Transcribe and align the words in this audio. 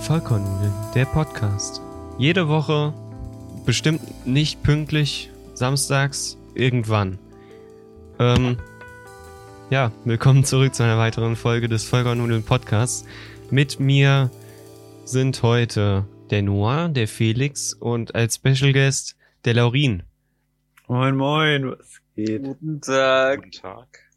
Vollkornnudeln, 0.00 0.72
der 0.94 1.04
Podcast. 1.04 1.82
Jede 2.18 2.48
Woche, 2.48 2.94
bestimmt 3.66 4.26
nicht 4.26 4.62
pünktlich, 4.62 5.30
samstags, 5.54 6.38
irgendwann. 6.54 7.18
Ähm, 8.18 8.56
ja, 9.70 9.92
willkommen 10.04 10.44
zurück 10.44 10.74
zu 10.74 10.82
einer 10.82 10.98
weiteren 10.98 11.36
Folge 11.36 11.68
des 11.68 11.84
Vollkornnudeln 11.84 12.42
Podcasts. 12.42 13.04
Mit 13.50 13.80
mir 13.80 14.30
sind 15.04 15.42
heute 15.42 16.06
der 16.30 16.42
Noah, 16.42 16.88
der 16.88 17.08
Felix 17.08 17.74
und 17.74 18.14
als 18.14 18.36
Special 18.36 18.72
Guest 18.72 19.16
der 19.44 19.54
Laurin. 19.54 20.04
Moin, 20.86 21.16
moin, 21.16 21.70
was 21.72 22.00
geht? 22.14 22.44
Guten 22.44 22.80
Tag. 22.80 23.42
Guten 23.42 23.50
Tag. 23.52 24.07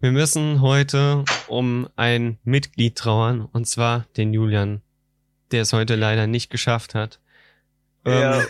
Wir 0.00 0.12
müssen 0.12 0.60
heute 0.60 1.24
um 1.48 1.88
ein 1.96 2.38
Mitglied 2.44 2.94
trauern, 2.96 3.48
und 3.52 3.66
zwar 3.66 4.06
den 4.16 4.32
Julian, 4.32 4.80
der 5.50 5.62
es 5.62 5.72
heute 5.72 5.96
leider 5.96 6.28
nicht 6.28 6.50
geschafft 6.50 6.94
hat. 6.94 7.18
Ja, 8.06 8.38
Ähm, 8.38 8.46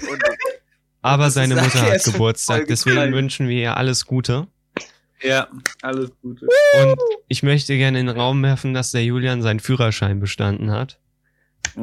aber 1.03 1.31
seine 1.31 1.55
Mutter 1.63 1.81
hat 1.81 2.05
Geburtstag, 2.05 2.67
deswegen 2.67 3.15
wünschen 3.15 3.49
wir 3.49 3.63
ihr 3.63 3.77
alles 3.79 4.05
Gute. 4.05 4.47
Ja, 5.23 5.49
alles 5.81 6.11
Gute. 6.21 6.47
Und 6.83 7.01
ich 7.29 7.43
möchte 7.43 7.77
gerne 7.79 7.99
in 7.99 8.07
den 8.09 8.17
Raum 8.17 8.43
werfen, 8.43 8.75
dass 8.75 8.91
der 8.91 9.05
Julian 9.05 9.41
seinen 9.41 9.59
Führerschein 9.59 10.21
bestanden 10.21 10.71
hat. 10.71 10.99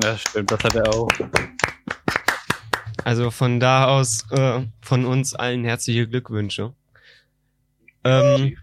Ja, 0.03 0.15
stimmt, 0.15 0.51
das 0.51 0.63
hat 0.63 0.75
er 0.75 0.93
auch. 0.93 1.09
Also 3.03 3.31
von 3.31 3.59
da 3.59 3.87
aus 3.87 4.29
äh, 4.31 4.61
von 4.81 5.05
uns 5.05 5.33
allen 5.33 5.63
herzliche 5.63 6.07
Glückwünsche. 6.07 6.73
Ähm, 8.03 8.57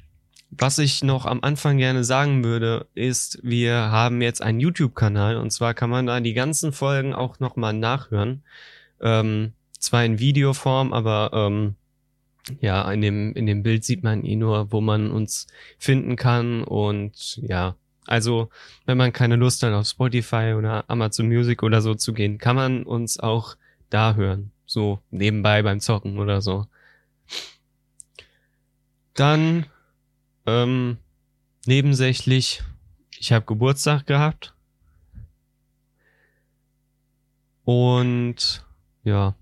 was 0.58 0.78
ich 0.78 1.02
noch 1.02 1.24
am 1.24 1.40
Anfang 1.42 1.78
gerne 1.78 2.04
sagen 2.04 2.44
würde, 2.44 2.86
ist, 2.94 3.38
wir 3.42 3.74
haben 3.74 4.20
jetzt 4.20 4.42
einen 4.42 4.60
YouTube-Kanal 4.60 5.36
und 5.38 5.50
zwar 5.50 5.72
kann 5.72 5.88
man 5.88 6.06
da 6.06 6.20
die 6.20 6.34
ganzen 6.34 6.72
Folgen 6.72 7.14
auch 7.14 7.40
nochmal 7.40 7.72
nachhören. 7.72 8.42
Ähm, 9.00 9.54
zwar 9.78 10.04
in 10.04 10.18
Videoform, 10.18 10.92
aber 10.92 11.30
ähm, 11.32 11.74
ja, 12.60 12.90
in 12.92 13.00
dem, 13.00 13.32
in 13.34 13.46
dem 13.46 13.62
Bild 13.62 13.84
sieht 13.84 14.02
man 14.02 14.24
eh 14.24 14.36
nur, 14.36 14.70
wo 14.72 14.80
man 14.82 15.10
uns 15.10 15.46
finden 15.78 16.16
kann 16.16 16.64
und 16.64 17.36
ja, 17.36 17.76
also 18.06 18.50
wenn 18.84 18.98
man 18.98 19.12
keine 19.12 19.36
Lust 19.36 19.62
hat 19.62 19.72
auf 19.72 19.86
Spotify 19.86 20.54
oder 20.56 20.84
Amazon 20.88 21.28
Music 21.28 21.62
oder 21.62 21.80
so 21.80 21.94
zu 21.94 22.12
gehen, 22.12 22.36
kann 22.36 22.56
man 22.56 22.82
uns 22.82 23.18
auch 23.18 23.56
da 23.88 24.14
hören. 24.16 24.52
So 24.66 25.00
nebenbei 25.10 25.62
beim 25.62 25.80
Zocken 25.80 26.18
oder 26.18 26.42
so. 26.42 26.66
Dann 29.14 29.66
ähm, 30.46 30.98
nebensächlich, 31.66 32.62
ich 33.18 33.32
habe 33.32 33.44
Geburtstag 33.46 34.06
gehabt. 34.06 34.54
Und 37.64 38.64
ja. 39.04 39.34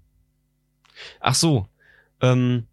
Ach 1.21 1.35
so, 1.35 1.67
ähm, 2.21 2.67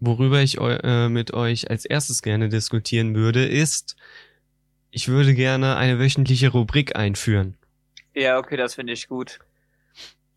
worüber 0.00 0.42
ich 0.42 0.60
eu 0.60 0.70
äh, 0.70 1.08
mit 1.08 1.32
euch 1.32 1.70
als 1.70 1.84
erstes 1.84 2.22
gerne 2.22 2.48
diskutieren 2.48 3.14
würde, 3.14 3.44
ist, 3.44 3.96
ich 4.90 5.08
würde 5.08 5.34
gerne 5.34 5.76
eine 5.76 5.98
wöchentliche 5.98 6.50
Rubrik 6.50 6.96
einführen. 6.96 7.56
ja, 8.14 8.38
okay, 8.38 8.56
das 8.56 8.74
finde 8.74 8.92
ich 8.92 9.08
gut. 9.08 9.40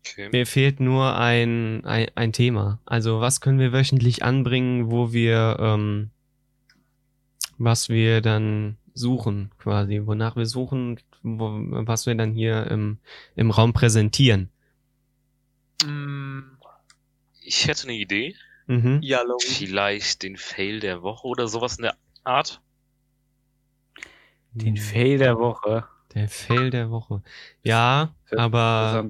Okay. 0.08 0.28
Mir 0.32 0.46
fehlt 0.46 0.80
nur 0.80 1.16
ein, 1.16 1.84
ein, 1.84 2.06
ein 2.14 2.32
Thema. 2.32 2.80
Also 2.86 3.20
was 3.20 3.40
können 3.40 3.58
wir 3.58 3.72
wöchentlich 3.72 4.22
anbringen, 4.22 4.90
wo 4.90 5.12
wir, 5.12 5.56
ähm, 5.60 6.10
was 7.58 7.88
wir 7.88 8.20
dann 8.20 8.76
suchen, 8.94 9.50
quasi, 9.58 10.02
wonach 10.04 10.36
wir 10.36 10.46
suchen, 10.46 10.98
wo, 11.22 11.50
was 11.86 12.06
wir 12.06 12.14
dann 12.14 12.32
hier 12.32 12.66
im, 12.70 12.98
im 13.34 13.50
Raum 13.50 13.72
präsentieren. 13.72 14.50
Mm, 15.84 16.40
Ich 17.40 17.66
hätte 17.66 17.84
eine 17.84 17.94
Idee. 17.94 18.34
Mhm. 18.66 19.00
ja. 19.02 19.22
Vielleicht 19.40 20.22
den 20.22 20.36
Fail 20.36 20.80
der 20.80 21.02
Woche 21.02 21.26
oder 21.26 21.46
sowas 21.46 21.76
in 21.76 21.82
der 21.82 21.96
Art. 22.24 22.60
Den 24.52 24.76
Fail 24.76 25.18
der 25.18 25.38
Woche. 25.38 25.84
Der 26.14 26.28
Fail 26.28 26.70
der 26.70 26.90
Woche. 26.90 27.22
Ja, 27.62 28.14
aber 28.36 29.06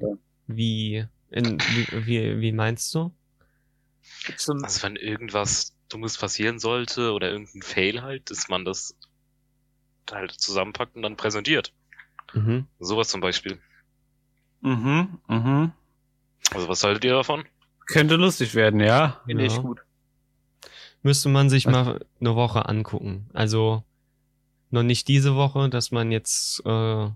wie, 0.47 1.05
in, 1.31 1.57
wie, 1.59 2.05
wie, 2.05 2.41
wie 2.41 2.51
meinst 2.51 2.93
du? 2.93 3.11
Also 4.31 4.53
wenn 4.83 4.95
irgendwas 4.95 5.76
Dummes 5.89 6.17
passieren 6.17 6.59
sollte 6.59 7.13
oder 7.13 7.31
irgendein 7.31 7.61
Fail 7.61 8.01
halt, 8.01 8.29
dass 8.29 8.49
man 8.49 8.65
das 8.65 8.95
halt 10.11 10.31
zusammenpackt 10.31 10.95
und 10.95 11.01
dann 11.01 11.15
präsentiert. 11.17 11.73
Mhm. 12.33 12.65
Sowas 12.79 13.09
zum 13.09 13.21
Beispiel. 13.21 13.59
Mhm, 14.61 15.19
mhm. 15.27 15.71
Also 16.53 16.67
was 16.67 16.83
haltet 16.83 17.05
ihr 17.05 17.11
davon? 17.13 17.43
Könnte 17.87 18.15
lustig 18.15 18.53
werden, 18.55 18.79
ja. 18.79 19.21
finde 19.25 19.45
ich 19.45 19.55
Ja. 19.55 19.61
gut. 19.61 19.79
Müsste 21.03 21.29
man 21.29 21.49
sich 21.49 21.65
Was- 21.65 21.71
mal 21.73 22.05
eine 22.19 22.35
Woche 22.35 22.67
angucken. 22.67 23.29
Also 23.33 23.83
noch 24.71 24.83
nicht 24.83 25.07
diese 25.07 25.35
Woche, 25.35 25.69
dass 25.69 25.91
man 25.91 26.11
jetzt 26.11 26.65
äh, 26.65 27.09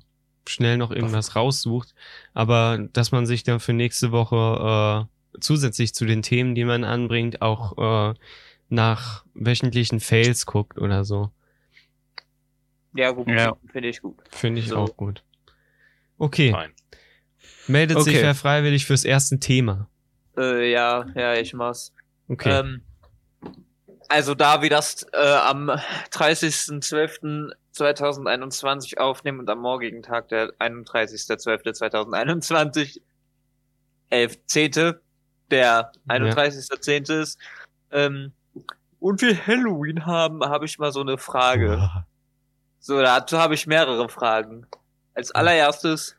schnell 0.47 0.77
noch 0.77 0.91
irgendwas 0.91 1.35
raussucht, 1.35 1.93
aber 2.33 2.77
dass 2.93 3.11
man 3.11 3.25
sich 3.25 3.43
dann 3.43 3.59
für 3.59 3.73
nächste 3.73 4.11
Woche 4.11 5.07
äh, 5.33 5.39
zusätzlich 5.41 5.93
zu 5.93 6.05
den 6.05 6.21
Themen, 6.21 6.55
die 6.55 6.63
man 6.65 6.83
anbringt, 6.85 7.41
auch 7.41 8.11
äh, 8.11 8.13
nach 8.71 9.25
wöchentlichen 9.33 9.99
Fails 9.99 10.45
guckt 10.45 10.79
oder 10.79 11.03
so. 11.03 11.31
Ja, 12.93 13.11
gut, 13.11 13.27
Ja. 13.29 13.55
finde 13.71 13.89
ich 13.89 14.01
gut. 14.01 14.17
Finde 14.31 14.61
ich 14.61 14.69
So. 14.69 14.77
auch 14.77 14.95
gut. 14.97 15.23
Okay, 16.17 16.51
Nein. 16.51 16.71
meldet 17.67 18.01
sich 18.03 18.15
Okay. 18.15 18.23
wer 18.23 18.35
freiwillig 18.35 18.85
fürs 18.85 19.05
erste 19.05 19.39
Thema. 19.39 19.87
Äh, 20.37 20.71
ja, 20.71 21.05
ja, 21.15 21.33
ich 21.35 21.53
mach's. 21.53 21.93
Okay. 22.27 22.59
Ähm, 22.59 22.81
also 24.07 24.35
da 24.35 24.61
wir 24.61 24.69
das 24.69 25.03
äh, 25.13 25.17
am 25.17 25.69
30.12.2021 26.11 28.97
aufnehmen 28.97 29.39
und 29.39 29.49
am 29.49 29.59
morgigen 29.59 30.03
Tag, 30.03 30.27
der 30.29 30.51
31.12.2021, 30.59 33.01
11.10., 34.11 34.95
der 35.49 35.91
31.10. 36.07 37.21
ist, 37.21 37.39
ähm, 37.91 38.31
und 39.01 39.21
wir 39.21 39.45
Halloween 39.47 40.05
haben, 40.05 40.41
habe 40.45 40.65
ich 40.65 40.79
mal 40.79 40.93
so 40.93 41.01
eine 41.01 41.17
Frage. 41.17 41.89
So, 42.79 43.01
dazu 43.01 43.37
habe 43.37 43.55
ich 43.55 43.67
mehrere 43.67 44.07
Fragen. 44.07 44.65
Als 45.13 45.31
allererstes, 45.31 46.15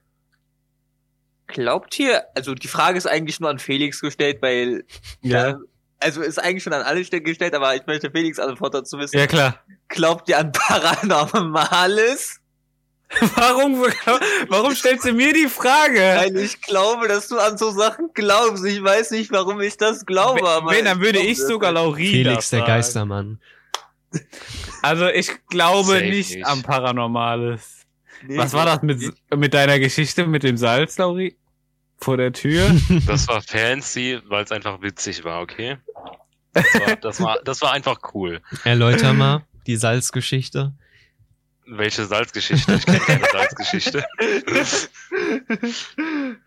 glaubt 1.47 1.99
ihr, 1.99 2.25
also 2.35 2.55
die 2.55 2.69
Frage 2.69 2.99
ist 2.99 3.07
eigentlich 3.07 3.41
nur 3.41 3.49
an 3.51 3.59
Felix 3.59 4.01
gestellt, 4.01 4.43
weil, 4.43 4.85
Ja. 5.23 5.59
also 6.01 6.21
ist 6.23 6.39
eigentlich 6.39 6.63
schon 6.63 6.73
an 6.75 6.83
alle 6.83 7.05
Stellen 7.05 7.25
gestellt, 7.25 7.55
aber 7.55 7.75
ich 7.75 7.87
möchte 7.87 8.11
Felix 8.11 8.39
Antwort 8.39 8.75
dazu 8.75 8.99
wissen. 8.99 9.17
Ja, 9.19 9.27
klar. 9.27 9.59
Glaubt 9.89 10.29
ihr 10.29 10.39
an 10.39 10.53
Paranormales? 10.53 12.41
Warum, 13.37 13.83
warum 14.49 14.75
stellst 14.75 15.05
du 15.05 15.13
mir 15.13 15.33
die 15.33 15.49
Frage? 15.49 16.01
Weil 16.01 16.37
ich 16.37 16.61
glaube, 16.63 17.09
dass 17.09 17.29
du 17.29 17.39
an 17.39 17.59
so 17.59 17.71
Sachen 17.71 18.11
glaubst. 18.15 18.65
Ich 18.65 18.83
weiß 18.83 19.11
nicht, 19.11 19.31
warum 19.31 19.61
ich 19.61 19.77
das 19.77 20.07
glaube, 20.07 20.49
aber. 20.49 20.71
Wenn, 20.71 20.87
dann 20.87 21.01
würde 21.01 21.19
ich 21.19 21.39
das. 21.39 21.49
sogar 21.49 21.73
Laurina 21.73 22.31
Felix 22.31 22.51
der. 22.51 22.63
Geistermann. 22.63 23.39
Also 24.83 25.09
ich 25.09 25.31
glaube 25.49 25.93
Safe 25.93 26.05
nicht, 26.05 26.35
nicht. 26.37 26.47
am 26.47 26.63
Paranormales. 26.63 27.87
Nee, 28.27 28.37
Was 28.39 28.53
war 28.53 28.67
das 28.67 28.83
mit, 28.83 29.13
mit 29.35 29.55
deiner 29.55 29.79
Geschichte 29.79 30.27
mit 30.27 30.43
dem 30.43 30.57
Salz, 30.57 30.99
Lauri? 30.99 31.37
Vor 31.99 32.17
der 32.17 32.33
Tür? 32.33 32.71
Das 33.07 33.29
war 33.29 33.43
fancy, 33.43 34.21
weil 34.27 34.45
es 34.45 34.53
einfach 34.53 34.81
witzig 34.83 35.25
war, 35.25 35.41
okay? 35.41 35.77
Das 36.53 36.65
war, 36.75 36.97
das 36.97 37.21
war, 37.21 37.39
das 37.45 37.63
war 37.63 37.73
einfach 37.73 37.99
cool. 38.15 38.41
Erläuter 38.65 39.13
mal 39.13 39.45
die 39.67 39.77
Salzgeschichte. 39.77 40.75
Welche 41.79 42.05
Salzgeschichte? 42.05 42.75
Ich 42.75 42.85
kenne 42.87 43.01
keine 43.01 43.25
Salzgeschichte. 43.33 44.05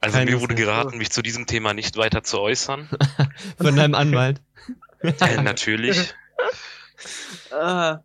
Also 0.00 0.16
Keine 0.16 0.30
mir 0.30 0.40
wurde 0.40 0.54
geraten, 0.54 0.96
mich 0.96 1.10
zu 1.10 1.22
diesem 1.22 1.46
Thema 1.48 1.74
nicht 1.74 1.96
weiter 1.96 2.22
zu 2.22 2.38
äußern. 2.38 2.88
Von 3.60 3.74
deinem 3.74 3.96
Anwalt. 3.96 4.40
Äh, 5.00 5.42
natürlich. 5.42 6.14
Ah, 7.50 7.98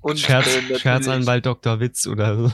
und 0.00 0.20
Scherz, 0.20 0.46
äh, 0.46 0.60
natürlich- 0.60 0.82
Scherzanwalt 0.82 1.44
Dr. 1.46 1.80
Witz 1.80 2.06
oder 2.06 2.36
so. 2.36 2.52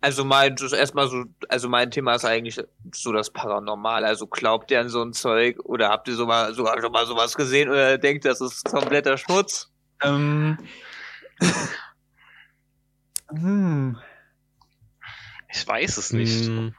Also 0.00 0.24
mein, 0.24 0.56
das 0.56 0.72
ist 0.72 0.78
erstmal 0.78 1.08
so, 1.08 1.24
also 1.50 1.68
mein 1.68 1.90
Thema 1.90 2.14
ist 2.14 2.24
eigentlich 2.24 2.58
so 2.94 3.12
das 3.12 3.28
Paranormal. 3.30 4.06
Also 4.06 4.26
glaubt 4.26 4.70
ihr 4.70 4.80
an 4.80 4.88
so 4.88 5.02
ein 5.02 5.12
Zeug 5.12 5.58
oder 5.64 5.90
habt 5.90 6.08
ihr 6.08 6.14
so 6.14 6.24
mal, 6.24 6.54
sogar 6.54 6.80
schon 6.80 6.92
mal 6.92 7.04
sowas 7.04 7.34
gesehen 7.34 7.68
oder 7.68 7.98
denkt, 7.98 8.24
das 8.24 8.40
ist 8.40 8.64
kompletter 8.64 9.18
Schmutz? 9.18 9.70
ähm, 10.02 10.56
hm. 13.28 13.96
Ich 15.52 15.66
weiß 15.66 15.96
es 15.96 16.12
nicht. 16.12 16.46
Hm. 16.46 16.74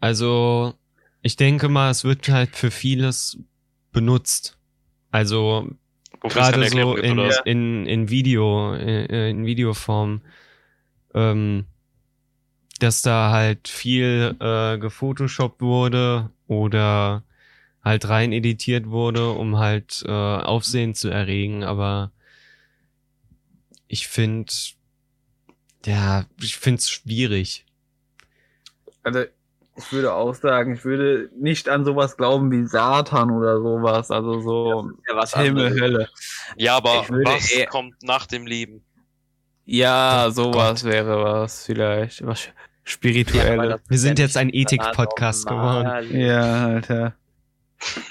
Also, 0.00 0.74
ich 1.22 1.36
denke 1.36 1.68
mal, 1.68 1.90
es 1.90 2.04
wird 2.04 2.28
halt 2.28 2.56
für 2.56 2.70
vieles 2.70 3.38
benutzt. 3.92 4.58
Also, 5.10 5.68
gerade 6.22 6.68
so 6.68 6.94
gibt, 6.94 7.04
in, 7.04 7.18
in, 7.44 7.86
in 7.86 8.08
Video, 8.08 8.74
äh, 8.74 9.30
in 9.30 9.44
Videoform, 9.44 10.22
ähm, 11.14 11.66
dass 12.78 13.02
da 13.02 13.30
halt 13.30 13.68
viel 13.68 14.36
äh, 14.40 14.78
gefotoshoppt 14.78 15.60
wurde 15.60 16.30
oder 16.46 17.24
halt 17.84 18.08
rein 18.08 18.32
editiert 18.32 18.88
wurde, 18.88 19.30
um 19.30 19.58
halt 19.58 20.02
äh, 20.06 20.10
Aufsehen 20.10 20.94
zu 20.94 21.08
erregen, 21.08 21.64
aber 21.64 22.12
ich 23.88 24.06
finde, 24.08 24.52
ja, 25.86 26.24
ich 26.40 26.56
finde 26.58 26.78
es 26.78 26.90
schwierig. 26.90 27.64
Also, 29.02 29.24
ich 29.76 29.92
würde 29.92 30.12
auch 30.12 30.34
sagen, 30.34 30.74
ich 30.74 30.84
würde 30.84 31.30
nicht 31.38 31.68
an 31.68 31.84
sowas 31.86 32.16
glauben 32.18 32.50
wie 32.50 32.66
Satan 32.66 33.30
oder 33.30 33.60
sowas. 33.62 34.10
Also 34.10 34.40
so 34.40 34.90
Ja, 35.08 35.16
was 35.16 35.34
Himmel, 35.34 35.66
anderes. 35.68 35.80
Hölle. 35.80 36.08
Ja, 36.56 36.76
aber 36.76 37.06
was 37.08 37.50
eher- 37.50 37.66
kommt 37.66 38.02
nach 38.02 38.26
dem 38.26 38.46
Leben? 38.46 38.82
Ja, 39.64 40.28
sowas 40.30 40.84
wäre 40.84 41.22
was 41.24 41.64
vielleicht. 41.64 42.26
Was 42.26 42.44
Ja, 42.46 42.52
Spirituelles. 42.84 43.80
das 43.80 43.90
Wir 43.90 43.98
sind 43.98 44.18
ja 44.18 44.26
jetzt 44.26 44.36
ein 44.36 44.50
Ethik-Podcast 44.52 45.46
geworden. 45.46 46.14
Ja, 46.18 46.66
Alter. 46.66 47.14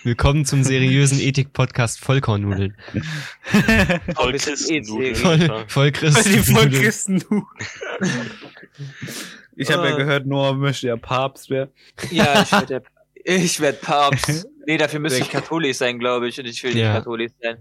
Willkommen 0.03 0.45
zum 0.45 0.63
seriösen 0.63 1.19
Ethik-Podcast 1.19 1.99
Vollkornnudeln. 1.99 2.75
Voll 4.15 4.33
wir 4.33 4.39
sind 4.39 4.55
Christennudeln. 4.57 5.11
eh 5.11 5.15
Voll, 5.15 5.31
Alter. 5.41 5.65
voll 5.69 5.91
Die 5.91 5.99
Christen. 5.99 6.43
Vollchristen. 6.55 7.23
Ich 9.55 9.71
habe 9.71 9.87
ja 9.89 9.93
Ah. 9.93 9.97
gehört, 9.97 10.25
Noah 10.25 10.55
möchte 10.55 10.87
ja 10.87 10.97
Papst 10.97 11.49
werden. 11.49 11.69
Ja, 12.11 12.41
ich 12.43 12.51
werde 12.51 12.83
ich 13.23 13.59
werd 13.59 13.81
Papst. 13.81 14.47
Nee, 14.65 14.77
dafür 14.77 14.99
müsste 14.99 15.19
ich 15.21 15.31
katholisch 15.31 15.77
sein, 15.77 15.97
glaube 15.97 16.27
ich, 16.27 16.39
und 16.39 16.45
ich 16.45 16.61
will 16.63 16.71
nicht 16.73 16.81
Ja. 16.83 16.93
katholisch 16.93 17.31
sein. 17.41 17.57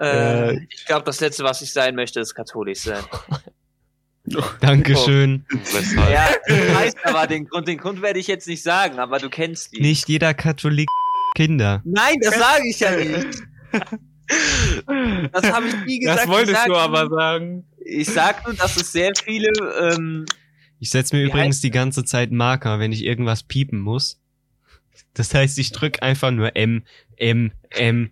Äh, 0.00 0.50
Äh. 0.54 0.66
ich 0.70 0.86
glaube, 0.86 1.04
das 1.04 1.18
Letzte, 1.20 1.42
was 1.42 1.62
ich 1.62 1.72
sein 1.72 1.96
möchte, 1.96 2.20
ist 2.20 2.32
katholisch 2.34 2.78
sein. 2.80 3.02
Dankeschön. 4.60 5.44
Weshalb? 5.50 6.10
Ja, 6.10 6.28
ich 6.46 6.74
weiß 6.74 6.94
aber 7.04 7.26
den 7.26 7.46
Grund, 7.48 7.66
den 7.66 7.78
Grund 7.78 8.02
werde 8.02 8.20
ich 8.20 8.28
jetzt 8.28 8.46
nicht 8.46 8.62
sagen, 8.62 9.00
aber 9.00 9.18
du 9.18 9.28
kennst 9.30 9.72
die. 9.72 9.80
Nicht 9.80 10.08
jeder 10.08 10.32
Katholik 10.32 10.88
Kinder. 11.34 11.80
Nein, 11.84 12.16
das 12.20 12.34
sage 12.38 12.62
ich 12.68 12.80
ja 12.80 12.90
nicht. 12.96 13.42
Das 15.32 15.52
habe 15.52 15.66
ich 15.68 15.74
nie 15.86 15.98
gesagt. 16.00 16.20
Das 16.20 16.28
wolltest 16.28 16.64
du 16.66 16.68
nur- 16.70 16.80
aber 16.80 17.08
sagen. 17.08 17.64
Ich 17.84 18.08
sag 18.08 18.44
nur, 18.46 18.54
dass 18.54 18.76
es 18.76 18.92
sehr 18.92 19.10
viele, 19.24 19.50
ähm, 19.80 20.24
Ich 20.78 20.90
setze 20.90 21.16
mir 21.16 21.22
übrigens 21.24 21.56
heißt 21.56 21.64
die 21.64 21.70
ganze 21.70 22.04
Zeit 22.04 22.30
Marker, 22.30 22.78
wenn 22.78 22.92
ich 22.92 23.04
irgendwas 23.04 23.42
piepen 23.42 23.80
muss. 23.80 24.20
Das 25.14 25.34
heißt, 25.34 25.58
ich 25.58 25.72
drück 25.72 26.02
einfach 26.02 26.30
nur 26.30 26.54
M, 26.56 26.84
M, 27.16 27.52
M. 27.70 28.10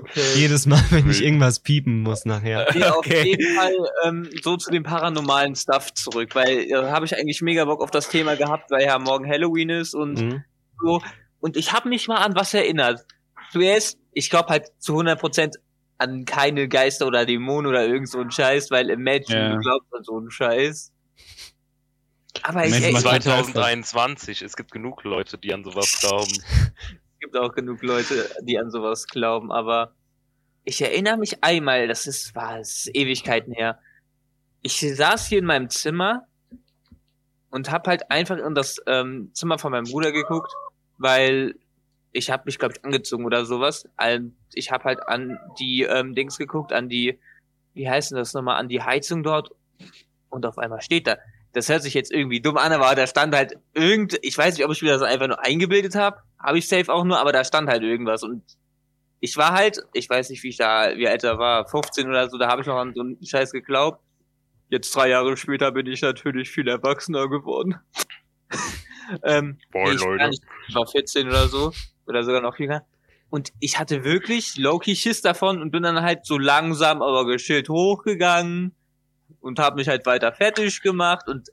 okay. 0.00 0.20
Jedes 0.36 0.66
Mal, 0.66 0.82
wenn 0.90 1.08
ich 1.10 1.22
irgendwas 1.22 1.60
piepen 1.60 2.00
muss 2.02 2.24
nachher. 2.24 2.66
Nee, 2.74 2.84
auf 2.84 2.96
Okay. 2.98 3.22
jeden 3.28 3.54
Fall 3.56 3.72
ähm, 4.04 4.28
so 4.42 4.56
zu 4.56 4.70
dem 4.70 4.82
paranormalen 4.82 5.54
Stuff 5.54 5.92
zurück, 5.94 6.34
weil 6.34 6.58
äh, 6.70 6.74
habe 6.74 7.04
ich 7.06 7.16
eigentlich 7.16 7.42
mega 7.42 7.64
Bock 7.66 7.82
auf 7.82 7.90
das 7.90 8.08
Thema 8.08 8.34
gehabt, 8.36 8.70
weil 8.70 8.84
ja 8.84 8.98
morgen 8.98 9.26
Halloween 9.28 9.68
ist 9.70 9.94
und 9.94 10.20
Mhm. 10.20 10.44
so. 10.80 11.02
Und 11.42 11.56
ich 11.56 11.72
habe 11.72 11.88
mich 11.88 12.06
mal 12.06 12.18
an 12.18 12.34
was 12.36 12.54
erinnert. 12.54 13.04
Zuerst, 13.50 13.98
ich 14.12 14.30
glaube 14.30 14.48
halt 14.50 14.68
zu 14.78 14.94
100% 14.98 15.56
an 15.98 16.24
keine 16.24 16.68
Geister 16.68 17.06
oder 17.06 17.26
Dämonen 17.26 17.66
oder 17.68 17.84
irgend 17.86 18.08
so 18.08 18.20
einen 18.20 18.30
Scheiß, 18.30 18.70
weil 18.70 18.90
Imagine 18.90 19.38
Ja. 19.40 19.54
du 19.54 19.58
glaubst 19.60 19.92
an 19.94 20.04
so 20.04 20.16
einen 20.18 20.30
Scheiß. 20.30 20.92
Aber 22.44 22.64
ich, 22.66 22.74
ich, 22.76 22.94
was 22.94 23.00
es 23.00 23.04
war- 23.04 23.20
2021, 23.20 24.42
es 24.42 24.56
gibt 24.56 24.70
genug 24.70 25.04
Leute, 25.04 25.36
die 25.36 25.52
an 25.52 25.64
sowas 25.64 25.92
glauben. 26.00 26.32
gibt 27.20 27.36
auch 27.36 27.52
genug 27.54 27.82
Leute, 27.82 28.30
die 28.42 28.58
an 28.58 28.70
sowas 28.70 29.06
glauben, 29.06 29.52
aber 29.52 29.94
ich 30.64 30.80
erinnere 30.80 31.16
mich 31.18 31.42
einmal, 31.42 31.88
das 31.88 32.06
ist, 32.06 32.34
war 32.36 32.58
es 32.60 32.88
Ewigkeiten 32.94 33.52
her. 33.52 33.78
Ich 34.62 34.78
saß 34.80 35.26
hier 35.26 35.40
in 35.40 35.44
meinem 35.44 35.70
Zimmer 35.70 36.26
und 37.50 37.70
hab 37.70 37.86
halt 37.88 38.10
einfach 38.10 38.38
in 38.38 38.54
das 38.54 38.76
ähm, 38.86 39.30
Zimmer 39.34 39.58
von 39.58 39.72
meinem 39.72 39.84
Bruder 39.90 40.12
geguckt, 40.12 40.52
weil 41.02 41.54
ich 42.12 42.30
habe 42.30 42.44
mich, 42.46 42.58
glaube 42.58 42.74
ich, 42.76 42.84
angezogen 42.84 43.24
oder 43.24 43.44
sowas. 43.44 43.88
Ich 44.54 44.70
habe 44.70 44.84
halt 44.84 45.08
an 45.08 45.38
die 45.58 45.82
ähm, 45.82 46.14
Dings 46.14 46.38
geguckt, 46.38 46.72
an 46.72 46.88
die, 46.88 47.18
wie 47.74 47.88
heißt 47.88 48.10
denn 48.10 48.18
das 48.18 48.34
nochmal, 48.34 48.58
an 48.58 48.68
die 48.68 48.82
Heizung 48.82 49.22
dort. 49.22 49.50
Und 50.28 50.46
auf 50.46 50.58
einmal 50.58 50.80
steht 50.80 51.06
da. 51.06 51.16
Das 51.52 51.68
hört 51.68 51.82
sich 51.82 51.94
jetzt 51.94 52.12
irgendwie 52.12 52.40
dumm 52.40 52.56
an, 52.56 52.72
aber 52.72 52.94
da 52.94 53.06
stand 53.06 53.34
halt 53.34 53.58
irgend, 53.74 54.18
ich 54.22 54.36
weiß 54.38 54.56
nicht, 54.56 54.64
ob 54.64 54.72
ich 54.72 54.82
mir 54.82 54.92
das 54.92 55.02
einfach 55.02 55.26
nur 55.26 55.44
eingebildet 55.44 55.94
habe, 55.94 56.18
habe 56.38 56.58
ich 56.58 56.66
safe 56.66 56.90
auch 56.92 57.04
nur, 57.04 57.18
aber 57.18 57.32
da 57.32 57.44
stand 57.44 57.68
halt 57.68 57.82
irgendwas 57.82 58.22
und 58.22 58.42
ich 59.20 59.36
war 59.36 59.52
halt, 59.52 59.82
ich 59.92 60.08
weiß 60.08 60.30
nicht, 60.30 60.42
wie 60.42 60.48
ich 60.48 60.56
da, 60.56 60.96
wie 60.96 61.06
alt 61.06 61.24
er 61.24 61.38
war, 61.38 61.68
15 61.68 62.08
oder 62.08 62.30
so, 62.30 62.38
da 62.38 62.48
habe 62.48 62.62
ich 62.62 62.66
noch 62.66 62.76
an 62.76 62.94
so 62.94 63.02
einen 63.02 63.24
Scheiß 63.24 63.52
geglaubt. 63.52 64.02
Jetzt 64.70 64.96
drei 64.96 65.10
Jahre 65.10 65.36
später 65.36 65.70
bin 65.70 65.86
ich 65.86 66.00
natürlich 66.00 66.50
viel 66.50 66.66
erwachsener 66.66 67.28
geworden. 67.28 67.76
Ähm, 69.24 69.58
Boah, 69.70 69.84
nee, 69.92 69.96
Leute. 69.96 70.28
nicht, 70.28 70.42
ich 70.68 70.74
war 70.74 70.86
14 70.86 71.28
oder 71.28 71.48
so, 71.48 71.72
oder 72.06 72.22
sogar 72.24 72.40
noch 72.40 72.58
jünger. 72.58 72.84
Und 73.30 73.52
ich 73.60 73.78
hatte 73.78 74.04
wirklich 74.04 74.56
low-key 74.58 74.94
Schiss 74.94 75.22
davon 75.22 75.60
und 75.62 75.70
bin 75.70 75.82
dann 75.82 76.02
halt 76.02 76.26
so 76.26 76.36
langsam, 76.38 77.00
aber 77.02 77.24
geschillt 77.26 77.68
hochgegangen 77.68 78.74
und 79.40 79.58
habe 79.58 79.76
mich 79.76 79.88
halt 79.88 80.04
weiter 80.06 80.32
fertig 80.32 80.82
gemacht 80.82 81.28
und 81.28 81.48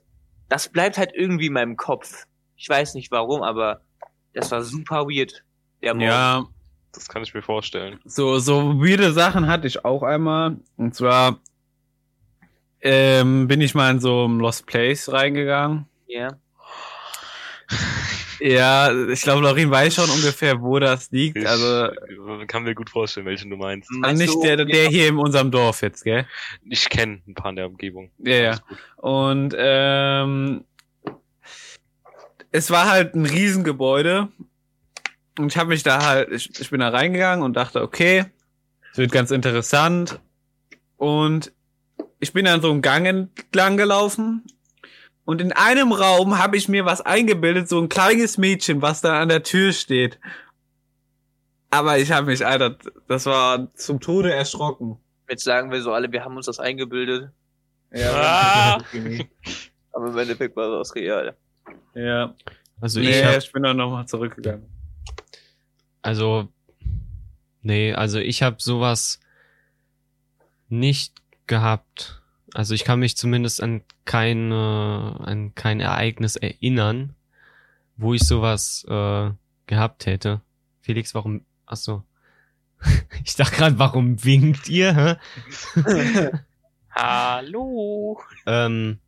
das 0.48 0.68
bleibt 0.68 0.98
halt 0.98 1.12
irgendwie 1.14 1.46
in 1.46 1.52
meinem 1.54 1.76
Kopf. 1.76 2.26
Ich 2.56 2.68
weiß 2.68 2.94
nicht 2.94 3.10
warum, 3.10 3.42
aber 3.42 3.80
das 4.34 4.50
war 4.50 4.62
super 4.62 5.06
weird. 5.06 5.42
Der 5.82 5.94
Morgen. 5.94 6.06
Ja, 6.06 6.44
Das 6.92 7.08
kann 7.08 7.22
ich 7.22 7.32
mir 7.32 7.40
vorstellen. 7.40 7.98
so, 8.04 8.38
so 8.38 8.74
weirde 8.80 9.12
Sachen 9.12 9.46
hatte 9.46 9.66
ich 9.66 9.84
auch 9.84 10.02
einmal. 10.02 10.56
Und 10.76 10.94
zwar 10.94 11.38
ähm, 12.82 13.48
bin 13.48 13.60
ich 13.60 13.74
mal 13.74 13.90
in 13.90 14.00
so 14.00 14.26
ein 14.26 14.38
Lost 14.38 14.66
Place 14.66 15.10
reingegangen. 15.12 15.86
Ja. 16.06 16.28
Ja, 18.40 18.90
ich 19.08 19.20
glaube, 19.20 19.42
Laurin 19.42 19.70
weiß 19.70 19.94
schon 19.94 20.08
ungefähr, 20.08 20.60
wo 20.62 20.78
das 20.78 21.10
liegt. 21.10 21.36
Ich 21.36 21.46
Also 21.46 21.90
kann 22.46 22.62
mir 22.62 22.74
gut 22.74 22.88
vorstellen, 22.88 23.26
welchen 23.26 23.50
du 23.50 23.56
meinst. 23.56 23.90
also 24.02 24.22
nicht 24.22 24.32
du, 24.34 24.42
der, 24.42 24.64
der 24.64 24.88
hier 24.88 25.08
in 25.08 25.18
unserem 25.18 25.50
Dorf 25.50 25.82
jetzt, 25.82 26.04
gell? 26.04 26.26
Ich 26.64 26.88
kenne 26.88 27.20
ein 27.28 27.34
paar 27.34 27.50
in 27.50 27.56
der 27.56 27.66
Umgebung. 27.66 28.10
Ja, 28.18 28.34
ja. 28.36 28.58
Und 28.96 29.54
ähm, 29.58 30.64
es 32.50 32.70
war 32.70 32.88
halt 32.90 33.14
ein 33.14 33.26
Riesengebäude. 33.26 34.28
Und 35.38 35.52
ich 35.52 35.58
habe 35.58 35.68
mich 35.68 35.82
da 35.82 36.04
halt, 36.04 36.30
ich, 36.32 36.58
ich 36.58 36.70
bin 36.70 36.80
da 36.80 36.88
reingegangen 36.88 37.44
und 37.44 37.54
dachte, 37.54 37.82
okay, 37.82 38.24
es 38.92 38.98
wird 38.98 39.12
ganz 39.12 39.30
interessant. 39.30 40.18
Und 40.96 41.52
ich 42.18 42.32
bin 42.32 42.44
dann 42.46 42.60
so 42.60 42.70
einen 42.70 42.82
Gang 42.82 43.06
entlang 43.06 43.76
gelaufen. 43.76 44.44
Und 45.24 45.40
in 45.40 45.52
einem 45.52 45.92
Raum 45.92 46.38
habe 46.38 46.56
ich 46.56 46.68
mir 46.68 46.84
was 46.84 47.00
eingebildet, 47.00 47.68
so 47.68 47.80
ein 47.80 47.88
kleines 47.88 48.38
Mädchen, 48.38 48.82
was 48.82 49.00
da 49.00 49.20
an 49.20 49.28
der 49.28 49.42
Tür 49.42 49.72
steht. 49.72 50.18
Aber 51.70 51.98
ich 51.98 52.10
habe 52.10 52.26
mich, 52.26 52.44
Alter, 52.44 52.76
das 53.06 53.26
war 53.26 53.72
zum 53.74 54.00
Tode 54.00 54.32
erschrocken. 54.32 54.96
Jetzt 55.28 55.44
sagen 55.44 55.70
wir 55.70 55.80
so 55.82 55.92
alle, 55.92 56.10
wir 56.10 56.24
haben 56.24 56.36
uns 56.36 56.46
das 56.46 56.58
eingebildet, 56.58 57.30
Ja, 57.92 58.78
aber 59.92 60.08
im 60.08 60.18
Endeffekt 60.18 60.56
war 60.56 60.78
das 60.78 60.94
real. 60.94 61.36
ja. 61.94 62.34
Also 62.80 62.98
nee, 62.98 63.10
ich 63.10 63.24
hab, 63.24 63.36
ich 63.36 63.52
bin 63.52 63.62
dann 63.62 63.76
nochmal 63.76 64.06
zurückgegangen. 64.06 64.64
also 66.00 66.48
nee, 67.60 67.92
also 67.92 68.18
ich 68.18 68.42
habe 68.42 68.56
sowas 68.58 69.20
nicht 70.70 71.20
gehabt. 71.46 72.19
Also 72.54 72.74
ich 72.74 72.84
kann 72.84 72.98
mich 73.00 73.16
zumindest 73.16 73.62
an 73.62 73.82
keine 74.04 75.16
an 75.24 75.54
kein 75.54 75.80
Ereignis 75.80 76.36
erinnern, 76.36 77.14
wo 77.96 78.14
ich 78.14 78.22
sowas 78.22 78.84
äh, 78.88 79.30
gehabt 79.66 80.06
hätte. 80.06 80.40
Felix, 80.80 81.14
warum? 81.14 81.42
Ach 81.66 81.76
so. 81.76 82.02
Ich 83.24 83.36
dachte 83.36 83.54
gerade, 83.56 83.78
warum 83.78 84.24
winkt 84.24 84.68
ihr? 84.68 84.94
Hä? 84.94 85.16
Hallo. 86.90 88.20
Ähm, 88.46 88.98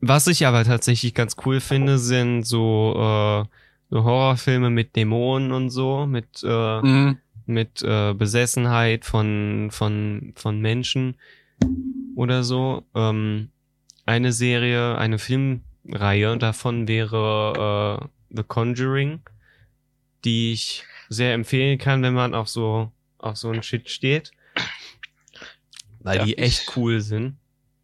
was 0.00 0.26
ich 0.28 0.46
aber 0.46 0.64
tatsächlich 0.64 1.12
ganz 1.14 1.36
cool 1.44 1.60
finde, 1.60 1.98
sind 1.98 2.44
so, 2.44 2.94
äh, 2.96 3.44
so 3.90 4.04
Horrorfilme 4.04 4.70
mit 4.70 4.96
Dämonen 4.96 5.52
und 5.52 5.70
so, 5.70 6.06
mit, 6.06 6.42
äh, 6.44 6.80
Mhm. 6.80 7.18
mit 7.46 7.82
äh, 7.82 8.14
Besessenheit 8.14 9.04
von, 9.04 9.68
von, 9.72 10.32
von 10.36 10.60
Menschen 10.60 11.16
oder 12.16 12.44
so. 12.44 12.84
Ähm, 12.94 13.50
eine 14.06 14.32
Serie, 14.32 14.96
eine 14.98 15.18
Filmreihe 15.18 16.36
davon 16.38 16.88
wäre 16.88 18.00
äh, 18.02 18.36
The 18.36 18.42
Conjuring, 18.42 19.20
die 20.24 20.52
ich 20.52 20.84
sehr 21.08 21.34
empfehlen 21.34 21.78
kann, 21.78 22.02
wenn 22.02 22.14
man 22.14 22.34
auf 22.34 22.48
so 22.48 22.92
auf 23.18 23.36
so 23.36 23.50
ein 23.50 23.62
Shit 23.62 23.90
steht. 23.90 24.32
Weil 26.00 26.18
Darf 26.18 26.26
die 26.26 26.38
echt 26.38 26.76
cool 26.76 27.00
sind. 27.00 27.36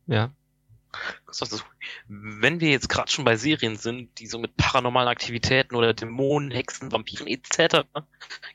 Ja. 0.07 0.33
Wenn 2.09 2.61
wir 2.61 2.71
jetzt 2.71 2.89
gerade 2.89 3.11
schon 3.11 3.25
bei 3.25 3.37
Serien 3.37 3.77
sind, 3.77 4.19
die 4.19 4.27
so 4.27 4.39
mit 4.39 4.57
paranormalen 4.57 5.09
Aktivitäten 5.09 5.75
oder 5.75 5.95
Dämonen, 5.95 6.51
Hexen, 6.51 6.93
Vampiren 6.93 7.27
etc. 7.27 7.87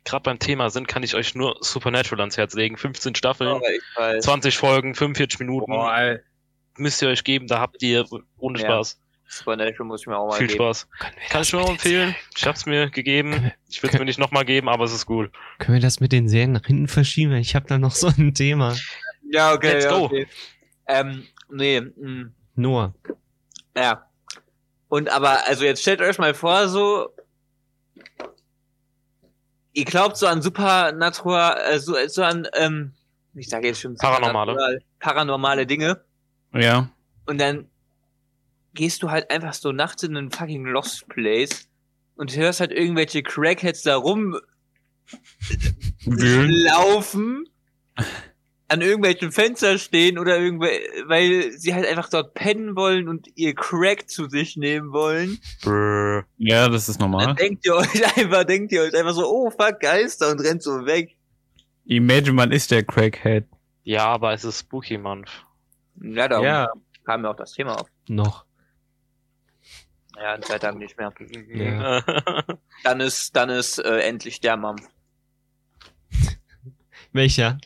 gerade 0.04 0.24
beim 0.24 0.40
Thema 0.40 0.70
sind, 0.70 0.88
kann 0.88 1.04
ich 1.04 1.16
euch 1.16 1.36
nur 1.36 1.58
Supernatural 1.62 2.22
ans 2.22 2.38
Herz 2.38 2.54
legen. 2.54 2.78
15 2.78 3.16
Staffeln, 3.16 3.50
Aber 3.50 3.70
ich 3.70 3.82
weiß. 3.96 4.24
20 4.24 4.58
Folgen, 4.58 4.96
45 4.96 5.40
Minuten. 5.40 5.72
Boah. 5.72 6.20
Müsst 6.78 7.02
ihr 7.02 7.10
euch 7.10 7.24
geben, 7.24 7.48
da 7.48 7.60
habt 7.60 7.84
ihr 7.84 8.06
ohne 8.38 8.60
Ja. 8.60 8.66
Spaß. 8.66 9.00
Supernatural 9.28 9.88
muss 9.88 10.02
ich 10.02 10.08
mir 10.08 10.18
auch 10.18 10.28
mal 10.28 10.38
Viel 10.38 10.48
geben. 10.48 10.58
Spaß. 10.58 10.90
Kann 11.30 11.42
ich 11.42 11.54
nur 11.54 11.62
mit 11.62 11.70
den 11.70 11.76
empfehlen. 11.76 12.16
Ich 12.36 12.46
hab's 12.46 12.66
mir 12.66 12.90
gegeben. 12.90 13.52
Ich 13.70 13.82
würde 13.82 13.94
es 13.94 14.00
mir 14.00 14.06
nicht 14.06 14.20
nochmal 14.20 14.44
geben, 14.44 14.68
aber 14.68 14.84
es 14.84 14.92
ist 14.92 15.10
cool. 15.10 15.32
Können 15.58 15.76
wir 15.76 15.82
das 15.82 16.02
mit 16.02 16.12
den 16.12 16.28
Serien 16.28 16.52
nach 16.52 16.66
hinten 16.66 16.90
verschieben? 16.90 17.34
Ich 17.36 17.56
habe 17.56 17.66
da 17.66 17.78
noch 17.78 17.92
so 17.96 18.08
ein 18.08 18.34
Thema. 18.34 18.76
Ja, 19.32 19.54
okay. 19.54 19.72
Let's 19.74 19.86
ja, 19.86 19.92
go. 19.92 20.06
Okay. 20.06 20.28
Ähm, 20.88 21.26
nee, 21.52 21.82
mh, 21.82 22.32
Noah. 22.56 22.94
ja. 23.76 24.08
Und 24.90 25.10
aber, 25.10 25.48
also 25.48 25.64
jetzt 25.64 25.82
stellt 25.82 26.02
euch 26.02 26.18
mal 26.18 26.34
vor, 26.34 26.68
so, 26.68 27.16
ihr 29.74 29.86
glaubt 29.86 30.18
so 30.18 30.28
an 30.28 30.42
Supernatural, 30.42 31.58
äh, 31.72 31.80
so, 31.80 31.96
so 32.08 32.24
an, 32.24 32.48
ähm, 32.54 32.94
ich 33.34 33.48
sage 33.48 33.68
jetzt 33.68 33.80
schon 33.80 33.96
Paranormale. 33.96 34.82
Paranormale 35.00 35.66
Dinge. 35.66 36.04
Ja. 36.54 36.90
Und 37.26 37.40
dann 37.40 37.70
gehst 38.74 39.04
du 39.04 39.12
halt 39.12 39.32
einfach 39.32 39.54
so 39.54 39.72
nachts 39.72 40.04
in 40.04 40.18
einen 40.18 40.32
fucking 40.32 40.66
Lost 40.66 41.08
Place 41.08 41.70
und 42.16 42.36
hörst 42.36 42.60
halt 42.60 42.72
irgendwelche 42.72 43.24
Crackheads 43.24 43.84
da 43.84 44.04
Wühlen. 44.04 44.42
rumlaufen, 46.06 47.48
an 48.72 48.82
irgendwelchen 48.82 49.32
Fenstern 49.32 49.78
stehen 49.78 50.18
oder 50.18 50.40
irgendwel 50.40 50.72
weil 51.08 51.52
sie 51.52 51.74
halt 51.74 51.86
einfach 51.86 52.10
dort 52.10 52.34
pennen 52.34 52.76
wollen 52.76 53.08
und 53.10 53.28
ihr 53.36 53.54
Crack 53.54 54.10
zu 54.10 54.30
sich 54.30 54.56
nehmen 54.58 54.92
wollen. 54.92 55.40
Brr. 55.62 56.24
Ja, 56.38 56.70
das 56.70 56.88
ist 56.90 57.02
Dann 57.02 57.12
normal. 57.12 57.36
denkt 57.36 57.66
ihr 57.66 57.76
euch 57.76 58.18
einfach, 58.18 58.44
denkt 58.46 58.72
ihr 58.72 58.82
euch 58.84 58.96
einfach 58.96 59.14
so, 59.14 59.26
oh 59.30 59.50
fuck, 59.52 59.80
Geister 59.80 60.32
und 60.32 60.40
rennt 60.42 60.64
so 60.64 60.86
weg. 60.86 61.16
Imagine, 61.86 62.34
man 62.34 62.52
ist 62.52 62.72
der 62.72 62.84
Crackhead. 62.84 63.46
Ja, 63.84 64.06
aber 64.06 64.34
es 64.34 64.44
ist 64.44 64.60
Spooky 64.60 64.98
Month. 64.98 65.30
Ja, 66.02 66.28
da 66.28 66.42
Ja. 66.42 66.68
kam 67.06 67.24
mir 67.24 67.30
auch 67.30 67.36
das 67.36 67.54
Thema 67.54 67.76
auf. 67.80 67.88
Noch. 68.08 68.46
Ja, 70.16 70.36
in 70.36 70.44
zwei 70.44 70.60
Tagen 70.60 70.78
nicht 70.78 70.98
mehr. 70.98 71.12
Ja. 71.54 72.02
Dann 72.84 73.00
ist, 73.02 73.36
dann 73.36 73.50
ist 73.50 73.80
äh, 73.80 74.00
endlich 74.02 74.40
der 74.40 74.56
Mampf. 74.58 74.88
Welcher? 77.14 77.58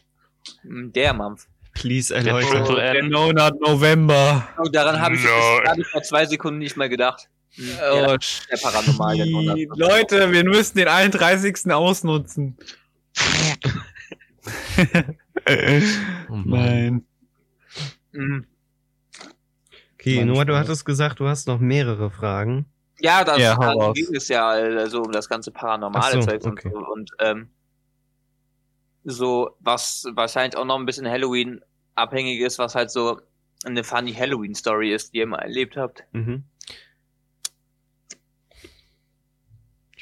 Hm, 0.67 0.91
Der 0.93 1.13
Mampf. 1.13 1.47
Please 1.73 2.13
erläutern. 2.15 2.63
Triple 2.65 2.75
Der 2.81 2.95
M. 2.99 3.09
Donut 3.11 3.59
November. 3.61 4.47
Und 4.57 4.73
daran 4.75 4.99
habe 5.01 5.15
ich 5.15 5.23
No. 5.23 5.29
bis 5.29 5.63
gerade 5.63 5.83
vor 5.83 6.03
zwei 6.03 6.25
Sekunden 6.25 6.59
nicht 6.59 6.77
mal 6.77 6.87
gedacht. 6.89 7.27
Hm, 7.55 7.65
Oh, 7.91 7.95
der, 7.95 8.17
der 8.51 8.57
Paranormal, 8.61 9.17
der. 9.17 9.25
Leute, 9.75 10.31
wir 10.31 10.43
müssen 10.45 10.77
den 10.77 10.87
31. 10.87 11.71
ausnutzen. 11.71 12.57
Oh. 16.29 16.35
Nein. 16.45 17.05
Mhm. 18.11 18.45
Okay, 19.95 20.23
Noah, 20.25 20.45
du 20.45 20.55
hattest 20.55 20.85
gesagt, 20.85 21.19
du 21.19 21.27
hast 21.27 21.47
noch 21.47 21.59
mehrere 21.59 22.11
Fragen. 22.11 22.65
Ja, 22.99 23.23
das 23.23 23.39
Ja, 23.39 23.91
ging 23.93 24.13
es 24.15 24.27
ja 24.27 24.47
also 24.49 25.01
um 25.03 25.11
das 25.11 25.27
ganze 25.27 25.51
paranormale 25.51 26.21
so, 26.21 26.27
Zeug 26.27 26.45
okay. 26.45 26.69
und 26.69 26.73
so. 26.73 26.91
Und 26.93 27.11
ähm, 27.19 27.49
so, 29.05 29.55
was 29.59 30.05
wahrscheinlich 30.13 30.57
auch 30.57 30.65
noch 30.65 30.77
ein 30.77 30.85
bisschen 30.85 31.07
Halloween 31.07 31.61
abhängig 31.93 32.41
ist, 32.41 32.59
was 32.59 32.75
halt 32.75 32.91
so 32.91 33.21
eine 33.63 33.83
funny 33.83 34.13
Halloween-Story 34.13 34.93
ist, 34.93 35.13
die 35.13 35.19
ihr 35.19 35.27
mal 35.27 35.39
erlebt 35.39 35.77
habt. 35.77 36.03
Mhm. 36.11 36.43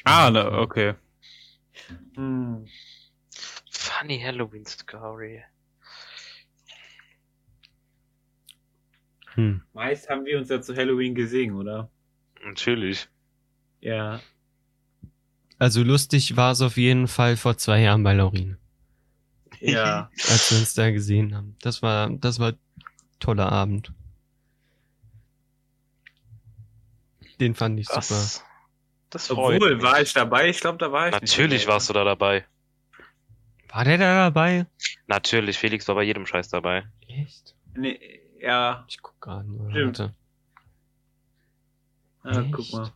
Ah, 0.04 0.30
na, 0.30 0.58
okay. 0.58 0.94
Hm. 2.14 2.66
Funny 3.70 4.20
Halloween 4.20 4.66
Story. 4.66 5.42
Hm. 9.34 9.62
Meist 9.72 10.08
haben 10.08 10.24
wir 10.24 10.38
uns 10.38 10.48
ja 10.48 10.60
zu 10.60 10.76
Halloween 10.76 11.14
gesehen, 11.14 11.54
oder? 11.54 11.90
Natürlich. 12.44 13.08
Ja. 13.80 14.20
Also 15.58 15.82
lustig 15.82 16.36
war 16.36 16.52
es 16.52 16.60
auf 16.60 16.76
jeden 16.76 17.08
Fall 17.08 17.36
vor 17.36 17.56
zwei 17.56 17.80
Jahren 17.80 18.02
bei 18.02 18.12
Laurin, 18.12 18.58
Ja. 19.72 20.10
als 20.28 20.50
wir 20.50 20.58
uns 20.58 20.74
da 20.74 20.90
gesehen 20.90 21.34
haben. 21.34 21.56
Das 21.60 21.82
war, 21.82 22.10
das 22.10 22.38
war 22.38 22.52
ein 22.52 22.58
toller 23.18 23.50
Abend. 23.50 23.92
Den 27.40 27.54
fand 27.54 27.80
ich 27.80 27.86
super. 27.86 28.00
Das, 28.00 28.44
das 29.10 29.26
freut 29.28 29.56
Obwohl, 29.56 29.76
mich. 29.76 29.82
war 29.84 30.00
ich 30.00 30.12
dabei? 30.12 30.48
Ich 30.48 30.60
glaube, 30.60 30.78
da 30.78 30.92
war 30.92 31.08
ich 31.08 31.12
Natürlich 31.12 31.66
warst 31.66 31.88
du 31.88 31.92
da 31.92 32.04
dabei. 32.04 32.44
War 33.68 33.84
der 33.84 33.98
da 33.98 34.30
dabei? 34.30 34.66
Natürlich, 35.08 35.58
Felix 35.58 35.88
war 35.88 35.96
bei 35.96 36.04
jedem 36.04 36.26
Scheiß 36.26 36.48
dabei. 36.48 36.84
Echt? 37.08 37.56
Nee, 37.74 38.20
ja. 38.40 38.84
Ich 38.88 39.02
guck 39.02 39.20
gerade 39.20 39.48
mal. 39.48 39.70
Stimmt. 39.70 39.98
Warte. 39.98 40.14
Ah, 42.22 42.40
Echt? 42.40 42.52
guck 42.52 42.72
mal. 42.72 42.92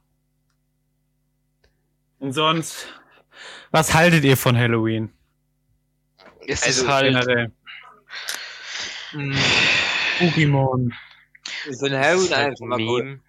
Und 2.21 2.33
sonst, 2.33 2.87
was 3.71 3.93
haltet 3.95 4.25
ihr 4.25 4.37
von 4.37 4.57
Halloween? 4.57 5.13
Es 6.51 6.63
Also 6.63 6.83
ist 6.83 6.89
halt, 6.89 7.07
Generell. 7.13 7.53
Mhm. 9.13 9.37
Pokémon. 10.19 10.93
Halloween 11.67 11.71
es 11.71 11.83
ist 11.83 11.83
halt 11.93 12.33
einfach 12.33 12.67
mal 12.67 12.81
cool. 12.81 13.21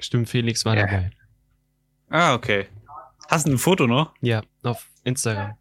Stimmt, 0.00 0.28
Felix 0.30 0.64
war 0.64 0.76
Ja. 0.76 0.86
dabei. 0.86 1.10
Ah, 2.08 2.34
okay. 2.34 2.66
Hast 3.28 3.46
du 3.46 3.52
ein 3.52 3.58
Foto 3.58 3.86
noch? 3.86 4.14
Ja, 4.22 4.42
auf 4.62 4.88
Instagram. 5.04 5.56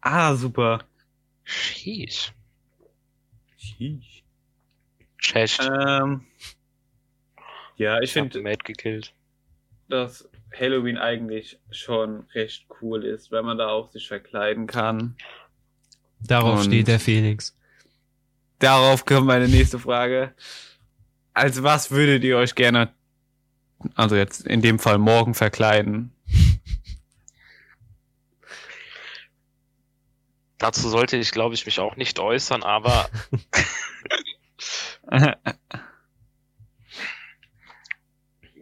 Ah, 0.00 0.34
super. 0.34 0.84
Sheesh. 1.44 2.32
Sheesh. 3.56 4.24
Chest. 5.18 5.60
Ähm, 5.62 6.26
ja, 7.76 7.98
ich 8.00 8.04
Ich 8.04 8.16
hab 8.16 8.32
finde, 8.32 8.40
Mate 8.42 8.64
gekillt. 8.64 9.14
dass 9.88 10.28
Halloween 10.58 10.98
eigentlich 10.98 11.58
schon 11.70 12.26
recht 12.34 12.66
cool 12.80 13.04
ist, 13.04 13.30
weil 13.32 13.42
man 13.42 13.58
da 13.58 13.68
auch 13.68 13.90
sich 13.90 14.06
verkleiden 14.08 14.66
kann. 14.66 15.16
Darauf 16.20 16.58
Und- 16.60 16.64
steht 16.66 16.88
der 16.88 17.00
Felix. 17.00 17.56
Darauf 18.58 19.04
kommt 19.04 19.26
meine 19.26 19.48
nächste 19.48 19.78
Frage. 19.78 20.34
Als 21.34 21.62
was 21.62 21.90
würdet 21.90 22.22
ihr 22.22 22.36
euch 22.36 22.54
gerne, 22.54 22.92
also 23.96 24.14
jetzt 24.14 24.46
in 24.46 24.60
dem 24.62 24.78
Fall 24.78 24.98
morgen 24.98 25.34
verkleiden? 25.34 26.12
Dazu 30.58 30.88
sollte 30.88 31.16
ich, 31.16 31.32
glaube 31.32 31.54
ich, 31.56 31.66
mich 31.66 31.80
auch 31.80 31.96
nicht 31.96 32.20
äußern, 32.20 32.62
aber 32.62 33.08
mir 35.10 35.36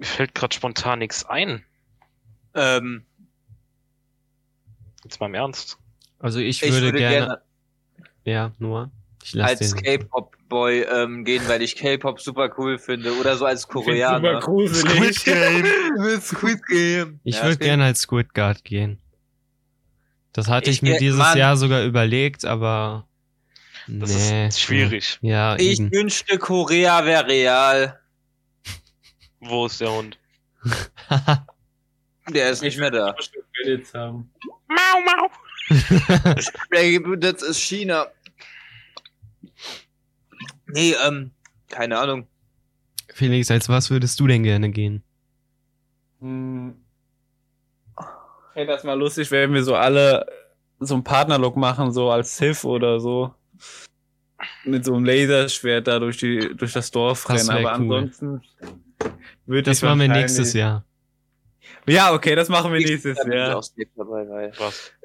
fällt 0.01 0.35
gerade 0.35 0.55
spontan 0.55 1.01
nichts 1.01 1.27
ein. 1.27 1.65
Ähm, 2.55 3.05
Jetzt 5.05 5.19
mal 5.21 5.27
im 5.27 5.35
Ernst. 5.35 5.79
Also 6.19 6.39
ich, 6.41 6.63
ich 6.63 6.73
würde, 6.73 6.99
gerne, 6.99 7.41
Ja, 8.25 8.53
Noah. 8.59 8.91
Ich 9.23 9.35
lass 9.35 9.61
als. 9.61 9.75
K-Pop-Boy 9.75 10.83
ähm, 10.83 11.25
gehen, 11.25 11.43
weil 11.49 11.63
ich 11.63 11.77
K-Pop 11.77 12.21
super 12.21 12.51
cool 12.59 12.79
finde. 12.79 13.15
Oder 13.19 13.37
so 13.37 13.45
als 13.47 13.67
Koreaner. 13.69 14.41
gruselig. 14.41 15.19
Squid 16.21 16.65
Game. 16.67 17.21
Ich 17.25 17.37
Ja, 17.37 17.43
würde 17.43 17.55
Squid- 17.57 17.61
gerne 17.65 17.85
als 17.85 18.01
Squid 18.01 18.35
Guard 18.35 18.65
gehen. 18.65 18.99
Das 20.33 20.49
hatte 20.49 20.71
ich, 20.71 20.77
Ich 20.77 20.83
mir 20.83 20.99
dieses 20.99 21.19
Mann. 21.19 21.37
Jahr 21.37 21.57
sogar 21.57 21.83
überlegt, 21.85 22.45
aber 22.45 23.07
Das 23.89 24.15
nee, 24.15 24.47
ist 24.49 24.61
schwierig. 24.61 25.19
Ja, 25.23 25.57
Ich 25.57 25.81
eben. 25.81 25.91
wünschte, 25.91 26.39
Korea 26.39 27.05
wäre 27.05 27.27
real. 27.27 28.01
Wo 29.41 29.67
ist 29.67 29.81
der 29.81 29.93
Hund? 29.93 30.19
Der 32.33 32.51
ist 32.51 32.63
nicht 32.63 32.79
mehr 32.79 32.91
da. 32.91 33.15
Credits 33.55 33.95
haben. 33.95 34.31
Mau, 34.69 35.01
mau. 35.05 35.31
Das 37.19 37.43
ist 37.43 37.61
China. 37.61 38.07
Nee, 40.67 40.95
ähm, 41.07 41.31
keine 41.69 41.99
Ahnung. 41.99 42.27
Felix, 43.13 43.51
als 43.51 43.69
was 43.69 43.91
würdest 43.91 44.19
du 44.21 44.27
denn 44.27 44.43
gerne 44.43 44.71
gehen? 44.71 45.03
Hm. 46.21 46.75
Hey, 48.55 48.67
das 48.67 48.85
mal 48.85 48.99
lustig, 48.99 49.31
wenn 49.31 49.53
wir 49.53 49.63
so 49.63 49.75
alle 49.75 50.27
so 50.81 50.95
einen 50.95 51.05
Partnerlook 51.05 51.57
machen, 51.57 51.93
so 51.93 52.11
als 52.11 52.37
Sith 52.37 52.65
oder 52.65 52.99
so. 53.01 53.35
Mit 54.65 54.85
so 54.85 54.95
einem 54.95 55.05
Laserschwert 55.05 55.87
da 55.87 55.99
durch 55.99 56.17
die, 56.17 56.55
durch 56.57 56.73
das 56.73 56.91
Dorf 56.91 57.27
Das 57.29 57.49
rennen. 57.49 57.67
Aber 57.67 57.79
cool. 57.79 57.97
ansonsten 57.99 58.43
würde 59.47 59.63
Das 59.65 59.79
ich 59.79 59.83
machen 59.83 60.01
wir 60.01 60.09
nächstes 60.09 60.53
Jahr. 60.55 60.85
Ja, 61.87 62.13
okay, 62.13 62.35
das 62.35 62.49
machen 62.49 62.73
wir 62.73 62.81
nächstes 62.81 63.19
Jahr. 63.27 63.61
dabei? 63.97 64.53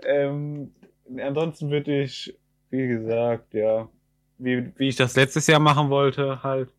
Ähm, 0.03 0.71
ansonsten 1.17 1.69
würde 1.71 2.03
ich, 2.03 2.37
wie 2.69 2.87
gesagt, 2.87 3.53
ja, 3.53 3.87
wie, 4.37 4.71
wie 4.77 4.89
ich 4.89 4.95
das 4.95 5.15
letztes 5.15 5.47
Jahr 5.47 5.59
machen 5.59 5.89
wollte, 5.89 6.43
halt. 6.43 6.69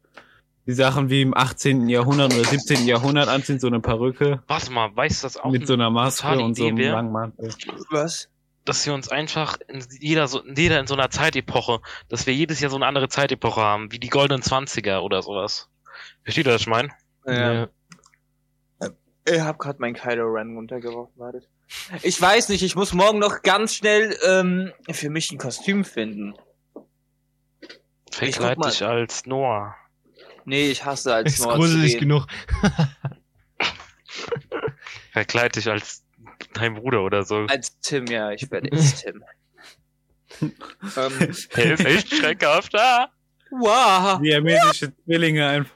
Die 0.66 0.72
Sachen 0.72 1.08
wie 1.10 1.22
im 1.22 1.32
18. 1.36 1.88
Jahrhundert 1.88 2.34
oder 2.34 2.44
17. 2.44 2.86
Jahrhundert 2.86 3.28
anziehen, 3.28 3.60
so 3.60 3.68
eine 3.68 3.78
Perücke 3.78 4.42
Warte 4.48 4.72
mal, 4.72 4.90
weißt 4.96 5.22
du 5.22 5.26
das 5.26 5.36
auch? 5.36 5.52
mit 5.52 5.64
so 5.64 5.74
einer 5.74 5.90
Maske 5.90 6.40
und 6.40 6.56
so 6.56 6.66
einem 6.66 6.78
wär? 6.78 6.92
langen 6.92 7.12
Mantel. 7.12 7.50
Was? 7.90 8.28
dass 8.66 8.84
wir 8.84 8.92
uns 8.92 9.08
einfach 9.08 9.56
in 9.68 9.82
jeder 10.00 10.28
so, 10.28 10.42
jeder 10.44 10.78
in 10.80 10.86
so 10.86 10.94
einer 10.94 11.08
Zeitepoche, 11.08 11.80
dass 12.08 12.26
wir 12.26 12.34
jedes 12.34 12.60
Jahr 12.60 12.70
so 12.70 12.76
eine 12.76 12.86
andere 12.86 13.08
Zeitepoche 13.08 13.60
haben, 13.60 13.92
wie 13.92 13.98
die 13.98 14.08
goldenen 14.08 14.42
Zwanziger 14.42 15.02
oder 15.02 15.22
sowas. 15.22 15.70
Versteht 16.24 16.46
ihr, 16.46 16.52
was 16.52 16.62
ich 16.62 16.66
meine? 16.66 16.88
Ja. 17.26 17.68
Ich 19.28 19.40
hab 19.40 19.58
grad 19.58 19.80
mein 19.80 19.94
Kylo 19.94 20.26
Ren 20.28 20.54
runtergeworfen, 20.54 21.18
wartet. 21.18 21.48
Ich 22.02 22.20
weiß 22.20 22.48
nicht, 22.48 22.62
ich 22.62 22.76
muss 22.76 22.92
morgen 22.92 23.18
noch 23.18 23.42
ganz 23.42 23.74
schnell 23.74 24.16
ähm, 24.24 24.72
für 24.90 25.10
mich 25.10 25.32
ein 25.32 25.38
Kostüm 25.38 25.84
finden. 25.84 26.34
Verkleid 28.12 28.64
dich 28.64 28.84
als 28.84 29.26
Noah. 29.26 29.74
Nee, 30.44 30.70
ich 30.70 30.84
hasse 30.84 31.12
als 31.12 31.34
Ist 31.34 31.44
Noah 31.44 31.56
gruselig 31.56 31.98
genug. 31.98 32.26
Verkleid 35.12 35.56
dich 35.56 35.68
als 35.68 36.04
dein 36.54 36.74
Bruder 36.74 37.02
oder 37.02 37.24
so. 37.24 37.46
Als 37.48 37.80
Tim, 37.80 38.06
ja, 38.06 38.30
ich 38.30 38.48
werde 38.48 38.68
jetzt 38.72 39.02
Tim. 39.02 39.24
ähm, 40.96 41.20
ist 41.28 41.58
echt 41.58 42.14
schreckhaft. 42.14 42.76
Ah. 42.76 43.08
wow. 43.50 44.20
Siamesische 44.22 44.92
Zwillinge 45.04 45.48
einfach. 45.48 45.74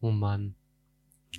Oh 0.00 0.10
Mann. 0.10 0.54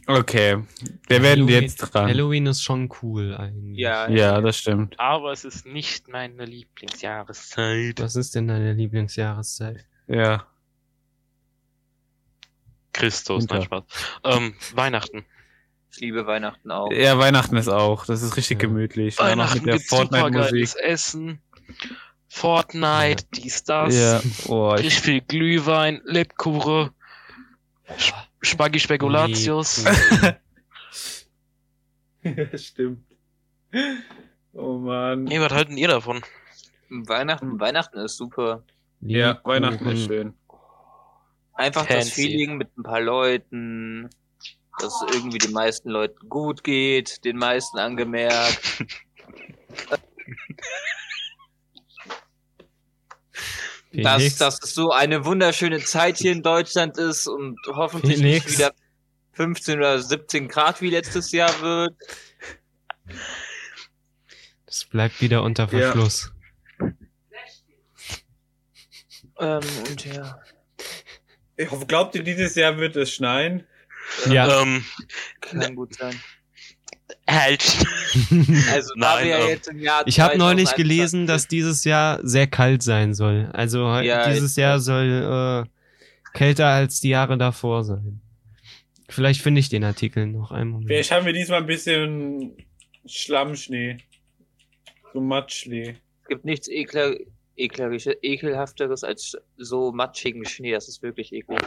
Okay, 0.07 0.63
wir 1.07 1.21
werden 1.21 1.41
Halloween- 1.45 1.61
jetzt 1.63 1.77
dran. 1.77 2.07
Halloween 2.09 2.45
ist 2.47 2.63
schon 2.63 2.89
cool 3.01 3.35
eigentlich. 3.35 3.77
Ja, 3.79 4.09
Ja, 4.09 4.39
das 4.41 4.57
stimmt. 4.57 4.99
Aber 4.99 5.31
es 5.31 5.43
ist 5.43 5.65
nicht 5.65 6.07
meine 6.07 6.45
Lieblingsjahreszeit. 6.45 7.99
Was 8.01 8.15
ist 8.15 8.33
denn 8.35 8.47
deine 8.47 8.73
Lieblingsjahreszeit? 8.73 9.85
Ja. 10.07 10.47
Christus, 12.93 13.45
nein, 13.47 13.61
Winter. 13.61 13.65
Spaß. 13.65 14.37
Ähm, 14.37 14.55
Weihnachten. 14.73 15.25
ich 15.91 15.99
liebe 15.99 16.25
Weihnachten 16.25 16.71
auch. 16.71 16.91
Ja, 16.91 17.17
Weihnachten 17.19 17.57
ist 17.57 17.67
auch. 17.69 18.05
Das 18.05 18.21
ist 18.21 18.37
richtig 18.37 18.61
Ja. 18.61 18.67
gemütlich. 18.67 19.17
Weihnachten 19.19 19.59
mit 19.63 19.73
der 19.73 19.79
Fortnite-Musik. 19.79 20.75
Essen. 20.81 21.41
Fortnite, 22.27 23.25
dies, 23.35 23.63
das. 23.65 23.93
Ja, 23.93 24.21
oh, 24.47 24.73
ich, 24.77 24.85
Richtig 24.85 25.01
viel 25.01 25.21
Glühwein, 25.21 26.01
Lebkuchen, 26.05 26.91
Sp 28.41 28.57
Spaghi 28.57 28.79
Spekulatius. 28.79 29.85
stimmt. 32.55 33.05
Oh 34.53 34.77
man. 34.79 35.23
Nee, 35.25 35.39
was 35.39 35.51
halten 35.53 35.77
ihr 35.77 35.87
davon? 35.87 36.21
Weihnachten, 36.89 37.59
Weihnachten 37.59 37.99
ist 37.99 38.17
super. 38.17 38.63
Ja. 39.01 39.39
Weihnachten 39.43 39.87
ist 39.87 40.07
schön. 40.07 40.33
Einfach 41.53 41.85
das 41.85 42.09
Fancy. 42.09 42.23
Feeling 42.23 42.57
mit 42.57 42.75
ein 42.77 42.83
paar 42.83 43.01
Leuten, 43.01 44.09
dass 44.79 45.01
es 45.01 45.13
irgendwie 45.13 45.37
den 45.37 45.53
meisten 45.53 45.89
Leuten 45.89 46.27
gut 46.27 46.63
geht, 46.63 47.23
den 47.23 47.37
meisten 47.37 47.77
angemerkt. 47.77 48.85
dass, 53.93 54.17
Felix, 54.21 54.37
dass 54.37 54.59
es 54.63 54.73
so 54.73 54.91
eine 54.91 55.25
wunderschöne 55.25 55.83
Zeit 55.83 56.17
hier 56.17 56.31
in 56.31 56.41
Deutschland 56.43 56.97
ist 56.97 57.27
und 57.27 57.57
hoffentlich 57.67 58.17
Felix. 58.17 58.45
nicht 58.45 58.57
wieder 58.57 58.73
15 59.33 59.79
oder 59.79 59.99
17 60.01 60.47
Grad 60.47 60.81
wie 60.81 60.89
letztes 60.89 61.31
Jahr 61.31 61.61
wird. 61.61 61.93
das 64.65 64.85
bleibt 64.85 65.21
wieder 65.21 65.43
unter 65.43 65.63
Ja. 65.63 65.69
Verschluss. 65.69 66.31
Ähm, 69.39 69.61
und 69.89 70.05
ja. 70.05 70.39
Ich 71.57 71.69
hoffe, 71.69 71.85
glaubt 71.85 72.15
ihr, 72.15 72.23
dieses 72.23 72.55
Jahr 72.55 72.77
wird 72.77 72.95
es 72.95 73.11
schneien? 73.13 73.65
Ja. 74.29 74.61
Ähm, 74.61 74.85
Kann 75.41 75.75
gut 75.75 75.95
sein. 75.95 76.19
Halt. 77.31 77.63
Also 78.73 78.93
da 78.99 79.15
Nein, 79.15 79.23
wir 79.23 79.31
ja 79.31 79.39
ähm, 79.39 79.47
jetzt 79.47 79.67
im 79.69 79.79
Jahr 79.79 80.03
Ich 80.05 80.19
habe 80.19 80.37
neulich 80.37 80.67
2021 80.69 80.75
gelesen, 80.75 81.27
dass 81.27 81.47
dieses 81.47 81.85
Jahr 81.85 82.19
sehr 82.23 82.45
kalt 82.45 82.83
sein 82.83 83.13
soll. 83.13 83.49
Also 83.53 83.85
Ja, 84.01 84.29
dieses 84.29 84.57
Jahr 84.57 84.79
soll 84.81 85.65
äh, 85.65 86.37
kälter 86.37 86.67
als 86.67 86.99
die 86.99 87.07
Jahre 87.09 87.37
davor 87.37 87.85
sein. 87.85 88.19
Vielleicht 89.07 89.41
finde 89.41 89.59
ich 89.61 89.69
den 89.69 89.85
Artikel 89.85 90.27
noch 90.27 90.51
einen 90.51 90.71
Moment. 90.71 90.87
Vielleicht 90.89 91.11
haben 91.11 91.25
wir 91.25 91.31
diesmal 91.33 91.59
ein 91.61 91.67
bisschen 91.67 92.53
Schlammschnee. 93.05 93.97
So 95.13 95.21
Matschschnee. 95.21 95.95
Es 96.23 96.27
gibt 96.27 96.45
nichts 96.45 96.67
ekler, 96.67 97.15
eklerische, 97.55 98.11
ekelhafteres 98.21 99.03
als 99.03 99.37
so 99.57 99.91
matschigen 99.91 100.45
Schnee. 100.45 100.71
Das 100.71 100.87
ist 100.87 101.01
wirklich 101.01 101.33
eklig. 101.33 101.59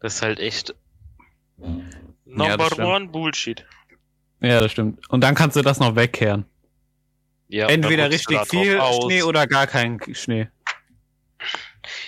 Das 0.00 0.16
ist 0.16 0.22
halt 0.22 0.40
echt 0.40 0.74
Ja, 1.58 1.66
Number 2.24 2.66
stimmt. 2.66 2.86
one 2.86 3.08
Bullshit. 3.08 3.64
Ja, 4.40 4.60
das 4.60 4.72
stimmt. 4.72 5.06
Und 5.10 5.22
dann 5.22 5.34
kannst 5.34 5.56
du 5.56 5.62
das 5.62 5.80
noch 5.80 5.96
wegkehren. 5.96 6.44
Ja, 7.48 7.66
Entweder 7.68 8.10
richtig 8.10 8.38
viel 8.48 8.78
aus. 8.78 9.04
Schnee 9.04 9.22
oder 9.22 9.46
gar 9.46 9.66
kein 9.66 9.98
Schnee. 10.14 10.48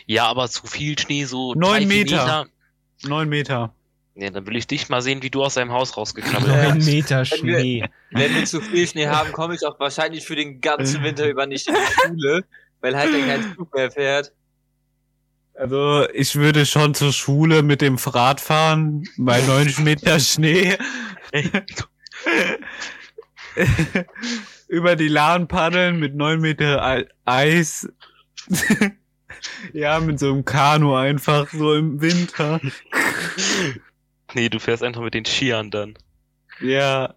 Ja, 0.06 0.26
aber 0.26 0.48
zu 0.48 0.66
viel 0.66 0.98
Schnee, 0.98 1.24
so 1.24 1.54
Neun 1.54 1.88
Meter. 1.88 2.46
Neun 3.04 3.28
Meter. 3.28 3.74
Ja, 4.14 4.30
dann 4.30 4.46
will 4.46 4.56
ich 4.56 4.66
dich 4.66 4.88
mal 4.88 5.00
sehen, 5.02 5.22
wie 5.22 5.30
du 5.30 5.42
aus 5.42 5.54
deinem 5.54 5.72
Haus 5.72 5.96
rausgekrabbelt 5.96 6.46
Neun 6.46 6.74
bist. 6.76 6.86
Meter 6.88 7.16
Wenn 7.30 7.46
wir- 7.46 7.58
Schnee. 7.58 7.84
Wenn 8.10 8.34
wir 8.34 8.44
zu 8.44 8.60
viel 8.60 8.86
Schnee 8.86 9.06
haben, 9.08 9.32
komme 9.32 9.54
ich 9.54 9.64
auch 9.66 9.80
wahrscheinlich 9.80 10.24
für 10.24 10.36
den 10.36 10.60
ganzen 10.60 11.02
Winter 11.04 11.28
über 11.28 11.46
nicht 11.46 11.66
in 11.66 11.74
die 11.74 12.08
Schule, 12.08 12.44
weil 12.80 12.96
halt 12.96 13.12
dann 13.12 13.26
kein 13.26 13.54
Zug 13.56 13.74
mehr 13.74 13.90
fährt. 13.90 14.32
Also 15.54 16.06
ich 16.14 16.34
würde 16.36 16.64
schon 16.66 16.94
zur 16.94 17.12
Schule 17.12 17.62
mit 17.62 17.80
dem 17.80 17.96
Rad 17.96 18.40
fahren, 18.40 19.04
bei 19.16 19.40
neun 19.42 19.72
Meter 19.78 20.20
Schnee. 20.20 20.76
Über 24.68 24.96
die 24.96 25.08
Lahn 25.08 25.48
paddeln 25.48 25.98
mit 25.98 26.14
neun 26.14 26.40
Meter 26.40 26.82
Ei- 26.84 27.08
Eis. 27.24 27.88
ja, 29.72 30.00
mit 30.00 30.18
so 30.18 30.32
einem 30.32 30.44
Kanu 30.44 30.94
einfach 30.94 31.48
so 31.50 31.74
im 31.74 32.00
Winter. 32.00 32.60
Nee, 34.34 34.48
du 34.48 34.58
fährst 34.58 34.82
einfach 34.82 35.02
mit 35.02 35.12
den 35.12 35.26
Skiern 35.26 35.70
dann. 35.70 35.92
Ja. 36.62 37.14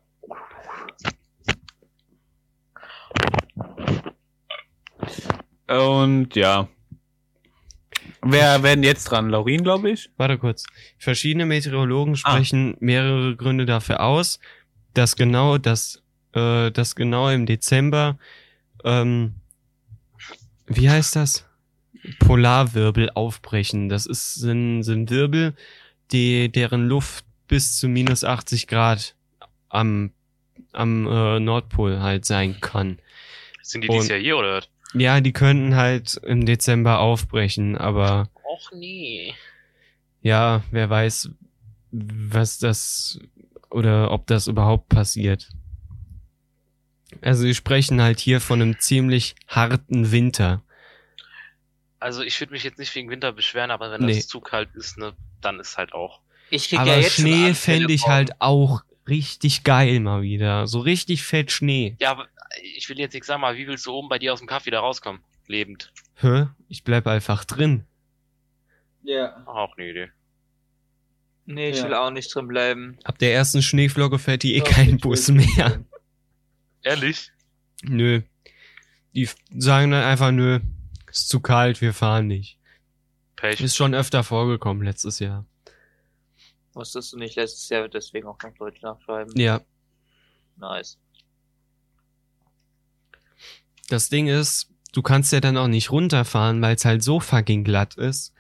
Und 5.67 6.35
ja. 6.35 6.67
Wer 8.21 8.63
werden 8.63 8.83
jetzt 8.83 9.05
dran? 9.05 9.29
Laurin, 9.29 9.63
glaube 9.63 9.91
ich. 9.91 10.09
Warte 10.17 10.37
kurz. 10.37 10.65
Verschiedene 10.97 11.45
Meteorologen 11.45 12.15
sprechen 12.15 12.75
mehrere 12.79 13.35
Gründe 13.35 13.65
dafür 13.65 14.01
aus, 14.01 14.39
dass 14.97 15.15
genau 15.15 15.57
das, 15.57 16.01
äh, 16.33 16.71
dass 16.71 16.95
genau 16.95 17.29
im 17.29 17.45
Dezember, 17.45 18.17
ähm, 18.83 19.35
wie 20.67 20.89
heißt 20.89 21.15
das? 21.15 21.45
Polarwirbel 22.19 23.09
aufbrechen. 23.15 23.89
Das 23.89 24.05
ist, 24.05 24.35
sind, 24.35 24.83
sind 24.83 25.09
Wirbel, 25.09 25.53
die, 26.11 26.51
deren 26.51 26.87
Luft 26.87 27.25
bis 27.47 27.77
zu 27.77 27.87
minus 27.87 28.23
80 28.23 28.67
Grad 28.67 29.15
am, 29.69 30.11
am 30.71 31.07
äh, 31.07 31.39
Nordpol 31.39 31.99
halt 31.99 32.25
sein 32.25 32.59
kann. 32.61 32.99
Sind 33.61 33.81
die 33.83 33.87
dieses 33.87 34.03
Und- 34.05 34.09
Jahr 34.11 34.19
hier 34.19 34.37
oder? 34.37 34.57
was? 34.57 34.69
Ja, 34.93 35.19
die 35.19 35.33
könnten 35.33 35.75
halt 35.75 36.15
im 36.23 36.45
Dezember 36.45 36.99
aufbrechen, 36.99 37.77
aber 37.77 38.29
Och 38.47 38.71
nee. 38.73 39.33
ja, 40.21 40.63
wer 40.71 40.89
weiß, 40.89 41.31
was 41.91 42.59
das 42.59 43.19
oder 43.75 44.11
ob 44.11 44.25
das 44.27 44.47
überhaupt 44.47 44.89
passiert. 44.89 45.49
Also 47.21 47.43
sie 47.43 47.53
sprechen 47.53 48.01
halt 48.01 48.19
hier 48.19 48.41
von 48.41 48.61
einem 48.61 48.79
ziemlich 48.79 49.35
harten 49.47 50.11
Winter. 50.11 50.63
Also 51.99 52.23
ich 52.23 52.39
würde 52.39 52.53
mich 52.53 52.63
jetzt 52.63 52.79
nicht 52.79 52.93
wegen 52.95 53.09
Winter 53.09 53.31
beschweren, 53.31 53.71
aber 53.71 53.91
wenn 53.91 54.05
Nee. 54.05 54.15
das 54.15 54.27
zu 54.27 54.39
kalt 54.39 54.69
ist, 54.75 54.97
ne, 54.97 55.13
dann 55.41 55.59
ist 55.59 55.77
halt 55.77 55.93
auch. 55.93 56.21
Ich 56.49 56.69
krieg 56.69 56.79
Aber 56.79 56.91
ja 56.91 56.99
jetzt 56.99 57.13
Schnee 57.15 57.53
fände 57.53 57.93
ich 57.93 58.07
halt 58.07 58.39
auch 58.39 58.81
richtig 59.07 59.63
geil 59.63 59.99
mal 59.99 60.21
wieder. 60.21 60.67
So 60.67 60.79
richtig 60.79 61.23
fett 61.23 61.51
Schnee. 61.51 61.95
Ja, 61.99 62.11
aber 62.11 62.27
ich 62.61 62.87
will 62.89 62.99
jetzt 62.99 63.13
nicht 63.13 63.25
sagen, 63.25 63.41
mal, 63.41 63.57
wie 63.57 63.67
willst 63.67 63.85
du 63.85 63.93
oben 63.93 64.09
bei 64.09 64.19
dir 64.19 64.33
aus 64.33 64.39
dem 64.39 64.47
Kaff 64.47 64.65
wieder 64.65 64.79
rauskommen? 64.79 65.21
Lebend. 65.47 65.91
Hä? 66.15 66.47
Ich 66.69 66.83
bleib 66.83 67.07
einfach 67.07 67.43
drin. 67.45 67.85
Ja. 69.03 69.43
Auch 69.45 69.77
eine 69.77 69.89
Idee. 69.89 70.09
Nee, 71.45 71.69
ich 71.69 71.77
Ja. 71.77 71.85
will 71.85 71.93
auch 71.93 72.09
nicht 72.11 72.33
drin 72.33 72.47
bleiben. 72.47 72.97
Ab 73.03 73.19
der 73.19 73.33
ersten 73.33 73.61
Schneeflocke 73.61 74.17
fährt 74.19 74.41
hier 74.43 74.55
eh 74.55 74.59
Doch, 74.59 74.67
kein 74.69 74.97
Bus 74.97 75.27
mehr. 75.29 75.83
Ehrlich? 76.81 77.31
Nö. 77.83 78.21
Die 79.13 79.29
sagen 79.57 79.91
dann 79.91 80.03
einfach, 80.03 80.31
nö, 80.31 80.59
ist 81.09 81.29
zu 81.29 81.39
kalt, 81.39 81.81
wir 81.81 81.93
fahren 81.93 82.27
nicht. 82.27 82.57
Pech. 83.35 83.61
Ist 83.61 83.75
schon 83.75 83.93
öfter 83.93 84.23
vorgekommen 84.23 84.83
letztes 84.83 85.19
Jahr. 85.19 85.45
Musstest 86.73 87.13
du 87.13 87.17
nicht 87.17 87.35
letztes 87.35 87.69
Jahr 87.69 87.87
deswegen 87.87 88.27
auch 88.27 88.37
nach 88.43 88.53
Deutsch 88.53 88.81
nachschreiben? 88.81 89.33
Ja. 89.39 89.61
Nice. 90.57 90.97
das 93.89 94.09
Ding 94.09 94.27
ist, 94.27 94.69
du 94.93 95.01
kannst 95.01 95.31
ja 95.31 95.39
dann 95.41 95.57
auch 95.57 95.67
nicht 95.67 95.91
runterfahren, 95.91 96.61
weil 96.61 96.75
es 96.75 96.85
halt 96.85 97.03
so 97.03 97.19
fucking 97.19 97.63
glatt 97.63 97.95
ist. 97.95 98.33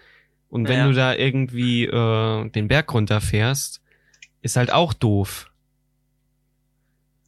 Und 0.55 0.69
wenn 0.69 0.77
Ja. 0.77 0.87
du 0.87 0.93
da 0.93 1.13
irgendwie 1.13 1.83
äh, 1.83 2.49
den 2.49 2.69
Berg 2.69 2.93
runterfährst, 2.93 3.81
ist 4.41 4.55
halt 4.55 4.71
auch 4.71 4.93
doof. 4.93 5.51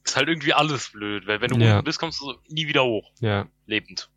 Ist 0.05 0.15
halt 0.15 0.29
irgendwie 0.29 0.53
alles 0.53 0.91
blöd, 0.93 1.27
weil 1.27 1.41
wenn 1.41 1.49
du 1.49 1.57
Ja. 1.57 1.73
unten 1.73 1.83
bist, 1.83 1.99
kommst 1.99 2.21
du 2.21 2.33
nie 2.47 2.69
wieder 2.69 2.85
hoch. 2.85 3.11
Ja. 3.19 3.49
Lebend. 3.65 4.09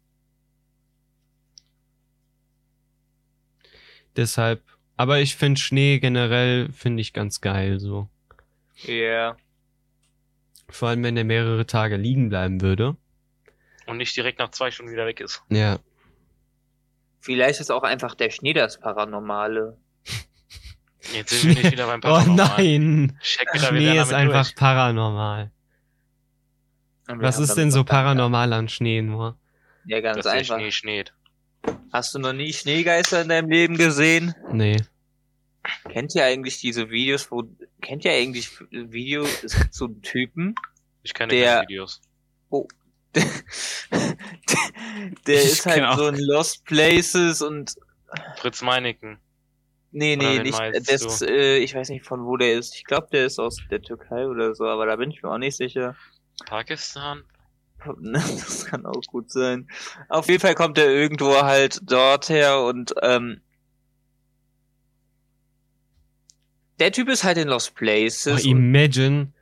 Deshalb. 4.15 4.63
Aber 4.97 5.19
ich 5.19 5.35
finde 5.35 5.61
Schnee 5.61 5.99
generell 5.99 6.71
finde 6.73 7.01
ich 7.01 7.13
ganz 7.13 7.41
geil 7.41 7.81
so. 7.81 8.09
Ja. 8.85 9.37
Vor 10.69 10.89
allem 10.89 11.03
wenn 11.03 11.17
der 11.17 11.25
mehrere 11.25 11.67
Tage 11.67 11.97
liegen 11.97 12.29
bleiben 12.29 12.61
würde. 12.61 12.97
Und 13.87 13.97
nicht 13.97 14.17
direkt 14.17 14.39
nach 14.39 14.53
zwei 14.53 14.71
Stunden 14.71 14.93
wieder 14.93 15.07
weg 15.07 15.19
ist. 15.19 15.43
Ja. 15.49 15.81
Vielleicht 17.21 17.61
ist 17.61 17.71
auch 17.71 17.83
einfach 17.83 18.15
der 18.15 18.31
Schnee 18.31 18.53
das 18.53 18.79
Paranormale. 18.81 19.77
Jetzt 21.15 21.31
sind 21.31 21.55
wir 21.57 21.63
nicht 21.63 21.73
wieder 21.73 21.87
beim 21.87 22.01
Oh 22.01 22.09
Paranormal. 22.09 22.57
nein. 22.57 23.19
Check 23.23 23.49
wieder, 23.55 23.67
Schnee 23.67 23.87
wären 23.87 23.99
ist 24.07 24.13
einfach 24.13 24.45
durch. 24.47 24.57
paranormal. 24.57 25.51
Was 27.07 27.39
ist 27.39 27.55
denn 27.57 27.71
so 27.71 27.83
paranormal 27.85 28.53
an 28.53 28.69
Schnee 28.69 29.03
nur? 29.03 29.37
Ja, 29.85 30.01
ganz 30.01 30.17
dass 30.19 30.25
der 30.27 30.33
einfach. 30.35 30.57
Schnee 30.59 30.71
schneet. 30.71 31.13
Hast 31.93 32.15
du 32.15 32.19
noch 32.21 32.33
nie 32.33 32.53
Schneegeister 32.53 33.23
in 33.23 33.29
deinem 33.29 33.51
Leben 33.51 33.77
gesehen? 33.77 34.35
Nee. 34.53 34.77
Kennt 35.89 36.15
ihr 36.15 36.25
eigentlich 36.25 36.59
diese 36.61 36.89
Videos, 36.91 37.31
wo, 37.31 37.43
kennt 37.83 38.05
ihr 38.05 38.13
eigentlich 38.13 38.49
Videos, 38.71 39.29
einen 39.81 40.01
Typen, 40.03 40.55
Ich 41.03 41.13
kenne 41.13 41.33
Der- 41.35 41.57
keine 41.57 41.69
Videos. 41.69 42.01
der, 45.27 45.43
ist 45.43 45.67
halt 45.67 45.77
kenn 45.77 45.85
auch- 45.85 45.99
so 45.99 46.09
in 46.09 46.17
Lost 46.19 46.65
Places 46.65 47.43
und, 47.43 47.75
Fritz 48.37 48.63
Meineken. 48.63 49.19
nee, 49.93 50.17
nee, 50.17 50.39
nicht, 50.41 50.57
meinst 50.59 50.91
das, 50.91 51.23
äh, 51.23 51.59
ich 51.59 51.75
weiß 51.75 51.89
nicht 51.91 52.05
von 52.05 52.25
wo 52.25 52.37
der 52.37 52.55
ist. 52.59 52.75
Ich 52.77 52.85
glaube, 52.85 53.09
der 53.13 53.27
ist 53.27 53.39
aus 53.39 53.59
der 53.71 53.83
Türkei 53.83 54.27
oder 54.27 54.55
so, 54.55 54.65
aber 54.67 54.87
da 54.87 54.97
bin 54.97 55.11
ich 55.11 55.23
mir 55.23 55.31
auch 55.31 55.39
nicht 55.39 55.57
sicher. 55.57 55.97
Pakistan? 56.47 57.23
Das 58.03 58.67
kann 58.67 58.85
auch 58.85 59.01
gut 59.07 59.31
sein. 59.31 59.67
Auf 60.11 60.29
jeden 60.29 60.41
Fall 60.41 60.55
kommt 60.55 60.77
er 60.77 60.91
irgendwo 60.91 61.41
halt 61.43 61.81
dort 61.83 62.29
her 62.29 62.61
und 62.61 62.93
ähm, 63.03 63.41
der 66.79 66.93
Typ 66.93 67.09
ist 67.09 67.25
halt 67.25 67.39
in 67.39 67.49
Lost 67.49 67.71
Oh, 67.75 67.79
Places. 67.79 68.45
und, 68.45 68.51
imagine, 68.51 69.33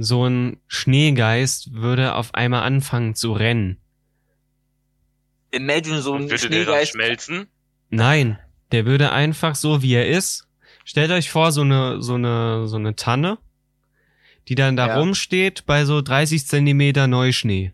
so 0.00 0.26
ein 0.28 0.58
Schneegeist 0.68 1.72
würde 1.74 2.14
auf 2.14 2.34
einmal 2.34 2.62
anfangen 2.62 3.14
zu 3.14 3.32
rennen. 3.32 3.78
imagine 5.50 6.02
so 6.02 6.14
ein 6.14 6.30
würde 6.30 6.48
der 6.48 6.48
dann 6.50 6.66
Schneegeist. 6.66 6.92
schmelzen? 6.92 7.46
Nein, 7.90 8.38
der 8.70 8.84
würde 8.86 9.12
einfach 9.12 9.54
so 9.54 9.82
wie 9.82 9.94
er 9.94 10.06
ist. 10.06 10.46
Stellt 10.84 11.10
euch 11.10 11.30
vor, 11.30 11.52
so 11.52 11.62
eine, 11.62 12.00
so 12.02 12.14
eine, 12.14 12.68
so 12.68 12.76
eine 12.76 12.94
Tanne, 12.96 13.38
die 14.48 14.54
dann 14.54 14.76
da 14.76 14.88
Ja. 14.88 14.98
rumsteht 14.98 15.64
bei 15.66 15.84
so 15.84 16.00
30 16.02 16.46
Zentimeter 16.46 17.06
Neuschnee. 17.06 17.72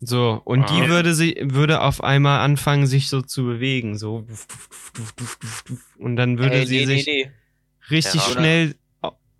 So, 0.00 0.40
und 0.44 0.64
Ah. 0.64 0.66
die 0.66 0.88
würde 0.88 1.12
sie, 1.14 1.36
würde 1.42 1.80
auf 1.82 2.02
einmal 2.04 2.40
anfangen, 2.40 2.86
sich 2.86 3.08
so 3.08 3.20
zu 3.20 3.44
bewegen, 3.44 3.98
so. 3.98 4.26
Und 5.98 6.16
dann 6.16 6.38
würde 6.38 6.56
Ey, 6.60 6.66
sie 6.66 6.78
nee, 6.78 6.86
sich 6.86 7.06
nee, 7.06 7.24
nee. 7.24 7.32
richtig 7.90 8.24
Ja. 8.26 8.32
schnell 8.32 8.74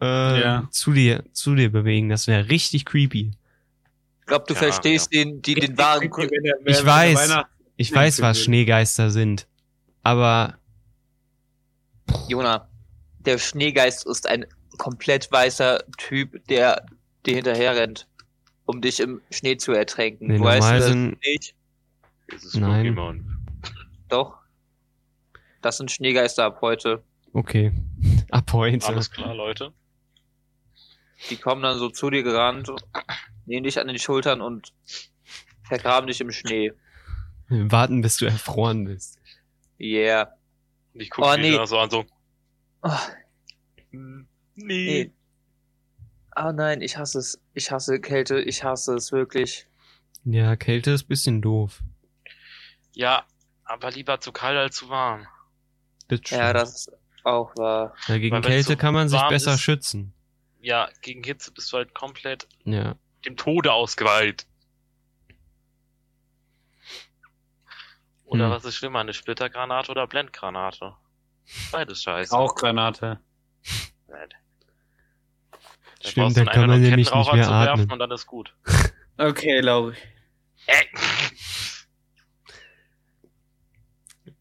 äh, 0.00 0.40
Ja. 0.40 0.68
zu 0.70 0.92
dir, 0.92 1.24
zu 1.32 1.54
dir 1.54 1.70
bewegen. 1.72 2.08
Das 2.08 2.26
wäre 2.26 2.48
richtig 2.48 2.84
creepy. 2.84 3.32
Ich 4.20 4.26
glaube, 4.26 4.44
du 4.48 4.54
Ja, 4.54 4.60
verstehst 4.60 5.12
den, 5.12 5.40
die, 5.42 5.54
den 5.54 5.76
wahren. 5.78 6.02
Wenn 6.02 6.28
der- 6.42 6.54
wenn 6.62 6.72
Ich 6.74 6.84
weiß. 6.84 7.16
Weihnachts- 7.30 7.50
Ich 7.76 7.94
weiß, 7.94 8.20
was? 8.22 8.40
Schneegeister 8.42 9.10
sind. 9.10 9.46
Aber 10.02 10.58
Jona, 12.28 12.68
der 13.20 13.38
Schneegeist 13.38 14.06
ist 14.06 14.26
ein 14.28 14.46
komplett 14.78 15.30
weißer 15.30 15.84
Typ, 15.96 16.44
der 16.48 16.84
dir 17.26 17.36
hinterher 17.36 17.76
rennt, 17.76 18.06
um 18.66 18.80
dich 18.80 19.00
im 19.00 19.20
Schnee 19.30 19.56
zu 19.56 19.72
ertränken. 19.72 20.28
Nee, 20.28 20.38
du 20.38 20.44
weißt 20.44 20.70
das 20.70 20.84
sind- 20.86 21.18
nicht? 21.24 21.54
Dieses 22.32 22.54
Nein. 22.54 22.94
Pokémon. 22.94 23.20
Doch. 24.08 24.38
Das 25.62 25.78
sind 25.78 25.90
Schneegeister 25.90 26.44
ab 26.44 26.58
heute. 26.60 27.02
okay. 27.32 27.72
Ab 28.30 28.52
heute. 28.52 28.86
Alles 28.86 29.10
klar, 29.10 29.34
Leute. 29.34 29.72
Die 31.30 31.36
kommen 31.36 31.62
dann 31.62 31.78
so 31.78 31.88
zu 31.90 32.10
dir 32.10 32.22
gerannt, 32.22 32.70
nehmen 33.46 33.64
dich 33.64 33.78
an 33.80 33.88
den 33.88 33.98
Schultern 33.98 34.40
und 34.40 34.72
vergraben 35.64 36.06
dich 36.06 36.20
im 36.20 36.30
Schnee. 36.30 36.72
Warten, 37.48 38.02
bis 38.02 38.16
du 38.18 38.26
erfroren 38.26 38.84
bist. 38.84 39.18
Yeah. 39.80 40.32
Und 40.94 41.00
ich 41.02 41.10
gucke 41.10 41.28
Oh, 41.28 41.32
oh, 41.32 41.36
nee. 41.36 41.50
nee. 41.56 41.66
so 41.66 41.78
an 41.78 41.90
so. 41.90 42.04
Oh, 42.82 42.90
nee. 43.90 44.24
Nee. 44.54 45.12
Ah 46.30 46.52
nein, 46.52 46.82
ich 46.82 46.96
hasse 46.96 47.18
es. 47.18 47.40
Ich 47.54 47.70
hasse 47.72 48.00
Kälte. 48.00 48.40
Ich 48.40 48.62
hasse 48.64 48.94
es 48.94 49.10
wirklich. 49.12 49.66
Ja, 50.24 50.56
Kälte 50.56 50.92
ist 50.92 51.04
bisschen 51.08 51.42
doof. 51.42 51.82
Ja, 52.92 53.24
aber 53.64 53.90
lieber 53.90 54.20
zu 54.20 54.30
kalt 54.32 54.56
als 54.56 54.76
zu 54.76 54.88
warm. 54.88 55.26
Das 56.08 56.20
Ja, 56.30 56.52
das 56.52 56.74
ist 56.88 56.92
auch 57.24 57.54
wahr. 57.56 57.94
ja, 58.08 58.18
gegen 58.18 58.40
Kälte 58.42 58.72
so 58.72 58.76
kann 58.76 58.94
man 58.94 59.08
sich 59.08 59.20
besser 59.28 59.54
ist- 59.54 59.60
schützen. 59.60 60.12
Ja, 60.60 60.88
gegen 61.02 61.22
Hitze 61.22 61.52
bist 61.52 61.72
du 61.72 61.76
halt 61.78 61.94
komplett 61.94 62.48
Ja. 62.64 62.96
dem 63.24 63.36
Tode 63.36 63.72
ausgeweiht. 63.72 64.46
Oder 68.24 68.46
Hm. 68.46 68.50
was 68.50 68.64
ist 68.64 68.74
schlimmer, 68.76 69.00
eine 69.00 69.14
Splittergranate 69.14 69.90
oder 69.90 70.06
Blendgranate? 70.06 70.94
Beides 71.72 72.02
scheiße. 72.02 72.36
Auch 72.36 72.54
Granate. 72.54 73.20
Da 74.06 74.16
Stimmt, 76.10 76.26
brauchst 76.26 76.36
da 76.36 76.44
du 76.44 76.50
einen 76.50 76.60
kann 76.60 76.70
man 76.70 76.80
nämlich 76.80 76.96
nicht 76.96 77.14
mehr 77.14 77.24
zu 77.24 77.32
werfen 77.32 77.52
atmen. 77.52 77.92
Und 77.92 77.98
dann 77.98 78.10
ist 78.10 78.26
gut. 78.26 78.54
Okay, 79.20 79.58
Lauri. 79.58 79.96
Äh. 80.66 80.84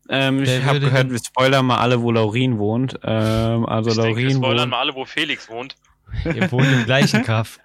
Ähm, 0.10 0.43
ich 0.43 0.63
habe 0.63 0.80
gehört, 0.80 1.10
wir 1.10 1.17
spoilern 1.17 1.65
mal 1.65 1.80
alle, 1.80 1.99
wo 2.01 2.12
Laurin 2.12 2.60
wohnt. 2.60 2.97
Ähm, 3.03 3.65
also 3.65 3.89
Ich 3.89 3.95
denke, 3.97 4.17
wir 4.17 4.23
Laurin 4.25 4.38
spoilern 4.38 4.60
wohnt. 4.62 4.69
mal 4.71 4.80
alle, 4.80 4.93
wo 4.95 5.06
Felix 5.06 5.49
wohnt. 5.49 5.75
Ihr 6.25 6.51
wohnt 6.51 6.67
im 6.71 6.86
gleichen 6.86 7.23
Kaff. 7.23 7.60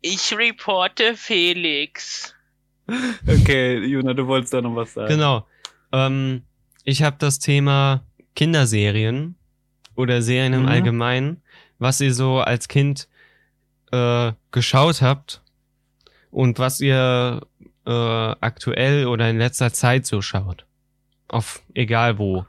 Ich 0.00 0.36
reporte 0.36 1.16
Felix. 1.16 2.34
okay, 3.26 3.78
Juna, 3.84 4.14
du 4.14 4.26
wolltest 4.26 4.54
da 4.54 4.60
noch 4.60 4.76
was 4.76 4.94
sagen. 4.94 5.08
Genau. 5.08 5.46
Ähm, 5.92 6.42
ich 6.84 7.02
habe 7.02 7.16
das 7.18 7.38
Thema 7.38 8.04
Kinderserien 8.34 9.34
oder 9.94 10.22
Serien 10.22 10.52
im 10.52 10.62
Mhm. 10.62 10.68
Allgemeinen, 10.68 11.42
was 11.78 12.00
ihr 12.00 12.14
so 12.14 12.38
als 12.40 12.68
Kind 12.68 13.08
äh, 13.92 14.32
geschaut 14.52 15.02
habt 15.02 15.42
und 16.30 16.58
was 16.58 16.80
ihr 16.80 17.40
äh, 17.86 17.90
aktuell 17.90 19.06
oder 19.06 19.28
in 19.30 19.38
letzter 19.38 19.72
Zeit 19.72 20.06
so 20.06 20.20
schaut. 20.22 20.66
Auf 21.28 21.62
egal 21.74 22.18
wo. 22.18 22.46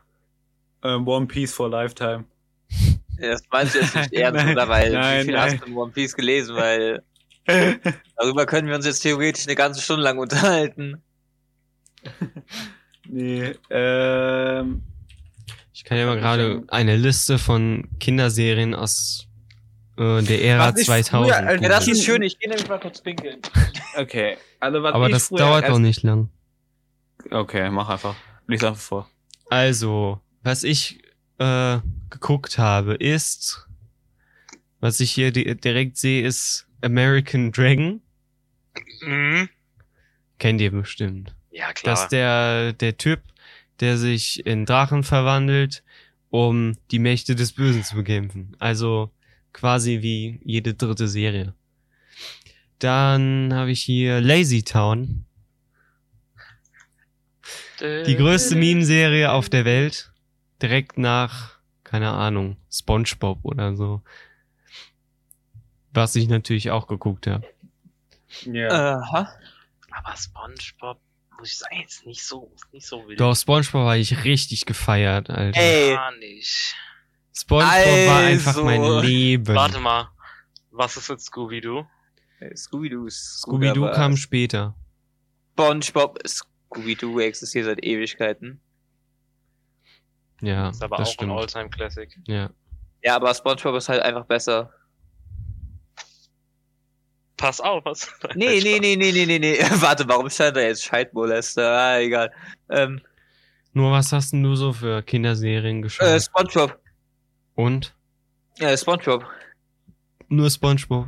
Ähm, 0.83 1.07
One 1.07 1.25
Piece 1.27 1.53
for 1.53 1.69
Lifetime. 1.69 2.25
Das 3.19 3.41
meinst 3.51 3.73
du 3.73 3.79
jetzt 3.79 3.95
nicht 3.95 4.13
ernst, 4.13 4.45
Nein, 4.45 4.53
oder? 4.55 4.67
Weil, 4.69 4.91
nein, 4.91 5.21
wie 5.21 5.25
viel 5.25 5.33
nein. 5.33 5.51
hast 5.53 5.61
du 5.63 5.65
in 5.65 5.75
One 5.75 5.91
Piece 5.91 6.13
gelesen? 6.15 6.55
Weil, 6.55 7.01
darüber 8.15 8.45
können 8.45 8.67
wir 8.67 8.75
uns 8.75 8.85
jetzt 8.85 8.99
theoretisch 8.99 9.47
eine 9.47 9.55
ganze 9.55 9.81
Stunde 9.81 10.03
lang 10.03 10.19
unterhalten. 10.19 11.01
nee, 13.07 13.55
ähm, 13.71 14.83
Ich 15.73 15.83
kann 15.83 15.97
ja 15.97 16.05
mal 16.05 16.17
gerade 16.19 16.63
eine 16.67 16.95
Liste 16.95 17.39
von 17.39 17.87
Kinderserien 17.99 18.75
aus 18.75 19.27
äh, 19.97 20.21
der 20.21 20.43
Ära 20.43 20.71
Was 20.73 20.79
ich 20.81 20.85
2000. 20.85 21.09
früher, 21.33 21.47
Alter, 21.47 21.69
das 21.69 21.87
ist 21.87 22.03
schön, 22.03 22.21
ich 22.21 22.37
gehe 22.37 22.49
nämlich 22.49 22.67
mal 22.69 22.79
kurz 22.79 23.01
pinkeln. 23.01 23.39
okay. 23.97 24.37
Also, 24.59 24.83
was 24.83 24.93
Aber 24.93 25.07
ich 25.07 25.13
das 25.13 25.29
dauert 25.29 25.67
doch 25.67 25.79
nicht 25.79 26.03
lang. 26.03 26.29
Okay, 27.31 27.69
mach 27.71 27.89
einfach. 27.89 28.15
Lies 28.45 28.63
einfach 28.63 28.79
vor. 28.79 29.09
Also, 29.49 30.21
was 30.43 30.63
ich 30.63 31.01
äh, 31.39 31.79
geguckt 32.09 32.57
habe, 32.57 32.95
ist, 32.95 33.67
was 34.79 34.99
ich 34.99 35.11
hier 35.11 35.31
di 35.31 35.55
direkt 35.55 35.97
sehe, 35.97 36.25
ist 36.25 36.67
American 36.81 37.51
Dragon. 37.51 38.01
Mhm. 39.01 39.49
Kennt 40.39 40.61
ihr 40.61 40.71
bestimmt. 40.71 41.35
Ja, 41.51 41.73
klar. 41.73 41.95
Das 41.95 42.03
ist 42.03 42.11
der, 42.11 42.73
der 42.73 42.97
Typ, 42.97 43.21
der 43.79 43.97
sich 43.97 44.45
in 44.45 44.65
Drachen 44.65 45.03
verwandelt, 45.03 45.83
um 46.29 46.73
die 46.91 46.99
Mächte 46.99 47.35
des 47.35 47.53
Bösen 47.53 47.83
zu 47.83 47.95
bekämpfen. 47.95 48.55
Also 48.59 49.11
quasi 49.53 50.01
wie 50.01 50.39
jede 50.43 50.75
dritte 50.75 51.07
Serie. 51.07 51.53
Dann 52.79 53.53
habe 53.53 53.71
ich 53.71 53.81
hier 53.81 54.21
Lazy 54.21 54.61
Town, 54.61 55.25
die 57.81 58.15
größte 58.15 58.55
Meme-Serie 58.55 59.31
auf 59.31 59.49
der 59.49 59.65
Welt. 59.65 60.11
Direkt 60.61 60.97
nach, 60.97 61.59
keine 61.83 62.11
Ahnung, 62.11 62.57
SpongeBob 62.71 63.39
oder 63.43 63.75
so. 63.75 64.01
Was 65.93 66.15
ich 66.15 66.27
natürlich 66.27 66.71
auch 66.71 66.87
geguckt 66.87 67.27
habe. 67.27 67.47
Ja. 68.45 68.99
Aha. 68.99 69.29
Aber 69.91 70.15
SpongeBob, 70.15 70.99
muss 71.39 71.49
ich 71.49 71.57
sagen, 71.57 71.79
jetzt 71.79 72.05
nicht 72.05 72.23
so, 72.23 72.51
nicht 72.71 72.85
so 72.85 73.07
wild. 73.07 73.19
Doch, 73.19 73.35
Spongebob 73.35 73.85
war 73.85 73.97
ich 73.97 74.23
richtig 74.23 74.65
gefeiert, 74.65 75.29
Alter. 75.29 75.59
Ey, 75.59 75.93
Gar 75.93 76.15
nicht. 76.17 76.75
Spongebob 77.35 78.07
war 78.07 78.17
einfach 78.19 78.47
Also. 78.49 78.63
mein 78.65 79.01
Leben. 79.01 79.55
Warte 79.55 79.79
mal. 79.79 80.09
Was 80.71 80.97
ist 80.97 81.09
mit 81.09 81.21
Scooby-Doo? 81.21 81.85
Scooby-Doo 82.55 83.05
ist 83.07 83.41
Scooby-Doo 83.41 83.91
kam 83.93 84.15
später. 84.17 84.75
SpongeBob, 85.53 86.19
Scooby-Doo 86.27 87.19
existiert 87.19 87.65
seit 87.65 87.83
Ewigkeiten. 87.83 88.61
Ja, 90.41 90.69
Ist 90.69 90.83
aber 90.83 90.97
das 90.97 91.09
auch 91.09 91.13
stimmt. 91.13 91.31
ein 91.31 91.37
Alltime-Classic. 91.37 92.17
Ja. 92.27 92.49
Ja, 93.03 93.15
aber 93.15 93.33
SpongeBob 93.33 93.75
ist 93.75 93.89
halt 93.89 94.01
einfach 94.01 94.25
besser. 94.25 94.71
Pass 97.37 97.61
auf, 97.61 97.85
was? 97.85 98.11
Nee, 98.35 98.59
nee, 98.61 98.79
nee, 98.79 98.95
nee, 98.95 99.11
nee, 99.11 99.25
nee, 99.25 99.39
nee. 99.39 99.57
Warte, 99.81 100.07
warum 100.07 100.29
stand 100.29 100.57
da 100.57 100.61
jetzt 100.61 100.83
Scheidmolester? 100.83 101.71
Ah, 101.71 101.99
egal. 101.99 102.31
Ähm, 102.69 103.01
Nur 103.73 103.91
was 103.91 104.11
hast 104.11 104.33
denn 104.33 104.41
du 104.43 104.55
so 104.55 104.73
für 104.73 105.03
Kinderserien 105.03 105.81
geschaut? 105.81 106.07
äh, 106.07 106.19
SpongeBob. 106.19 106.79
Und? 107.55 107.93
Ja, 108.59 108.75
SpongeBob. 108.75 109.23
Nur 110.29 110.49
Spongebob. 110.49 111.07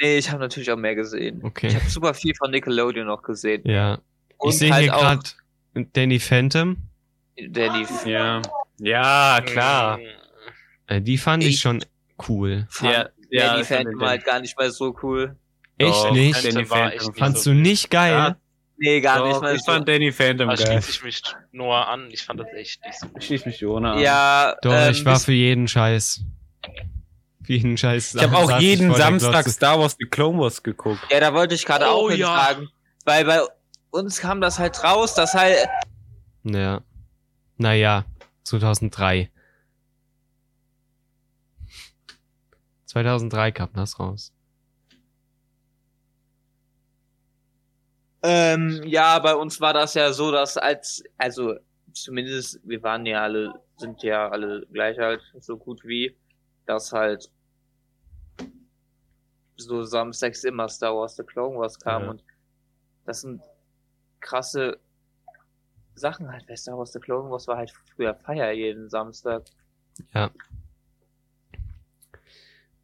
Nee, 0.00 0.16
ich 0.18 0.30
habe 0.30 0.40
natürlich 0.40 0.70
auch 0.70 0.76
mehr 0.76 0.94
gesehen. 0.94 1.38
Ich 1.38 1.44
Okay. 1.44 1.74
habe 1.74 1.88
super 1.90 2.14
viel 2.14 2.34
von 2.34 2.50
Nickelodeon 2.50 3.06
noch 3.06 3.22
gesehen. 3.22 3.62
Ja. 3.68 3.98
Und 4.38 4.50
ich 4.50 4.58
sehe 4.58 4.72
halt 4.72 4.84
hier 4.84 4.92
gerade 4.92 5.22
Danny 5.92 6.18
Phantom. 6.18 6.76
Danny. 7.48 7.84
Ja. 8.06 8.40
Ja, 8.78 9.40
klar. 9.44 9.98
Äh, 10.86 11.00
die 11.00 11.18
fand 11.18 11.42
ich, 11.42 11.50
Ich- 11.50 11.60
schon 11.60 11.84
cool. 12.28 12.66
Fand 12.70 12.92
Ja, 12.92 13.08
ja, 13.30 13.46
Danny 13.48 13.62
ich 13.62 13.68
fand 13.68 13.78
Phantom 13.84 13.98
den- 14.00 14.08
halt 14.08 14.24
gar 14.24 14.40
nicht 14.40 14.58
mal 14.58 14.70
so 14.70 14.96
cool. 15.02 15.36
Echt 15.78 15.90
Doch, 15.90 16.12
nicht? 16.12 16.36
Danny 16.36 16.52
Phantom 16.64 16.70
war 16.70 16.78
Phantom. 16.78 16.92
echt 16.98 17.06
nicht 17.08 17.18
Fandst 17.18 17.42
so 17.44 17.50
du 17.50 17.56
nicht 17.56 17.90
geil? 17.90 18.12
Ja. 18.12 18.36
Nee, 18.76 19.00
gar 19.00 19.18
Doch, 19.18 19.28
nicht 19.28 19.40
mal 19.40 19.54
ich 19.54 19.62
so. 19.62 19.72
fand 19.72 19.88
Danny 19.88 20.12
Phantom 20.12 20.48
Da 20.48 20.54
geil. 20.56 20.66
schließe 20.82 20.90
ich 20.90 21.02
mich 21.04 21.22
Noah 21.52 21.88
an. 21.88 22.08
Ich 22.10 22.22
fand 22.24 22.40
das 22.40 22.48
echt 22.56 22.84
nicht 22.84 22.98
so. 22.98 23.06
Ich 23.18 23.26
schließe 23.26 23.48
mich 23.48 23.60
Jona 23.60 23.92
an. 23.94 23.98
ja, 24.00 24.54
Doch, 24.62 24.72
ähm, 24.72 24.90
ich 24.90 25.04
war 25.04 25.18
für 25.20 25.32
jeden 25.32 25.68
Scheiß. 25.68 26.22
Für 27.44 27.52
jeden 27.52 27.76
Scheiß. 27.76 28.14
Ich 28.16 28.22
habe 28.22 28.36
auch 28.36 28.58
jeden 28.60 28.92
Samstag. 28.94 29.46
Star 29.48 29.78
Wars 29.78 29.96
The 29.98 30.06
Clone 30.06 30.38
Wars 30.38 30.62
geguckt. 30.62 31.00
Ja, 31.10 31.20
da 31.20 31.32
wollte 31.34 31.54
ich 31.54 31.64
gerade 31.64 31.84
Oh, 31.86 32.06
auch 32.06 32.10
ja. 32.10 32.16
hintragen. 32.16 32.68
Weil 33.04 33.24
bei 33.24 33.40
uns 33.90 34.18
kam 34.20 34.40
das 34.40 34.58
halt 34.58 34.82
raus, 34.82 35.14
dass 35.14 35.34
halt. 35.34 35.56
Ja. 36.44 36.80
Naja, 37.56 38.04
2003. 38.44 39.30
2003 42.86 43.52
kam 43.52 43.72
das 43.72 43.98
raus. 43.98 44.32
Ähm, 48.22 48.82
ja, 48.84 49.18
bei 49.18 49.34
uns 49.34 49.60
war 49.60 49.74
das 49.74 49.94
ja 49.94 50.12
so, 50.12 50.30
dass 50.32 50.56
als, 50.56 51.02
also 51.18 51.56
zumindest, 51.92 52.58
wir 52.64 52.82
waren 52.82 53.04
ja 53.04 53.22
alle, 53.22 53.52
sind 53.76 54.02
ja 54.02 54.28
alle 54.28 54.66
gleich 54.72 54.98
alt, 54.98 55.20
so 55.40 55.56
gut 55.58 55.84
wie, 55.84 56.16
dass 56.66 56.92
halt 56.92 57.30
so 59.56 59.82
samstags 59.84 60.44
immer 60.44 60.68
Star 60.68 60.94
Wars 60.96 61.16
The 61.16 61.22
Clone 61.22 61.58
Wars 61.58 61.78
kam 61.78 62.04
Ja. 62.04 62.10
und 62.10 62.24
das 63.04 63.20
sind 63.20 63.42
krasse 64.20 64.80
Sachen 65.94 66.30
halt, 66.30 66.48
weil 66.48 66.56
Star 66.56 66.76
Wars 66.76 66.92
The 66.92 66.98
Clone 67.00 67.30
Wars 67.30 67.46
war 67.46 67.56
halt 67.56 67.72
früher 67.94 68.14
Feier 68.14 68.52
jeden 68.52 68.88
Samstag. 68.90 69.44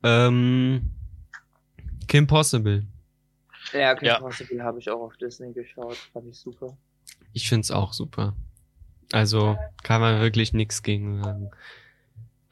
Ähm, 0.02 0.90
Kim 2.08 2.26
Possible. 2.26 2.86
Ja, 3.72 3.94
Kim 3.94 4.06
Ja. 4.06 4.18
Possible 4.18 4.62
habe 4.62 4.78
ich 4.78 4.90
auch 4.90 5.00
auf 5.00 5.16
Disney 5.16 5.52
geschaut, 5.52 5.96
fand 6.12 6.28
ich 6.28 6.38
super. 6.38 6.76
Ich 7.32 7.48
find's 7.48 7.70
auch 7.70 7.92
super. 7.92 8.34
Also 9.12 9.58
kann 9.82 10.00
man 10.00 10.20
wirklich 10.20 10.52
nix 10.52 10.82
gegen 10.82 11.22
sagen. 11.22 11.50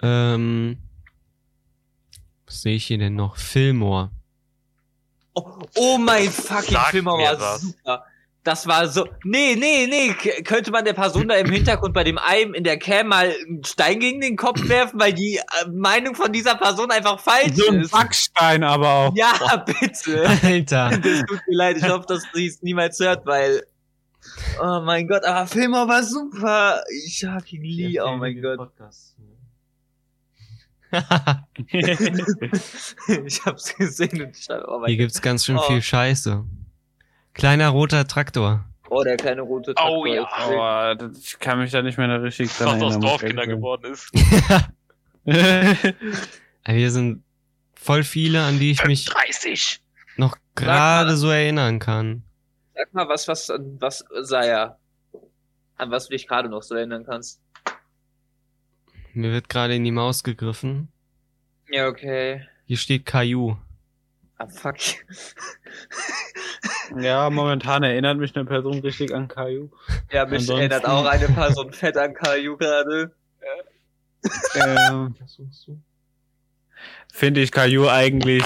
Ähm, 0.03 0.79
was 2.47 2.62
sehe 2.62 2.77
ich 2.77 2.87
hier 2.87 2.99
denn 2.99 3.14
noch? 3.14 3.37
Fillmore. 3.37 4.11
Oh, 5.35 5.59
oh 5.77 5.99
mein 5.99 6.29
fucking 6.31 6.75
Sag 6.75 6.90
Film 6.90 7.05
mir 7.05 7.11
war 7.12 7.38
was. 7.38 7.61
super. 7.62 8.05
Das 8.49 8.67
war 8.67 8.89
so. 8.89 9.07
Nee, 9.25 9.57
nee, 9.57 9.87
nee. 9.87 10.15
K 10.15 10.41
könnte 10.43 10.71
man 10.71 10.83
der 10.83 10.95
Person 10.95 11.29
da 11.29 11.35
im 11.35 11.51
Hintergrund 11.51 11.93
bei 11.93 12.03
dem 12.03 12.17
einem 12.17 12.55
in 12.55 12.65
der 12.65 12.79
Cam 12.79 13.09
mal 13.09 13.31
einen 13.47 13.63
Stein 13.63 14.01
gegen 14.01 14.23
den 14.23 14.37
Kopf 14.39 14.67
werfen, 14.71 14.99
weil 14.99 15.13
die 15.13 15.37
äh, 15.37 15.69
Meinung 15.71 16.15
von 16.15 16.33
dieser 16.33 16.55
Person 16.55 16.91
einfach 16.91 17.21
falsch 17.21 17.53
So 17.57 17.69
ein 17.71 17.83
ist. 17.83 17.91
Backstein 17.91 18.65
aber 18.65 18.89
auch. 18.89 19.13
Ja, 19.15 19.35
bitte. 19.67 20.27
Alter. 20.43 20.99
Das 21.03 21.21
tut 21.27 21.41
mir 21.47 21.57
leid. 21.57 21.77
Ich 21.77 21.87
hoffe, 21.87 22.07
dass 22.09 22.23
sie 22.33 22.47
es 22.47 22.63
niemals 22.63 22.99
hört, 23.01 23.27
weil. 23.27 23.65
Oh 24.63 24.81
mein 24.83 25.07
Gott, 25.07 25.25
aber 25.25 25.47
Filmer 25.47 25.87
war 25.87 26.03
super. 26.03 26.83
Ich 27.07 27.23
hab 27.27 27.53
ihn 27.53 27.63
lieb. 27.65 28.01
Oh 28.03 28.17
mein 28.17 28.41
Gott. 28.41 28.71
ich 31.71 33.45
hab's 33.45 33.77
gesehen 33.77 34.23
und 34.23 34.35
ich 34.39 34.47
dachte, 34.47 34.65
oh 34.69 34.79
mein 34.79 34.89
Hier 34.89 34.97
Gott. 34.97 35.05
gibt's 35.05 35.21
ganz 35.21 35.45
schön 35.45 35.59
Oh. 35.59 35.63
viel 35.67 35.83
Scheiße. 35.83 36.47
Kleiner 37.38 37.68
roter 37.70 38.07
Traktor. 38.07 38.64
Oh, 38.90 39.03
der 39.05 39.16
kleine 39.16 39.42
rote 39.42 39.72
Oh 39.72 39.74
Traktor 39.74 40.07
ja. 40.09 40.22
ist 40.22 40.48
weg. 40.51 40.59
Aber 40.59 40.94
das- 40.96 41.18
ich 41.18 41.38
kann 41.38 41.59
mich 41.59 41.70
da 41.70 41.83
nicht 41.83 41.98
mehr 41.98 42.22
richtig 42.22 42.51
dran 42.57 42.81
Was 42.81 42.83
aus 42.83 42.92
erinnern. 42.94 43.01
muss 43.01 43.05
ich 43.05 43.11
Dorfkinder 43.11 43.46
geworden 43.46 43.92
ist. 43.92 44.11
sagen. 45.27 45.94
Hier 46.66 46.90
sind 46.90 47.22
voll 47.74 48.03
viele, 48.05 48.42
an 48.42 48.59
die 48.59 48.70
ich 48.72 48.85
mich 48.85 49.05
30. 49.07 49.81
noch 50.16 50.37
gerade 50.55 51.16
so 51.16 51.29
erinnern 51.31 51.79
kann. 51.79 52.22
Sag 52.74 52.92
mal, 52.94 53.09
was, 53.09 53.29
was, 53.29 53.51
was 53.79 54.05
sei 54.22 54.46
er? 54.48 54.79
An 55.77 55.90
was 55.90 56.07
du 56.09 56.12
dich 56.12 56.27
gerade 56.27 56.48
noch 56.48 56.62
so 56.62 56.74
erinnern 56.74 57.05
kannst. 57.05 57.40
Mir 59.12 59.33
wird 59.33 59.48
gerade 59.48 59.74
in 59.74 59.85
die 59.85 59.90
Maus 59.92 60.22
gegriffen. 60.24 60.88
Ja, 61.70 61.87
okay. 61.88 62.46
Hier 62.66 62.77
steht 62.77 63.05
Caillou. 63.07 63.57
Ah, 64.40 64.46
fuck. 64.46 64.77
ja, 67.01 67.29
momentan 67.31 67.83
erinnert 67.83 68.18
mich 68.18 68.35
eine 68.37 68.44
Person 68.44 68.79
richtig 68.81 69.12
an 69.14 69.29
Caillou. 69.29 69.68
ja, 70.12 70.24
mich 70.27 70.40
Ansonsten- 70.40 70.53
erinnert 70.70 70.87
auch 70.87 71.05
eine 71.07 71.27
Person 71.29 71.72
fett 71.72 71.96
an 71.96 72.14
Caillou 72.14 72.57
gerade. 72.57 73.12
ähm, 74.55 75.14
Finde 77.12 77.40
ich 77.40 77.51
Caillou 77.53 77.88
eigentlich. 77.88 78.42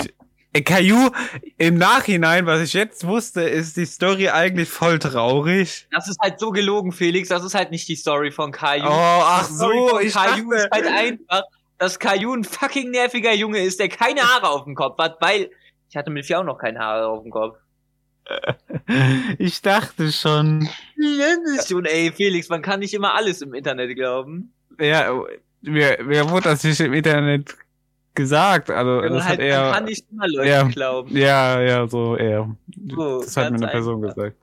Äh, 0.55 0.62
Caillou, 0.62 1.11
im 1.57 1.76
Nachhinein, 1.76 2.44
was 2.46 2.61
ich 2.61 2.72
jetzt 2.74 3.07
wusste, 3.07 3.42
ist 3.42 3.76
die 3.76 3.87
Story 3.87 4.28
eigentlich 4.28 4.68
voll 4.68 4.98
traurig. 4.98 5.88
Das 5.90 6.09
ist 6.09 6.18
halt 6.20 6.38
so 6.38 6.50
gelogen, 6.50 6.92
Felix. 6.92 7.28
Das 7.28 7.42
ist 7.44 7.55
halt 7.55 7.70
nicht 7.70 7.88
die 7.88 7.96
Story 7.96 8.31
von 8.31 8.52
Caillou. 8.52 8.87
Oh, 8.88 8.90
ach 9.24 9.44
so, 9.44 9.98
ich 9.98 10.12
Caillou 10.12 10.50
dachte, 10.52 10.64
ist 10.64 10.70
halt 10.72 10.87
einfach, 10.87 11.42
dass 11.78 11.98
Caillou 11.98 12.35
ein 12.35 12.44
fucking 12.44 12.90
nerviger 12.90 13.33
Junge 13.33 13.61
ist, 13.61 13.81
der 13.81 13.88
keine 13.88 14.22
Haare 14.22 14.50
auf 14.50 14.64
dem 14.64 14.74
Kopf 14.74 14.98
hat, 14.98 15.16
weil 15.20 15.50
ich 15.92 15.96
hatte 15.98 16.11
mit 16.11 16.24
vier 16.24 16.40
auch 16.40 16.44
noch 16.44 16.57
keine 16.57 16.78
Haare 16.78 17.07
auf 17.07 17.22
dem 17.22 17.31
Kopf. 17.31 17.59
ich 19.38 19.61
dachte 19.61 20.11
schon. 20.11 20.66
Ja. 20.96 21.62
Schon, 21.68 21.85
ey, 21.85 22.11
Felix, 22.12 22.48
man 22.48 22.62
kann 22.62 22.81
nicht 22.81 22.94
immer 22.94 23.14
alles 23.14 23.42
im 23.42 23.52
Internet 23.52 23.94
glauben. 23.94 24.55
Ja, 24.81 25.12
mir, 25.61 25.98
mir 26.02 26.31
wurde 26.31 26.44
das 26.44 26.64
nicht 26.64 26.81
im 26.81 26.94
Internet 26.94 27.55
gesagt. 28.14 28.70
Also, 28.70 29.02
Man, 29.02 29.12
das 29.12 29.24
halt, 29.24 29.38
hat 29.38 29.46
er. 29.46 29.62
man 29.64 29.72
kann 29.74 29.85
nicht 29.85 30.07
immer 30.11 30.28
Leuten 30.28 30.48
ja. 30.48 30.62
glauben. 30.62 31.14
Ja, 31.14 31.61
ja, 31.61 31.87
so 31.87 32.16
eher. 32.16 32.57
So, 32.88 33.20
das 33.20 33.37
hat 33.37 33.50
mir 33.50 33.59
eine 33.59 33.68
Person 33.68 34.02
einfach. 34.02 34.14
gesagt. 34.16 34.37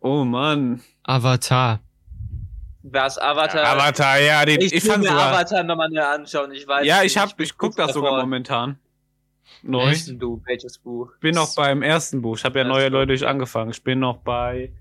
Oh 0.00 0.24
Mann. 0.24 0.82
Avatar. 1.04 1.78
Was, 2.82 3.16
Avatar? 3.16 3.64
Avatar, 3.64 4.18
ja, 4.20 4.44
den, 4.44 4.60
ich 4.60 4.72
ich, 4.72 4.82
will 4.84 4.90
fand 4.90 5.04
mir 5.04 5.10
sogar. 5.10 5.34
Avatar 5.34 5.62
nochmal 5.62 5.96
anschauen, 5.96 6.50
ich 6.50 6.66
weiß 6.66 6.84
Ja, 6.84 7.04
ich 7.04 7.16
hab, 7.16 7.38
ich 7.38 7.56
guck 7.56 7.76
das 7.76 7.92
sogar 7.92 8.10
davor. 8.10 8.24
momentan. 8.24 8.76
Neu. 9.62 9.86
Welches 9.86 10.18
du? 10.18 10.42
Welches 10.46 10.78
Buch? 10.78 11.10
Ich 11.14 11.20
bin 11.20 11.34
noch 11.34 11.54
beim 11.54 11.82
ersten 11.82 12.22
Buch. 12.22 12.36
Ich 12.36 12.44
habe 12.44 12.58
ja 12.58 12.64
neue. 12.64 12.88
Leute 12.88 13.08
durch 13.08 13.26
angefangen. 13.26 13.70
Ich 13.70 13.82
bin 13.84 14.00
noch 14.00 14.18
bei. 14.18 14.72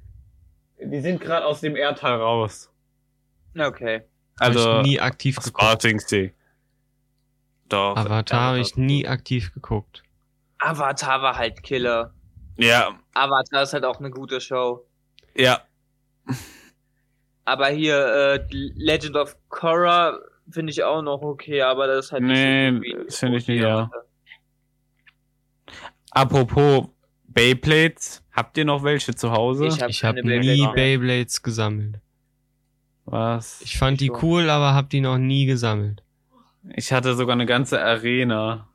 Die 0.83 0.99
sind 1.01 1.21
gerade 1.21 1.45
aus 1.45 1.61
dem 1.61 1.75
Erdteil 1.75 2.13
raus. 2.15 2.71
Okay. 3.57 4.01
Hab 4.39 4.47
Also 4.47 4.77
ich 4.79 4.87
nie 4.87 4.99
aktiv 4.99 5.35
geguckt. 5.35 5.61
Spartingsee. 5.61 6.33
Doch. 7.69 7.95
Avatar 7.95 8.41
habe 8.41 8.59
ich 8.59 8.75
nie 8.75 9.07
aktiv 9.07 9.53
geguckt. 9.53 10.03
Avatar 10.59 11.21
war 11.21 11.37
halt 11.37 11.61
Killer. 11.63 12.13
Ja, 12.57 12.99
Avatar 13.13 13.63
ist 13.63 13.73
halt 13.73 13.85
auch 13.85 13.99
eine 13.99 14.09
gute 14.11 14.41
Show. 14.41 14.85
ja. 15.35 15.61
Aber 17.43 17.67
hier, 17.69 17.97
äh, 18.05 18.45
Legend 18.51 19.15
of 19.17 19.35
Korra 19.49 20.17
finde 20.49 20.71
ich 20.71 20.83
auch 20.83 21.01
noch 21.01 21.21
okay, 21.21 21.61
aber 21.63 21.87
das 21.87 22.05
ist 22.05 22.11
halt 22.11 22.23
Nee, 22.23 22.71
nicht 22.71 22.95
so 22.97 23.03
das 23.05 23.17
finde 23.19 23.37
ich 23.39 23.47
nicht, 23.47 23.61
ja. 23.61 23.77
Avatar. 23.79 24.03
Apropos 26.11 26.87
Beyblades, 27.27 28.23
habt 28.33 28.57
ihr 28.57 28.65
noch 28.65 28.83
welche 28.83 29.15
zu 29.15 29.31
Hause? 29.31 29.67
Ich 29.67 29.81
hab 29.81 29.89
Ich 29.89 30.03
habe 30.03 30.21
keine 30.21 30.39
nie 30.39 30.67
Beyblades 30.75 31.41
gesammelt. 31.41 31.99
Was? 33.05 33.61
Ich 33.61 33.77
fand 33.77 33.99
die 34.01 34.07
schon. 34.07 34.19
cool, 34.21 34.49
aber 34.49 34.73
hab 34.75 34.89
die 34.89 35.01
noch 35.01 35.17
nie 35.17 35.45
gesammelt. 35.45 36.03
Ich 36.75 36.91
hatte 36.93 37.15
sogar 37.15 37.33
eine 37.33 37.45
ganze 37.45 37.81
Arena. 37.81 38.67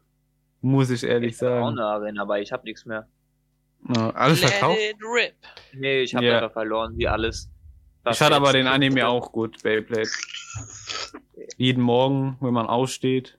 Muss 0.62 0.90
ich 0.90 1.04
ehrlich 1.04 1.36
Auch 1.36 1.40
sagen. 1.40 1.66
eine 1.78 1.84
Arena, 1.84 2.22
aber 2.22 2.40
ich 2.40 2.50
habe 2.50 2.64
nichts 2.64 2.84
mehr. 2.86 3.06
Ja, 3.94 4.10
alles 4.10 4.40
Let 4.40 4.50
verkauft. 4.50 4.78
it 4.80 4.96
rip. 5.02 5.34
Nee, 5.74 6.00
ich 6.00 6.14
habe 6.14 6.26
Ja. 6.26 6.38
einfach 6.38 6.52
verloren, 6.52 6.96
wie 6.96 7.06
alles. 7.06 7.50
Was 8.02 8.16
Ich 8.16 8.18
fand 8.18 8.34
aber 8.34 8.52
den 8.52 8.66
Anime 8.66 9.06
auch 9.06 9.30
gut, 9.30 9.62
Beyblade. 9.62 10.08
Jeden 11.56 11.82
Morgen, 11.82 12.36
wenn 12.40 12.54
man 12.54 12.66
aufsteht. 12.66 13.38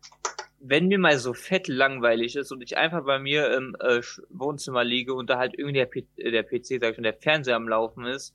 Wenn 0.60 0.88
mir 0.88 0.98
mal 0.98 1.18
so 1.20 1.34
fett 1.34 1.68
langweilig 1.68 2.36
ist 2.36 2.52
und 2.52 2.62
ich 2.62 2.78
einfach 2.78 3.04
bei 3.06 3.20
mir 3.20 3.54
im 3.56 3.76
äh, 3.80 4.02
Wohnzimmer 4.30 4.84
liege 4.84 5.14
und 5.14 5.30
da 5.30 5.38
halt 5.38 5.54
irgendwie 5.58 5.78
der, 5.80 5.86
P 5.86 6.08
äh, 6.18 6.32
der 6.32 6.44
PC, 6.44 6.80
sag 6.80 6.90
ich 6.90 6.96
schon, 6.96 7.04
der 7.04 7.14
Fernseher 7.14 7.56
am 7.56 7.68
Laufen 7.70 8.06
ist 8.06 8.34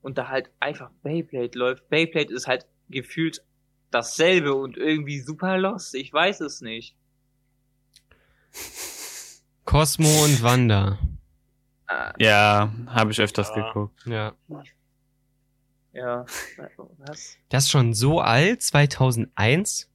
und 0.00 0.16
da 0.18 0.28
halt 0.28 0.50
einfach 0.60 0.90
Beyblade 1.02 1.58
läuft. 1.58 1.88
Beyblade 1.90 2.32
ist 2.32 2.46
halt 2.46 2.66
gefühlt 2.88 3.42
dasselbe 3.90 4.54
und 4.54 4.76
irgendwie 4.76 5.20
super 5.20 5.58
lost. 5.58 5.94
Ich 5.94 6.12
weiß 6.12 6.40
es 6.40 6.60
nicht. 6.60 6.96
Cosmo 9.64 10.08
und 10.24 10.42
Wanda. 10.42 10.98
Ah, 11.88 12.12
Ja, 12.18 12.72
habe 12.86 13.10
ich 13.12 13.20
öfters 13.20 13.50
Ja. 13.54 13.66
geguckt. 13.68 14.00
Ja. 14.06 14.34
ja. 15.92 16.24
Was? 16.98 17.36
Das 17.48 17.64
ist 17.64 17.70
schon 17.70 17.92
so 17.94 18.20
alt, 18.20 18.62
2001. 18.62 19.90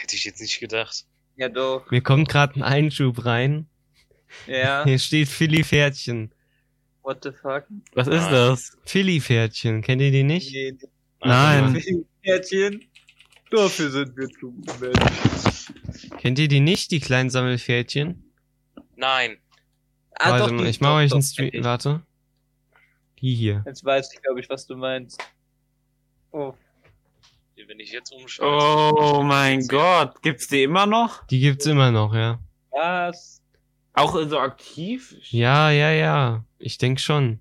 Hätte 0.00 0.16
ich 0.16 0.24
jetzt 0.24 0.40
nicht 0.40 0.60
gedacht. 0.60 1.04
Ja 1.36 1.48
doch. 1.48 1.90
Mir 1.90 2.00
kommt 2.02 2.28
gerade 2.28 2.56
ein 2.56 2.62
Einschub 2.62 3.24
rein. 3.24 3.68
Ja. 4.46 4.84
Hier 4.84 4.98
steht 4.98 5.28
Philly-Pferdchen. 5.28 6.32
What 7.02 7.22
the 7.24 7.30
fuck? 7.32 7.64
Was 7.94 8.06
ist 8.08 8.24
Ah. 8.24 8.30
das? 8.50 8.76
Philly-Pferdchen, 8.84 9.82
kennt 9.82 10.02
ihr 10.02 10.10
die 10.10 10.24
nicht? 10.24 10.52
Nee, 10.52 10.74
Nein. 11.22 11.82
Pferdchen. 12.22 12.84
Dafür 13.50 13.90
sind 13.90 14.16
wir 14.16 14.28
zu 14.28 14.54
Menschen. 14.78 16.18
Kennt 16.18 16.38
ihr 16.38 16.48
die 16.48 16.60
nicht, 16.60 16.90
die 16.90 17.00
kleinen 17.00 17.30
Sammelpferdchen? 17.30 18.22
Nein. 18.96 19.38
Ah, 20.20 20.32
Warte 20.32 20.44
doch, 20.44 20.52
mal, 20.52 20.66
ich 20.66 20.80
mache 20.80 20.94
euch 20.94 21.12
einen 21.12 21.22
Stream. 21.22 21.64
Warte. 21.64 22.02
Die 23.20 23.34
hier. 23.34 23.62
Jetzt 23.66 23.84
weiß 23.84 24.12
ich, 24.12 24.20
glaube 24.22 24.40
ich, 24.40 24.50
was 24.50 24.66
du 24.66 24.76
meinst. 24.76 25.18
Oh. 26.30 26.52
Wenn 27.66 27.80
ich 27.80 27.92
jetzt 27.92 28.12
umschaue. 28.12 28.92
Oh 29.18 29.22
mein 29.22 29.66
Gott, 29.66 30.22
gibt's 30.22 30.46
die 30.48 30.62
immer 30.62 30.86
noch? 30.86 31.26
Die 31.26 31.40
gibt's 31.40 31.66
immer 31.66 31.90
noch, 31.90 32.14
ja. 32.14 32.38
Was? 32.70 33.42
Auch 33.94 34.14
so 34.28 34.38
aktiv? 34.38 35.14
Ja, 35.30 35.70
ja, 35.70 35.90
ja. 35.90 36.44
Ich 36.58 36.78
denk 36.78 37.00
schon. 37.00 37.40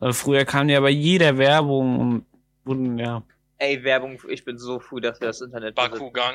Also 0.00 0.14
früher 0.18 0.44
kam 0.44 0.68
ja 0.68 0.80
bei 0.80 0.90
jeder 0.90 1.36
Werbung 1.38 1.98
und 2.00 2.26
wurden, 2.64 2.98
ja. 2.98 3.22
Ey, 3.58 3.84
Werbung, 3.84 4.18
ich 4.28 4.44
bin 4.44 4.58
so 4.58 4.80
froh, 4.80 4.98
dass 4.98 5.20
wir 5.20 5.28
das 5.28 5.40
Internet. 5.40 5.74
Bakugan. 5.74 6.34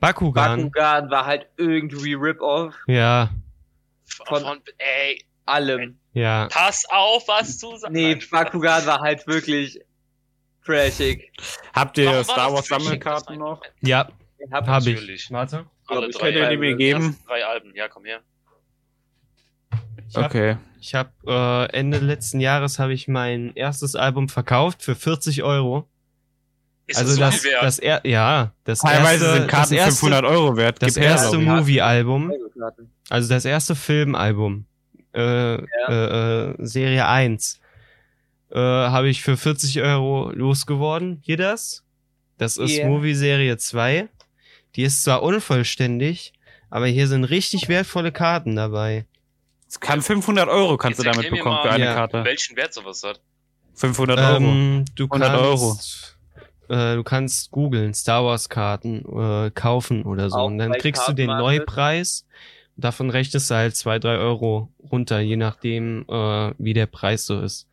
Bakugan. 0.00 0.56
Bakugan 0.70 1.10
war 1.10 1.26
halt 1.26 1.48
irgendwie 1.56 2.14
Rip-Off 2.14 2.74
Ja, 2.86 3.30
Von- 4.26 4.42
Von, 4.42 4.60
ey, 4.78 5.24
allem. 5.46 5.98
ja. 6.12 6.48
pass 6.50 6.84
auf, 6.90 7.26
was 7.28 7.58
du 7.58 7.76
sagst. 7.76 7.92
Nee, 7.92 8.14
Bakugan 8.30 8.86
war 8.86 9.00
halt 9.00 9.26
wirklich 9.26 9.80
trashig. 10.64 11.30
Habt 11.72 11.98
ihr 11.98 12.06
Warum 12.06 12.16
war 12.18 12.24
Star 12.24 12.50
das 12.50 12.52
Wars? 12.54 12.66
Sammelkarten 12.68 13.38
Das 13.38 13.38
noch? 13.38 13.62
Ja, 13.80 14.08
Ich 14.38 14.52
hab, 14.52 14.66
hab 14.66 14.86
ich. 14.86 14.94
Natürlich. 14.94 15.30
Warte. 15.30 15.66
Alle 15.86 16.08
Ich 16.08 16.16
drei 16.16 16.32
Könnt 16.32 16.36
ihr 16.42 16.48
die 16.50 16.56
mir 16.56 16.76
geben? 16.76 17.16
Drei 17.26 17.44
Alben, 17.44 17.72
ja, 17.74 17.88
komm 17.88 18.04
her. 18.04 18.20
Ich 20.08 20.16
hab, 20.16 20.24
Okay. 20.26 20.56
ich 20.80 20.94
hab 20.94 21.12
äh, 21.26 21.64
Ende 21.72 21.98
letzten 21.98 22.40
Jahres 22.40 22.78
habe 22.78 22.92
ich 22.92 23.08
mein 23.08 23.52
erstes 23.54 23.94
Album 23.96 24.28
verkauft 24.28 24.82
für 24.82 24.94
40 24.94 25.42
Euro. 25.42 25.88
Ist 26.86 26.98
also 26.98 27.14
so 27.14 27.20
das, 27.20 27.36
viel 27.40 27.52
wert? 27.52 27.62
das 27.62 27.78
er, 27.78 28.00
ja, 28.04 28.52
das 28.64 28.80
Teilweise 28.80 29.24
erste, 29.24 29.38
sind 29.40 29.48
Karten 29.48 29.74
das 29.74 29.86
erste, 29.86 30.00
500 30.00 30.24
Euro 30.26 30.56
wert. 30.56 30.82
das 30.82 30.94
Gib 30.94 31.02
erste. 31.04 31.38
Movie-Album, 31.38 32.32
also 33.08 33.28
das 33.28 33.44
erste 33.46 33.74
Filmalbum, 33.74 34.66
äh, 35.14 35.54
äh, 35.54 35.60
äh, 35.88 36.54
Serie 36.58 37.06
1, 37.06 37.60
äh, 38.50 38.58
habe 38.58 39.08
ich 39.08 39.22
für 39.22 39.36
40 39.36 39.80
Euro 39.82 40.30
losgeworden. 40.32 41.18
Hier 41.22 41.36
das. 41.36 41.84
Das 42.38 42.56
ist 42.56 42.72
Yeah. 42.72 42.88
Movie 42.88 43.14
Serie 43.14 43.56
2. 43.56 44.08
Die 44.76 44.82
ist 44.82 45.04
zwar 45.04 45.22
unvollständig, 45.22 46.32
aber 46.70 46.86
hier 46.86 47.06
sind 47.06 47.24
richtig 47.24 47.68
wertvolle 47.68 48.10
Karten 48.12 48.56
dabei. 48.56 49.06
Es 49.68 49.78
kann 49.80 50.02
500 50.02 50.48
Euro 50.48 50.76
kannst 50.76 50.98
Jetzt 50.98 51.06
du 51.06 51.12
damit 51.12 51.30
bekommen 51.30 51.56
mal, 51.56 51.62
für 51.62 51.70
eine 51.70 51.84
Ja. 51.84 51.94
Karte. 51.94 52.24
Welchen 52.24 52.56
Wert 52.56 52.74
sowas 52.74 53.02
hat? 53.04 53.20
500 53.74 54.18
Euro. 54.18 54.36
Ähm, 54.36 54.84
du 54.94 55.04
100 55.04 55.32
kannst, 55.32 56.16
Äh, 56.68 56.94
du 56.96 57.02
kannst 57.04 57.50
googeln, 57.50 57.92
Star 57.94 58.24
Wars 58.24 58.48
Karten 58.48 59.04
äh, 59.04 59.50
kaufen 59.50 60.04
oder 60.04 60.30
so. 60.30 60.36
Auch 60.36 60.46
und 60.46 60.58
dann 60.58 60.72
kriegst 60.72 61.06
du 61.08 61.12
den 61.12 61.26
Kartenmarket? 61.28 61.58
Neupreis. 61.60 62.26
Davon 62.76 63.10
rechnest 63.10 63.50
du 63.50 63.54
halt 63.54 63.76
zwei, 63.76 63.98
drei 64.00 64.16
Euro 64.16 64.68
runter, 64.90 65.20
je 65.20 65.36
nachdem, 65.36 66.04
äh, 66.08 66.52
wie 66.58 66.72
der 66.72 66.86
Preis 66.86 67.26
so 67.26 67.40
ist. 67.40 67.68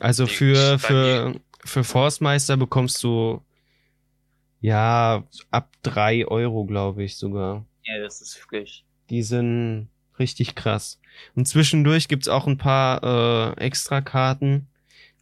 Also 0.00 0.26
für, 0.26 0.78
für, 0.78 1.40
für 1.64 1.84
Forstmeister 1.84 2.56
bekommst 2.56 3.02
du 3.04 3.42
ja 4.60 5.24
ab 5.50 5.70
drei 5.82 6.26
Euro, 6.26 6.64
glaube 6.64 7.04
ich 7.04 7.16
sogar. 7.16 7.64
Ja, 7.84 7.98
das 8.00 8.20
ist 8.20 8.38
wirklich. 8.40 8.84
Die 9.10 9.22
sind 9.22 9.88
richtig 10.18 10.54
krass. 10.54 11.00
Und 11.34 11.46
zwischendurch 11.46 12.08
gibt's 12.08 12.28
auch 12.28 12.46
ein 12.46 12.58
paar 12.58 13.56
äh, 13.56 13.60
Extra-Karten, 13.60 14.68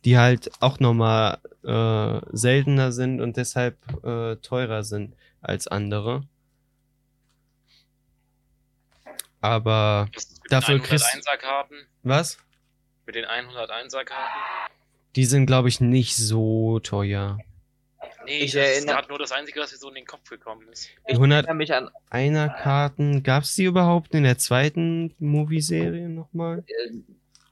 die 0.05 0.17
halt 0.19 0.51
auch 0.61 0.81
nochmal 0.81 1.39
äh, 1.65 2.21
seltener 2.37 2.93
sind 2.93 3.21
und 3.21 3.37
deshalb 3.37 3.77
äh, 4.05 4.37
teurer 4.37 4.85
sind 4.85 5.15
als 5.41 5.67
andere. 5.69 6.23
Aber 9.41 10.09
Dafür 10.49 10.79
kriegst- 10.79 11.05
101er 11.05 11.37
Karten? 11.39 11.75
was? 12.03 12.39
Mit 13.07 13.15
den 13.15 13.25
101er 13.25 14.05
Karten? 14.05 14.39
Die 15.17 15.25
sind, 15.25 15.47
glaube 15.47 15.69
ich, 15.69 15.81
nicht 15.81 16.17
so 16.17 16.79
teuer. 16.81 17.39
Nee, 18.25 18.41
Ich 18.45 18.53
das 18.53 18.63
ist 18.63 18.77
erinnere- 18.77 18.95
gerade 18.97 19.09
nur 19.09 19.19
das 19.19 19.33
Einzige, 19.33 19.61
was 19.61 19.73
mir 19.73 19.79
so 19.79 19.89
in 19.89 19.97
den 19.97 20.07
Kopf 20.07 20.29
gekommen 20.31 20.67
ist. 20.69 20.89
Ich 21.07 21.15
100 21.15 21.39
erinnere 21.47 21.55
mich 21.57 21.75
an, 21.75 21.91
Einer 22.11 22.49
Karten, 22.49 23.23
gab's 23.23 23.55
die 23.57 23.65
überhaupt 23.65 24.15
in 24.15 24.23
der 24.23 24.39
zweiten 24.39 25.15
Movie-Serie 25.19 26.09
nochmal? 26.09 26.65
äh, 26.67 26.97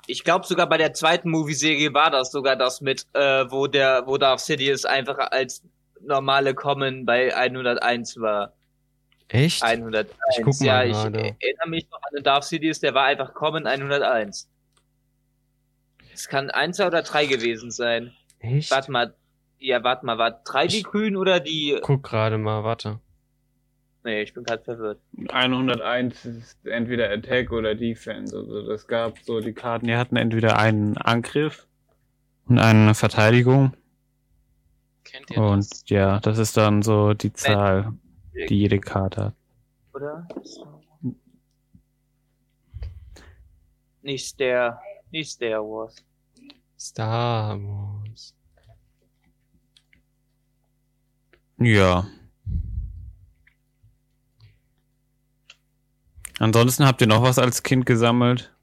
ich 0.06 0.24
glaube 0.24 0.46
sogar 0.46 0.68
bei 0.68 0.76
der 0.78 0.92
zweiten 0.94 1.30
Movie-Serie 1.30 1.92
war 1.94 2.10
das 2.10 2.30
sogar 2.32 2.56
das 2.56 2.80
mit, 2.80 3.06
äh, 3.14 3.44
wo 3.50 3.66
der, 3.66 4.06
wo 4.06 4.16
Darth 4.16 4.40
Sidious 4.40 4.84
einfach 4.84 5.18
als 5.30 5.62
normale 6.00 6.54
Common 6.54 7.04
bei 7.04 7.36
101 7.36 8.18
war. 8.20 8.52
Echt? 9.28 9.62
101. 9.62 10.10
Ich 10.36 10.42
guck 10.44 10.58
mal 10.60 10.66
ja, 10.66 10.84
ich 10.84 10.92
gerade. 10.92 11.18
erinnere 11.40 11.68
mich 11.68 11.88
noch 11.90 11.98
an 12.02 12.14
den 12.16 12.24
Darth 12.24 12.44
Sidious, 12.44 12.80
der 12.80 12.94
war 12.94 13.04
einfach 13.04 13.34
Common 13.34 13.66
101. 13.66 14.48
Es 16.20 16.28
kann 16.28 16.50
1 16.50 16.78
oder 16.80 17.00
3 17.02 17.24
gewesen 17.24 17.70
sein. 17.70 18.12
Echt? 18.40 18.70
Warte 18.70 18.92
mal, 18.92 19.14
ja, 19.58 19.82
warte 19.82 20.04
mal, 20.04 20.18
war 20.18 20.32
3 20.44 20.66
die 20.66 20.78
Ich- 20.78 20.84
grün 20.84 21.16
oder 21.16 21.40
die, 21.40 21.78
Guck 21.80 22.02
gerade 22.02 22.36
mal, 22.36 22.62
warte. 22.62 23.00
nee, 24.04 24.20
ich 24.20 24.34
bin 24.34 24.44
gerade 24.44 24.62
verwirrt. 24.62 25.00
101 25.32 26.26
ist 26.26 26.66
entweder 26.66 27.08
Attack 27.10 27.52
oder 27.52 27.74
Defense. 27.74 28.36
Also 28.36 28.66
das 28.68 28.86
gab 28.86 29.18
so 29.20 29.40
die 29.40 29.54
Karten, 29.54 29.86
die 29.86 29.96
hatten 29.96 30.16
entweder 30.16 30.58
einen 30.58 30.98
Angriff 30.98 31.66
und 32.46 32.58
eine 32.58 32.94
Verteidigung. 32.94 33.72
Kennt 35.04 35.30
ihr 35.30 35.36
das? 35.36 35.50
Und 35.80 35.88
ja, 35.88 36.20
das 36.20 36.36
ist 36.36 36.54
dann 36.58 36.82
so 36.82 37.14
die 37.14 37.32
Zahl, 37.32 37.94
die 38.34 38.58
jede 38.58 38.78
Karte 38.78 39.24
hat. 39.24 39.34
Oder? 39.94 40.28
Nicht 44.02 44.38
der, 44.38 44.80
nicht 45.10 45.30
Star 45.32 45.60
Wars. 45.62 45.96
Star 46.80 47.60
Wars. 47.62 48.34
Ja. 51.58 52.06
Ansonsten 56.38 56.86
habt 56.86 57.02
ihr 57.02 57.06
noch 57.06 57.22
was 57.22 57.38
als 57.38 57.62
Kind 57.62 57.84
gesammelt? 57.84 58.54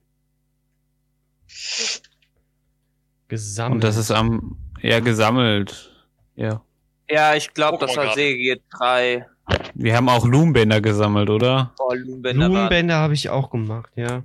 Gesammelt. 3.27 3.75
Und 3.75 3.83
das 3.83 3.97
ist 3.97 4.09
am, 4.09 4.57
ja, 4.81 4.99
gesammelt. 4.99 5.91
Ja. 6.35 6.63
Ja, 7.07 7.35
ich 7.35 7.53
glaube, 7.53 7.77
das 7.85 7.95
war. 7.95 8.15
Serie 8.15 8.59
3. 8.71 9.27
Wir 9.75 9.95
haben 9.95 10.09
auch 10.09 10.25
Loombänder 10.25 10.81
gesammelt, 10.81 11.29
oder? 11.29 11.75
Oh, 11.77 11.93
Lumenbänder 11.93 12.41
war. 12.41 12.49
Blumenbänder 12.49 12.95
habe 12.95 13.13
ich 13.13 13.29
auch 13.29 13.51
gemacht, 13.51 13.91
ja. 13.95 14.23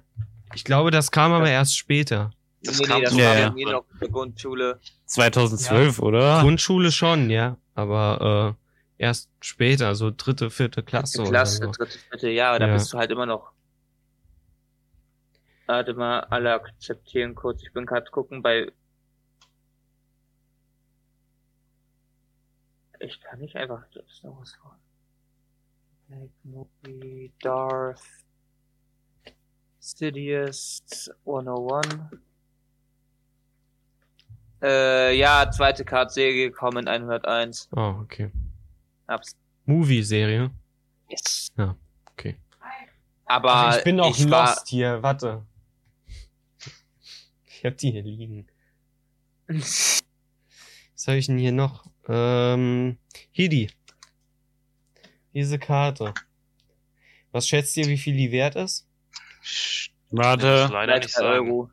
Ich 0.54 0.64
glaube, 0.64 0.90
das 0.90 1.10
kam 1.10 1.32
aber 1.32 1.50
erst 1.50 1.76
später. 1.76 2.30
Das 2.64 2.78
nee, 2.78 2.86
kam 2.86 2.98
nee, 2.98 3.04
das 3.04 3.16
Ja, 3.16 3.24
war 3.30 3.38
ja. 3.38 3.50
mir 3.50 3.72
noch 3.72 3.84
in 3.92 3.98
der 4.00 4.08
Grundschule. 4.08 4.80
2012, 5.06 5.98
oder? 6.00 6.40
Grundschule 6.42 6.92
schon, 6.92 7.28
ja. 7.30 7.56
Aber 7.74 8.56
äh, 8.98 9.02
erst 9.02 9.30
später, 9.40 9.94
so 9.94 10.12
dritte, 10.16 10.50
vierte 10.50 10.82
Klasse. 10.82 11.18
Dritte 11.18 11.30
Klasse, 11.30 11.62
Oder 11.62 11.72
so. 11.74 11.78
dritte, 11.84 11.98
vierte 11.98 12.30
Jahr, 12.30 12.58
da 12.58 12.68
Ja. 12.68 12.74
bist 12.74 12.92
du 12.92 12.98
halt 12.98 13.10
immer 13.10 13.26
noch. 13.26 13.50
Warte 15.66 15.94
mal, 15.94 16.20
alle 16.20 16.52
akzeptieren 16.54 17.34
kurz. 17.34 17.62
Ich 17.62 17.72
bin 17.72 17.86
gerade 17.86 18.10
gucken 18.10 18.42
bei. 18.42 18.70
Ich 23.00 23.20
kann 23.20 23.40
nicht 23.40 23.56
einfach 23.56 23.82
Star 24.08 24.36
Wars 24.36 24.54
fahren. 24.62 24.78
Movie, 26.42 27.32
Darth. 27.40 28.02
Sidious 29.80 30.82
101. 31.24 31.88
Äh, 34.62 35.16
ja, 35.16 35.50
zweite 35.50 35.84
Card-Serie 35.84 36.50
gekommen, 36.50 36.86
101. 36.88 37.68
Oh, 37.74 37.96
okay. 38.02 38.30
Hab's. 39.08 39.36
Movie-Serie. 39.66 40.50
Yes. 41.08 41.48
Ja, 41.56 41.76
okay. 42.12 42.36
Aber 43.26 43.50
Ach, 43.54 43.76
ich 43.78 43.84
bin 43.84 43.98
auch 44.00 44.16
ich 44.16 44.30
war- 44.30 44.50
lost 44.54 44.68
hier, 44.68 45.02
warte. 45.02 45.44
Ich 47.46 47.64
hab 47.64 47.76
die 47.76 47.92
hier 47.92 48.02
liegen. 48.02 48.48
Was 49.48 50.02
habe 51.06 51.16
ich 51.18 51.26
denn 51.26 51.38
hier 51.38 51.52
noch? 51.52 51.84
Ähm, 52.08 52.98
Hidi. 53.30 53.70
Diese 55.32 55.58
Karte. 55.60 56.12
Was 57.30 57.46
schätzt 57.48 57.76
ihr, 57.76 57.86
wie 57.86 57.98
viel 57.98 58.16
die 58.16 58.32
wert 58.32 58.56
ist? 58.56 58.86
Warte, 60.10 60.68
leider 60.72 60.94
nicht 60.96 61.04
6 61.10 61.14
sagen. 61.14 61.48
Euro. 61.50 61.70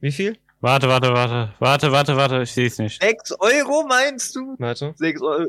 Wie 0.00 0.12
viel? 0.12 0.38
Warte, 0.62 0.88
warte, 0.88 1.12
warte, 1.12 1.52
warte, 1.58 1.92
warte, 1.92 2.16
warte, 2.16 2.42
ich 2.42 2.52
sehe 2.52 2.66
es 2.66 2.78
nicht. 2.78 3.02
6 3.02 3.32
Euro 3.32 3.84
meinst 3.86 4.34
du? 4.34 4.56
Warte. 4.58 4.94
6 4.96 5.20
Euro. 5.20 5.46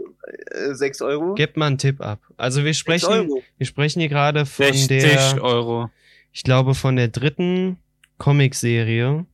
Äh, 0.52 0.74
6 0.76 1.02
Euro? 1.02 1.34
Gebt 1.36 1.56
mal 1.58 1.68
einen 1.68 1.78
Tipp 1.78 2.02
ab. 2.02 2.20
Also 2.38 2.60
wir 2.64 2.74
6 2.74 2.78
sprechen, 2.78 3.30
wir 3.58 3.66
sprechen 3.66 4.00
hier 4.02 4.10
gerade 4.10 4.46
von 4.46 4.66
60 4.66 4.88
der, 4.88 5.42
Euro. 5.44 5.90
ich 6.32 6.44
glaube 6.44 6.76
von 6.76 6.96
der 6.98 7.08
dritten 7.08 7.78
Comic-Serie 8.18 9.26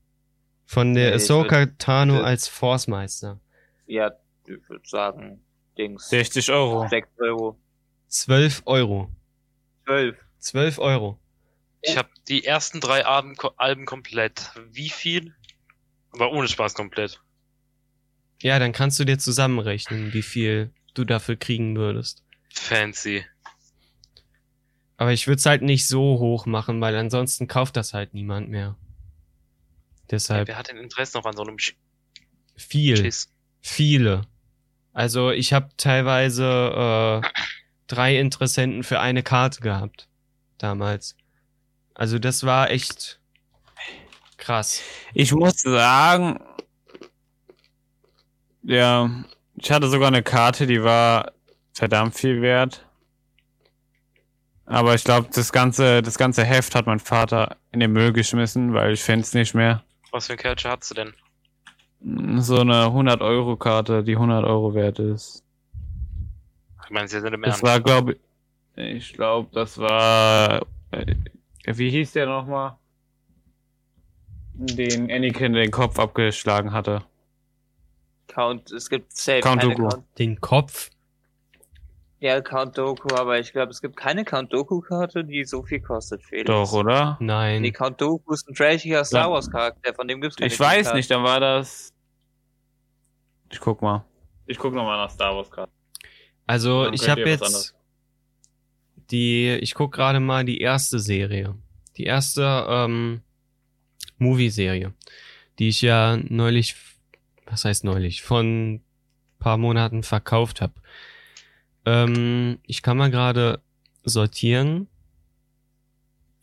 von 0.65 0.93
der 0.93 1.09
Nee, 1.09 1.15
Ahsoka 1.15 1.65
Tano 1.79 2.15
würd- 2.17 2.23
als 2.23 2.47
Force-Meister. 2.47 3.39
Ja, 3.87 4.11
ich 4.45 4.69
würde 4.69 4.87
sagen, 4.87 5.41
Dings. 5.77 6.09
60 6.09 6.51
Euro. 6.51 6.87
6 6.89 7.07
Euro. 7.19 7.57
12 8.07 8.61
Euro. 8.65 9.09
12. 9.85 10.15
12 10.39 10.79
Euro. 10.79 11.19
Ich 11.81 11.97
habe 11.97 12.09
die 12.27 12.43
ersten 12.45 12.81
drei 12.81 13.05
Alben, 13.05 13.35
Alben 13.57 13.85
komplett. 13.85 14.51
Wie 14.71 14.89
viel? 14.89 15.33
Aber 16.11 16.31
ohne 16.31 16.47
Spaß 16.47 16.73
komplett. 16.73 17.21
Ja, 18.41 18.57
dann 18.59 18.71
kannst 18.71 18.99
du 18.99 19.05
dir 19.05 19.17
zusammenrechnen, 19.17 20.13
wie 20.13 20.21
viel 20.21 20.71
du 20.93 21.03
dafür 21.03 21.35
kriegen 21.35 21.75
würdest. 21.75 22.23
Fancy. 22.53 23.25
Aber 24.97 25.13
ich 25.13 25.27
würde 25.27 25.39
es 25.39 25.45
halt 25.45 25.61
nicht 25.61 25.87
so 25.87 26.19
hoch 26.19 26.45
machen, 26.45 26.81
weil 26.81 26.95
ansonsten 26.95 27.47
kauft 27.47 27.77
das 27.77 27.93
halt 27.93 28.13
niemand 28.13 28.49
mehr. 28.49 28.75
Deshalb 30.11 30.47
Wer 30.47 30.57
hat 30.57 30.69
denn 30.69 30.77
Interesse 30.77 31.17
noch 31.17 31.25
an 31.25 31.35
so 31.35 31.43
einem 31.43 31.59
Sch 31.59 31.75
viel, 32.57 32.97
Schiss? 32.97 33.31
viele. 33.61 34.23
Also 34.91 35.31
ich 35.31 35.53
habe 35.53 35.69
teilweise 35.77 37.21
äh, 37.23 37.27
drei 37.87 38.19
Interessenten 38.19 38.83
für 38.83 38.99
eine 38.99 39.23
Karte 39.23 39.61
gehabt 39.61 40.09
damals. 40.57 41.15
Also 41.93 42.19
das 42.19 42.43
war 42.43 42.69
echt 42.69 43.18
krass. 44.49 44.81
Ich 45.13 45.31
muss 45.31 45.61
sagen, 45.61 46.39
ja, 48.63 49.09
ich 49.55 49.71
hatte 49.71 49.87
sogar 49.89 50.07
eine 50.07 50.23
Karte, 50.23 50.65
die 50.65 50.83
war 50.83 51.33
verdammt 51.73 52.15
viel 52.15 52.41
wert. 52.41 52.83
Aber 54.65 54.95
ich 54.95 55.03
glaube, 55.03 55.29
das 55.33 55.51
ganze, 55.51 56.01
das 56.01 56.17
ganze 56.17 56.43
Heft 56.43 56.73
hat 56.73 56.87
mein 56.87 56.99
Vater 56.99 57.57
in 57.71 57.79
den 57.79 57.91
Müll 57.91 58.11
geschmissen, 58.11 58.73
weil 58.73 58.93
ich 58.93 59.03
find's 59.03 59.35
nicht 59.35 59.53
mehr. 59.53 59.83
Was 60.11 60.25
für 60.25 60.33
ein 60.33 60.39
Catcher 60.39 60.71
hast 60.71 60.89
du 60.89 60.95
denn? 60.95 61.13
So 62.41 62.59
eine 62.61 62.85
100-Euro-Karte, 62.85 64.03
die 64.03 64.13
100 64.15 64.45
Euro 64.45 64.73
wert 64.73 64.97
ist. 64.97 65.43
Ich 66.85 66.89
meine, 66.89 67.07
sie 67.07 67.19
sind 67.19 67.33
im 67.33 67.41
Das 67.43 67.61
Ernst. 67.61 67.63
war, 67.63 67.79
glaube 67.81 68.13
ich, 68.13 68.19
ich 68.81 69.13
glaube, 69.13 69.49
das 69.53 69.77
war, 69.77 70.65
äh, 70.91 71.15
wie 71.65 71.91
hieß 71.91 72.13
der 72.13 72.25
nochmal? 72.25 72.78
Den 74.61 75.09
Anakin 75.09 75.53
den 75.53 75.71
Kopf 75.71 75.97
abgeschlagen 75.99 76.73
hatte. 76.73 77.03
Count, 78.27 78.71
es 78.71 78.89
gibt 78.89 79.15
safe 79.15 79.39
Count 79.39 79.61
keine 79.61 79.75
Dooku. 79.75 79.89
Count. 79.89 80.19
Den 80.19 80.41
Kopf. 80.41 80.89
Ja, 82.19 82.41
Count 82.41 82.77
Doku, 82.77 83.15
aber 83.15 83.39
ich 83.39 83.53
glaube, 83.53 83.71
es 83.71 83.79
gibt 83.81 83.95
keine 83.95 84.25
Count 84.25 84.51
Doku-Karte, 84.51 85.23
die 85.23 85.45
so 85.45 85.63
viel 85.63 85.79
kostet, 85.79 86.21
Felix. 86.21 86.47
Doch, 86.47 86.73
oder? 86.73 87.15
Nein. 87.21 87.61
Nee, 87.61 87.71
Count 87.71 88.01
Doku 88.01 88.33
ist 88.33 88.49
ein 88.49 88.53
trashiger 88.55 89.05
Star 89.05 89.27
Ja. 89.27 89.31
Wars 89.31 89.49
Charakter, 89.49 89.93
von 89.93 90.05
dem 90.09 90.19
gibt's 90.19 90.35
keine 90.35 90.51
Ich 90.51 90.59
weiß 90.59 90.93
nicht, 90.93 91.09
dann 91.09 91.23
war 91.23 91.39
das. 91.39 91.93
Ich 93.51 93.61
guck 93.61 93.81
mal. 93.81 94.03
Ich 94.47 94.57
guck 94.57 94.73
nochmal 94.73 94.97
nach 94.97 95.09
Star 95.09 95.33
Wars 95.35 95.49
gerade. 95.49 95.71
Also 96.45 96.83
Dann 96.85 96.93
ich 96.95 97.07
habe 97.07 97.21
jetzt 97.21 97.43
anderes. 97.43 97.75
die, 99.11 99.51
ich 99.61 99.73
guck 99.73 99.93
gerade 99.93 100.19
mal 100.19 100.43
die 100.43 100.59
erste 100.59 100.99
Serie, 100.99 101.55
die 101.95 102.03
erste 102.03 102.65
ähm, 102.67 103.21
Movie-Serie, 104.19 104.93
die 105.57 105.69
ich 105.69 105.81
ja 105.81 106.17
neulich, 106.17 106.75
was 107.45 107.65
heißt 107.65 107.83
neulich, 107.83 108.21
von 108.21 108.81
paar 109.39 109.57
Monaten 109.57 110.03
verkauft 110.03 110.61
habe. 110.61 110.73
Ähm, 111.85 112.59
ich 112.63 112.81
kann 112.81 112.97
mal 112.97 113.09
gerade 113.09 113.61
sortieren. 114.03 114.87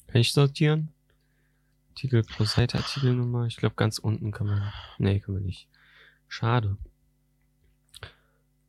Kann 0.08 0.20
ich 0.20 0.32
sortieren? 0.32 0.88
Titel 1.94 2.22
pro 2.22 2.44
Seite, 2.44 2.78
Artikelnummer. 2.78 3.46
Ich 3.46 3.56
glaube 3.56 3.74
ganz 3.74 3.98
unten 3.98 4.32
kann 4.32 4.46
man. 4.46 4.72
Nee, 4.98 5.20
kann 5.20 5.34
man 5.34 5.44
nicht. 5.44 5.68
Schade. 6.28 6.76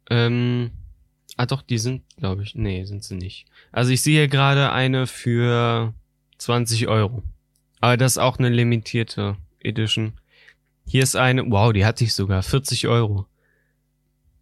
Ähm, 0.10 0.72
ah 1.36 1.46
doch, 1.46 1.62
die 1.62 1.78
sind, 1.78 2.04
glaube 2.18 2.44
ich. 2.44 2.56
Nee, 2.56 2.86
sind 2.86 3.04
sie 3.04 3.16
nicht. 3.16 3.46
Also 3.72 3.92
ich 3.92 4.02
sehe 4.02 4.30
gerade 4.30 4.72
eine 4.72 5.08
für 5.08 5.94
20 6.38 6.88
Euro. 6.88 7.24
Aber 7.80 7.98
das 7.98 8.14
ist 8.14 8.18
auch 8.18 8.38
eine 8.40 8.50
limitierte 8.50 9.38
Edition. 9.60 10.14
Hier 10.86 11.04
ist 11.04 11.16
eine, 11.16 11.50
wow, 11.50 11.74
die 11.74 11.86
hatte 11.86 12.04
ich 12.04 12.14
sogar, 12.14 12.42
40 12.42 12.88
Euro. 12.88 13.28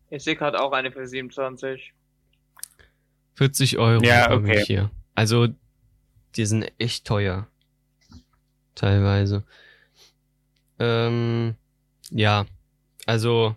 Ich 0.10 0.24
sehe 0.24 0.36
gerade 0.36 0.62
auch 0.62 0.72
eine 0.72 0.92
für 0.92 1.08
27. 1.08 1.94
40 3.36 3.78
Euro 3.78 4.04
Ja, 4.04 4.32
okay. 4.32 4.60
ich 4.60 4.68
hier. 4.68 4.92
Also, 5.16 5.48
die 6.36 6.46
sind 6.46 6.72
echt 6.78 7.06
teuer. 7.06 7.48
Teilweise. 8.76 9.44
Ähm, 10.80 11.56
ja, 12.12 12.46
also, 13.06 13.56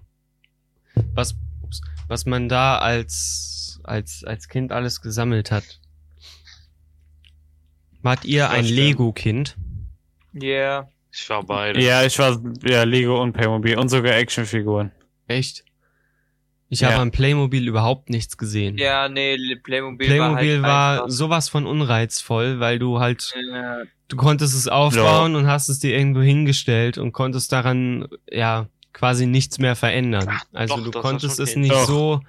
was, 1.14 1.37
was 2.09 2.26
man 2.26 2.49
da 2.49 2.79
als, 2.79 3.81
als, 3.85 4.24
als 4.24 4.49
Kind 4.49 4.72
alles 4.72 5.01
gesammelt 5.01 5.51
hat. 5.51 5.81
Wart 8.03 8.24
ihr 8.24 8.45
Das 8.45 8.53
ein 8.53 8.64
stimmt. 8.64 8.79
Lego-Kind? 10.33 10.43
Yeah. 10.43 10.89
Ich 11.11 11.29
war 11.31 11.43
beide. 11.43 11.81
Ja, 11.81 12.05
ich 12.05 12.18
war 12.18 12.41
ja 12.64 12.83
Lego 12.85 13.20
und 13.22 13.33
Playmobil 13.33 13.79
und 13.79 13.89
sogar 13.89 14.14
Actionfiguren. 14.14 14.93
Echt? 15.26 15.64
Ich 16.68 16.81
Ja. 16.81 16.91
habe 16.93 17.01
an 17.03 17.11
Playmobil 17.11 17.66
überhaupt 17.66 18.11
nichts 18.11 18.37
gesehen. 18.37 18.76
Ja, 18.76 19.09
nee, 19.09 19.37
Playmobil, 19.62 20.07
Playmobil 20.07 20.62
war 20.62 20.68
war 20.68 20.89
halt 20.91 21.01
einfach, 21.05 21.11
sowas 21.11 21.49
von 21.49 21.66
unreizvoll, 21.66 22.61
weil 22.61 22.79
du 22.79 23.01
halt 23.01 23.35
äh, 23.37 23.87
du 24.09 24.16
konntest 24.16 24.55
es 24.55 24.68
aufbauen 24.68 25.35
und 25.35 25.47
hast 25.47 25.68
es 25.70 25.79
dir 25.79 25.97
irgendwo 25.97 26.20
hingestellt 26.20 26.99
und 26.99 27.12
konntest 27.12 27.53
daran 27.53 28.07
ja 28.31 28.66
quasi 28.93 29.26
nichts 29.26 29.59
mehr 29.59 29.76
verändern. 29.76 30.29
Ach, 30.31 30.45
also 30.53 30.76
doch, 30.76 30.85
du 30.85 30.95
war 30.95 31.03
konntest 31.03 31.41
es 31.41 31.57
nicht 31.57 31.72
Doch. 31.72 31.87
so 31.87 32.20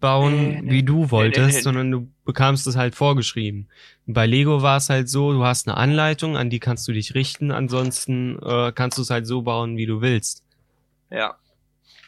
bauen, 0.00 0.48
Nee, 0.48 0.60
nee. 0.62 0.70
wie 0.70 0.82
du 0.82 1.10
wolltest, 1.10 1.48
nee, 1.48 1.54
nee. 1.56 1.60
sondern 1.62 1.90
du 1.90 2.08
bekamst 2.24 2.66
es 2.66 2.76
halt 2.76 2.94
vorgeschrieben. 2.94 3.68
Bei 4.06 4.26
Lego 4.26 4.62
war 4.62 4.76
es 4.78 4.88
halt 4.90 5.08
so, 5.08 5.32
du 5.32 5.44
hast 5.44 5.68
eine 5.68 5.76
Anleitung, 5.76 6.36
an 6.36 6.50
die 6.50 6.60
kannst 6.60 6.86
du 6.88 6.92
dich 6.92 7.14
richten, 7.14 7.50
ansonsten 7.50 8.38
äh, 8.42 8.72
kannst 8.72 8.98
du 8.98 9.02
es 9.02 9.10
halt 9.10 9.26
so 9.26 9.42
bauen, 9.42 9.76
wie 9.76 9.86
du 9.86 10.00
willst. 10.00 10.42
ja. 11.10 11.36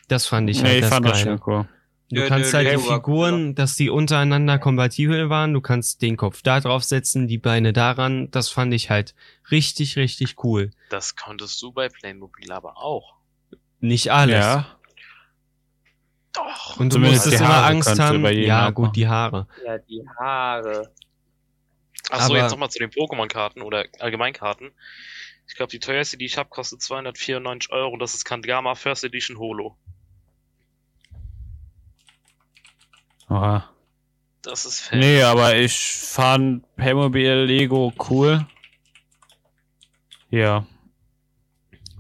Das 0.09 0.26
fand 0.26 0.51
ich 0.51 0.62
nee, 0.62 0.68
halt 0.68 0.74
ich 0.76 0.80
das 0.82 0.91
fand 0.91 1.07
das 1.07 1.12
Geile. 1.24 1.38
schon 1.38 1.41
cool. 1.47 1.68
Du 2.12 2.22
Nö, 2.22 2.26
kannst 2.26 2.53
nö, 2.53 2.59
halt 2.59 2.72
die 2.72 2.82
Figuren, 2.82 3.55
dass 3.55 3.76
die 3.76 3.91
untereinander 3.91 4.59
kompatibel 4.59 5.30
waren. 5.30 5.55
Du 5.55 5.61
kannst 5.61 6.03
den 6.03 6.16
Kopf 6.16 6.43
da 6.43 6.59
drauf 6.59 6.82
setzen, 6.82 7.28
die 7.28 7.38
Beine 7.38 7.72
daran. 7.72 8.28
Das 8.32 8.49
fand 8.49 8.74
ich 8.74 8.91
halt 8.91 9.14
richtig, 9.53 9.97
richtig 9.97 10.43
cool. 10.43 10.72
Das 10.88 11.14
konntest 11.14 11.62
du 11.62 11.70
bei 11.70 11.88
Playmobil 11.88 12.51
aber 12.51 12.76
auch. 12.78 13.14
Nicht 13.78 14.11
alles. 14.11 14.34
Ja. 14.45 14.66
Doch. 16.41 16.78
Und 16.78 16.91
du 16.91 16.95
Zumindest 16.95 17.26
musstest 17.26 17.41
die 17.41 17.45
immer 17.45 17.64
Angst 17.64 17.99
haben. 17.99 18.24
Ja, 18.32 18.70
gut, 18.70 18.97
die 18.97 19.07
Haare. 19.07 19.47
Ja, 19.64 19.78
die 19.78 20.03
Haare. 20.18 20.91
Achso, 22.09 22.34
jetzt 22.34 22.51
nochmal 22.51 22.70
zu 22.70 22.78
den 22.78 22.91
Pokémon-Karten 22.91 23.62
oder 23.62 23.84
Allgemeinkarten. 23.99 24.70
Ich 25.47 25.55
glaube, 25.55 25.70
die 25.70 25.80
teuerste, 25.80 26.16
die 26.16 26.24
ich 26.24 26.38
habe, 26.38 26.49
kostet 26.49 26.80
294 26.80 27.70
Euro. 27.72 27.97
Das 27.97 28.14
ist 28.14 28.24
Kandgama 28.24 28.74
First 28.74 29.05
Edition 29.05 29.38
Holo. 29.38 29.76
Oha. 33.28 33.68
Das 34.43 34.64
ist 34.64 34.80
fair. 34.80 34.99
Nee, 34.99 35.22
aber 35.22 35.57
ich 35.57 35.76
fand 35.76 36.64
Playmobil 36.76 37.45
Lego 37.45 37.93
cool. 38.09 38.47
Ja. 40.30 40.64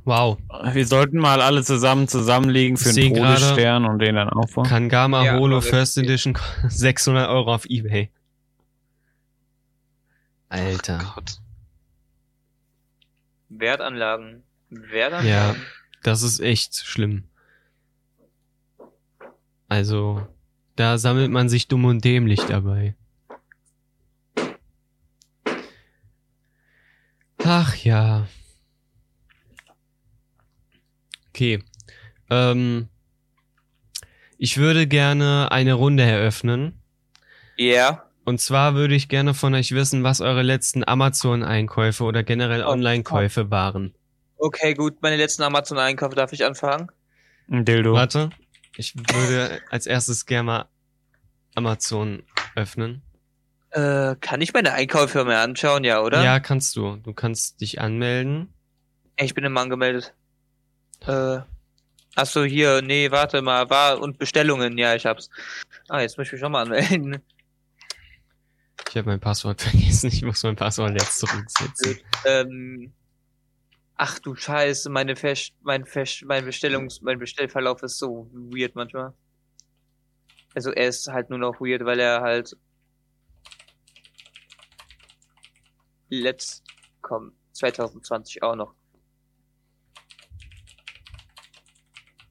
Wow. 0.04 0.38
Wir 0.72 0.86
sollten 0.86 1.18
mal 1.18 1.40
alle 1.42 1.62
zusammen 1.62 2.08
zusammenlegen 2.08 2.76
für 2.76 2.90
einen 2.90 3.14
Todesstern 3.14 3.84
und 3.84 3.98
den 4.00 4.14
dann 4.16 4.28
aufbauen. 4.30 4.66
Kangama 4.66 5.24
Ja, 5.24 5.38
Holo 5.38 5.60
First. 5.60 5.98
Edition 5.98 6.36
600 6.68 7.28
Euro 7.30 7.54
auf 7.54 7.66
Ebay. 7.66 8.10
Alter. 10.48 10.98
Gott. 11.14 11.38
Wertanlagen. 13.48 14.42
Wertanlagen. 14.70 15.28
Ja. 15.28 15.54
Das 16.02 16.22
ist 16.22 16.40
echt 16.40 16.76
schlimm. 16.76 17.24
Also, 19.68 20.26
da 20.76 20.98
sammelt 20.98 21.30
man 21.30 21.48
sich 21.48 21.68
dumm 21.68 21.84
und 21.84 22.04
dämlich 22.04 22.40
dabei. 22.40 22.96
Ach 27.44 27.76
ja. 27.76 28.26
Okay. 31.30 31.62
Ähm, 32.30 32.88
ich 34.38 34.56
würde 34.56 34.86
gerne 34.86 35.48
eine 35.50 35.74
Runde 35.74 36.02
eröffnen. 36.02 36.80
Ja. 37.56 38.04
Und 38.24 38.40
zwar 38.40 38.74
würde 38.74 38.94
ich 38.94 39.08
gerne 39.08 39.34
von 39.34 39.54
euch 39.54 39.72
wissen, 39.72 40.02
was 40.04 40.20
eure 40.20 40.42
letzten 40.42 40.86
Amazon-Einkäufe 40.86 42.04
oder 42.04 42.22
generell 42.22 42.62
Oh, 42.62 42.70
Online-Käufe 42.70 43.50
waren. 43.50 43.94
Okay, 44.36 44.74
gut. 44.74 45.02
Meine 45.02 45.16
letzten 45.16 45.42
Amazon-Einkäufe 45.42 46.14
darf 46.14 46.32
ich 46.32 46.44
anfangen? 46.44 46.90
Ein 47.50 47.64
Dildo. 47.64 47.92
Warte, 47.92 48.30
ich 48.76 48.94
würde 48.96 49.60
als 49.70 49.86
erstes 49.86 50.26
gerne 50.26 50.42
mal 50.44 50.68
Amazon 51.54 52.22
öffnen. 52.56 53.02
Äh, 53.70 54.16
kann 54.20 54.40
ich 54.40 54.52
meine 54.52 54.72
Einkäufe 54.72 55.24
mir 55.24 55.38
anschauen, 55.38 55.84
ja, 55.84 56.00
oder? 56.00 56.24
Ja, 56.24 56.40
kannst 56.40 56.76
du. 56.76 56.96
Du 56.96 57.12
kannst 57.12 57.60
dich 57.60 57.80
anmelden. 57.80 58.54
Ich 59.16 59.34
bin 59.34 59.44
im 59.44 59.56
angemeldet. 59.56 60.14
Äh, 61.06 61.40
ach 62.14 62.26
so, 62.26 62.44
hier, 62.44 62.82
nee, 62.82 63.10
warte 63.10 63.42
mal, 63.42 63.68
war 63.70 64.00
und 64.00 64.18
Bestellungen, 64.18 64.76
ja, 64.78 64.94
ich 64.94 65.06
hab's. 65.06 65.30
Ah, 65.88 66.00
jetzt 66.00 66.18
muss 66.18 66.26
ich 66.26 66.32
mich 66.32 66.40
schon 66.40 66.52
mal 66.52 66.62
anmelden. 66.62 67.22
Ich 68.88 68.96
habe 68.96 69.08
mein 69.08 69.20
Passwort 69.20 69.60
vergessen. 69.62 70.08
Ich 70.08 70.22
muss 70.22 70.42
mein 70.42 70.56
Passwort 70.56 70.92
jetzt 70.92 71.18
zurücksetzen. 71.20 72.00
Ähm, 72.24 72.92
ach 73.94 74.18
du 74.18 74.34
Scheiße, 74.34 74.90
meine 74.90 75.14
Fest, 75.14 75.52
mein 75.62 75.86
Fest, 75.86 76.24
mein 76.24 76.44
Bestellungs, 76.44 77.00
mein 77.00 77.18
Bestellverlauf 77.18 77.82
ist 77.82 77.98
so 77.98 78.28
weird 78.32 78.74
manchmal. 78.74 79.14
Also 80.54 80.72
er 80.72 80.88
ist 80.88 81.06
halt 81.06 81.30
nur 81.30 81.38
noch 81.38 81.60
weird, 81.60 81.84
weil 81.84 82.00
er 82.00 82.20
halt 82.20 82.56
letzt 86.08 86.64
kommt 87.00 87.34
2020 87.52 88.42
auch 88.42 88.56
noch. 88.56 88.74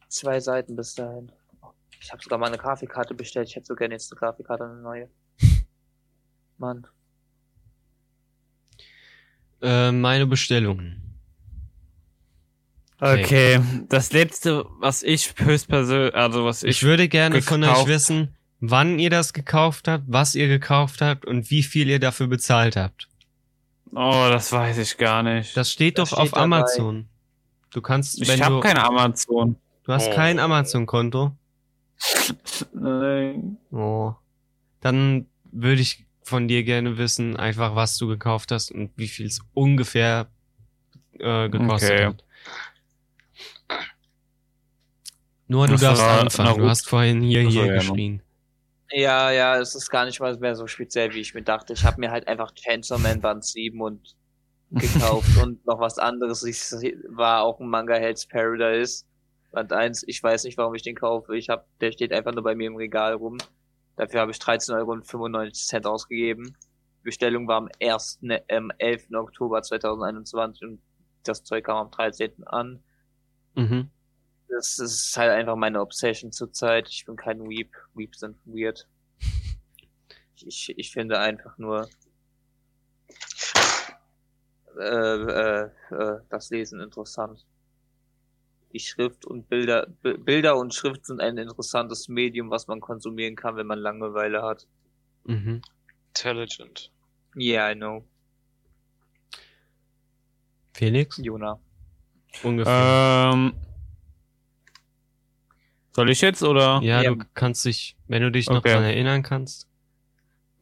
Zwei 0.10 0.40
Seiten 0.40 0.76
bis 0.76 0.96
dahin. 0.96 1.32
Ich 2.02 2.12
habe 2.12 2.22
sogar 2.22 2.40
mal 2.40 2.48
eine 2.48 2.58
Grafikkarte 2.58 3.14
bestellt. 3.14 3.48
Ich 3.50 3.56
hätte 3.56 3.68
so 3.68 3.76
gerne 3.76 3.94
jetzt 3.94 4.12
eine 4.12 4.20
Grafikkarte, 4.20 4.66
eine 4.66 4.82
neue. 4.82 5.10
Mann. 6.58 6.86
Äh, 9.62 9.92
meine 9.92 10.26
Bestellung. 10.26 10.96
Okay, 13.02 13.62
das 13.88 14.12
letzte, 14.12 14.66
was 14.80 15.04
ich 15.04 15.34
höchstpersönlich, 15.38 16.14
also 16.16 16.44
was 16.44 16.64
Ich 16.64 16.70
ich, 16.78 16.84
würde 16.84 17.08
gerne 17.08 17.42
von 17.42 17.64
euch 17.64 17.86
wissen, 17.88 18.36
wann 18.60 19.00
ihr 19.00 19.10
das 19.10 19.32
gekauft 19.32 19.88
habt, 19.88 20.04
was 20.08 20.36
ihr 20.36 20.50
gekauft 20.50 21.02
habt 21.02 21.26
und 21.26 21.50
wie 21.50 21.64
viel 21.64 21.88
ihr 21.88 22.00
dafür 22.00 22.28
bezahlt 22.28 22.76
habt. 22.76 23.08
oh, 23.94 24.28
das 24.30 24.52
weiß 24.52 24.78
ich 24.80 24.98
gar 24.98 25.24
nicht. 25.24 25.56
Das 25.56 25.72
steht 25.72 25.98
Das 25.98 26.10
doch 26.10 26.18
steht 26.18 26.20
auf 26.20 26.32
dabei. 26.32 26.44
Amazon. 26.44 27.08
Du 27.70 27.82
kannst, 27.82 28.22
ich 28.22 28.42
habe 28.42 28.60
keine 28.60 28.84
Amazon. 28.84 29.56
Du 29.90 29.94
hast 29.96 30.10
Oh. 30.10 30.14
kein 30.14 30.38
Amazon-Konto. 30.38 31.32
Nein. 32.74 33.58
Oh. 33.72 34.14
Dann 34.82 35.26
würde 35.52 35.82
ich 35.82 36.06
von 36.22 36.48
dir 36.48 36.64
gerne 36.64 37.00
wissen, 37.00 37.36
einfach 37.38 37.76
was 37.76 37.98
du 37.98 38.08
gekauft 38.08 38.52
hast 38.52 38.72
und 38.72 38.92
wie 38.98 39.08
viel 39.08 39.26
es 39.26 39.40
ungefähr 39.56 40.28
äh, 41.18 41.50
gekostet 41.50 41.92
Okay. 41.92 42.06
hat. 42.06 42.24
Nur 45.48 45.66
du 45.66 45.74
Das 45.74 45.82
darfst 45.82 46.04
war 46.04 46.22
anfangen. 46.22 46.60
Du 46.60 46.70
hast 46.70 46.88
vorhin 46.88 47.22
hier, 47.24 47.42
hier 47.42 47.66
ja, 47.66 47.72
ne. 47.72 47.78
geschrien. 47.80 48.22
Ja, 48.92 49.32
ja, 49.32 49.58
es 49.60 49.74
ist 49.74 49.90
gar 49.90 50.06
nicht 50.06 50.20
mal 50.20 50.38
mehr 50.38 50.56
so 50.56 50.68
speziell, 50.68 51.12
wie 51.16 51.20
ich 51.20 51.34
mir 51.34 51.42
dachte. 51.42 51.74
Ich 51.74 51.84
habe 51.84 52.00
mir 52.00 52.12
halt 52.12 52.28
einfach 52.28 52.54
Chainsaw 52.54 53.00
Man 53.02 53.22
Band 53.22 53.44
7 53.44 53.82
und 53.82 54.16
gekauft 54.70 55.36
und 55.42 55.66
noch 55.66 55.80
was 55.80 55.98
anderes. 55.98 56.44
Ich 56.44 56.60
war 57.10 57.42
auch 57.42 57.60
ein 57.60 57.68
Manga 57.68 57.96
Hell's 57.96 58.28
Paradise. 58.28 59.06
Band 59.52 59.74
1, 59.74 60.04
ich 60.08 60.22
weiß 60.22 60.44
nicht, 60.44 60.58
warum 60.58 60.76
ich 60.76 60.84
den 60.84 60.96
kaufe. 60.96 61.36
Ich 61.36 61.50
hab, 61.50 61.68
der 61.80 61.92
steht 61.92 62.14
einfach 62.14 62.34
nur 62.34 62.44
bei 62.44 62.56
mir 62.56 62.68
im 62.68 62.76
Regal 62.76 63.14
rum. 63.14 63.38
Dafür 63.96 64.22
habe 64.22 64.32
ich 64.32 64.38
13,95 64.38 65.76
Euro 65.76 65.94
ausgegeben. 65.94 66.56
Bestellung 67.04 67.48
war 67.48 67.58
am 67.58 67.70
1., 67.82 68.20
ähm, 68.48 68.72
11. 68.78 69.08
Oktober 69.14 69.62
2021 69.62 70.64
und 70.64 70.82
das 71.24 71.44
Zeug 71.44 71.66
kam 71.66 71.78
am 71.78 71.92
13. 71.92 72.48
an. 72.48 72.84
Mhm. 73.56 73.90
Das 74.48 74.80
ist 74.80 75.16
halt 75.18 75.32
einfach 75.32 75.56
meine 75.56 75.82
Obsession 75.82 76.32
zurzeit. 76.32 76.88
Ich 76.90 77.06
bin 77.06 77.16
kein 77.16 77.42
Weep. 77.50 77.72
Weeps 77.94 78.20
sind 78.20 78.38
weird. 78.46 78.88
Ich, 80.42 80.74
ich 80.78 80.94
finde 80.94 81.20
einfach 81.20 81.58
nur 81.58 81.90
äh, 84.80 84.86
äh, 84.86 85.70
äh, 85.92 86.22
das 86.30 86.50
Lesen 86.50 86.80
interessant. 86.80 87.46
Die 88.72 88.80
Schrift 88.80 89.26
und 89.26 89.50
Bilder, 89.50 89.88
B 90.04 90.14
Bilder 90.14 90.58
und 90.58 90.74
Schrift 90.74 91.06
sind 91.06 91.22
ein 91.22 91.38
interessantes 91.38 92.08
Medium, 92.08 92.50
was 92.52 92.68
man 92.68 92.80
konsumieren 92.82 93.36
kann, 93.36 93.56
wenn 93.56 93.68
man 93.68 93.80
Langeweile 93.80 94.44
hat. 94.44 94.68
Mhm. 95.24 95.62
Intelligent. 96.10 96.92
Yeah, 97.36 97.72
I 97.72 97.76
know. 97.76 98.04
Felix? 100.74 101.18
Jona. 101.22 101.60
Ungefähr. 102.44 103.32
Ähm, 103.34 103.54
soll 105.92 106.10
ich 106.10 106.22
jetzt 106.22 106.44
oder? 106.44 106.80
ja, 106.84 107.02
ja. 107.02 107.14
du 107.14 107.26
kannst 107.34 107.66
dich, 107.66 107.98
wenn 108.08 108.22
du 108.22 108.32
dich 108.32 108.48
noch 108.48 108.58
Okay. 108.58 108.74
dran 108.74 108.84
erinnern 108.84 109.24
kannst. 109.24 109.69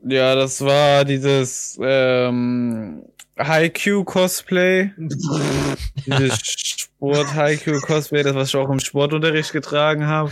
Ja, 0.03 0.35
das 0.35 0.63
war 0.63 1.03
dieses 1.05 1.77
ähm, 1.81 3.03
Haiku 3.37 4.03
Cosplay. 4.03 4.91
dieses 4.97 6.39
Sport 6.39 7.33
Haiku 7.33 7.79
Cosplay, 7.81 8.23
das 8.23 8.35
was 8.35 8.49
ich 8.49 8.55
auch 8.55 8.69
im 8.69 8.79
Sportunterricht 8.79 9.51
getragen 9.51 10.05
habe. 10.07 10.31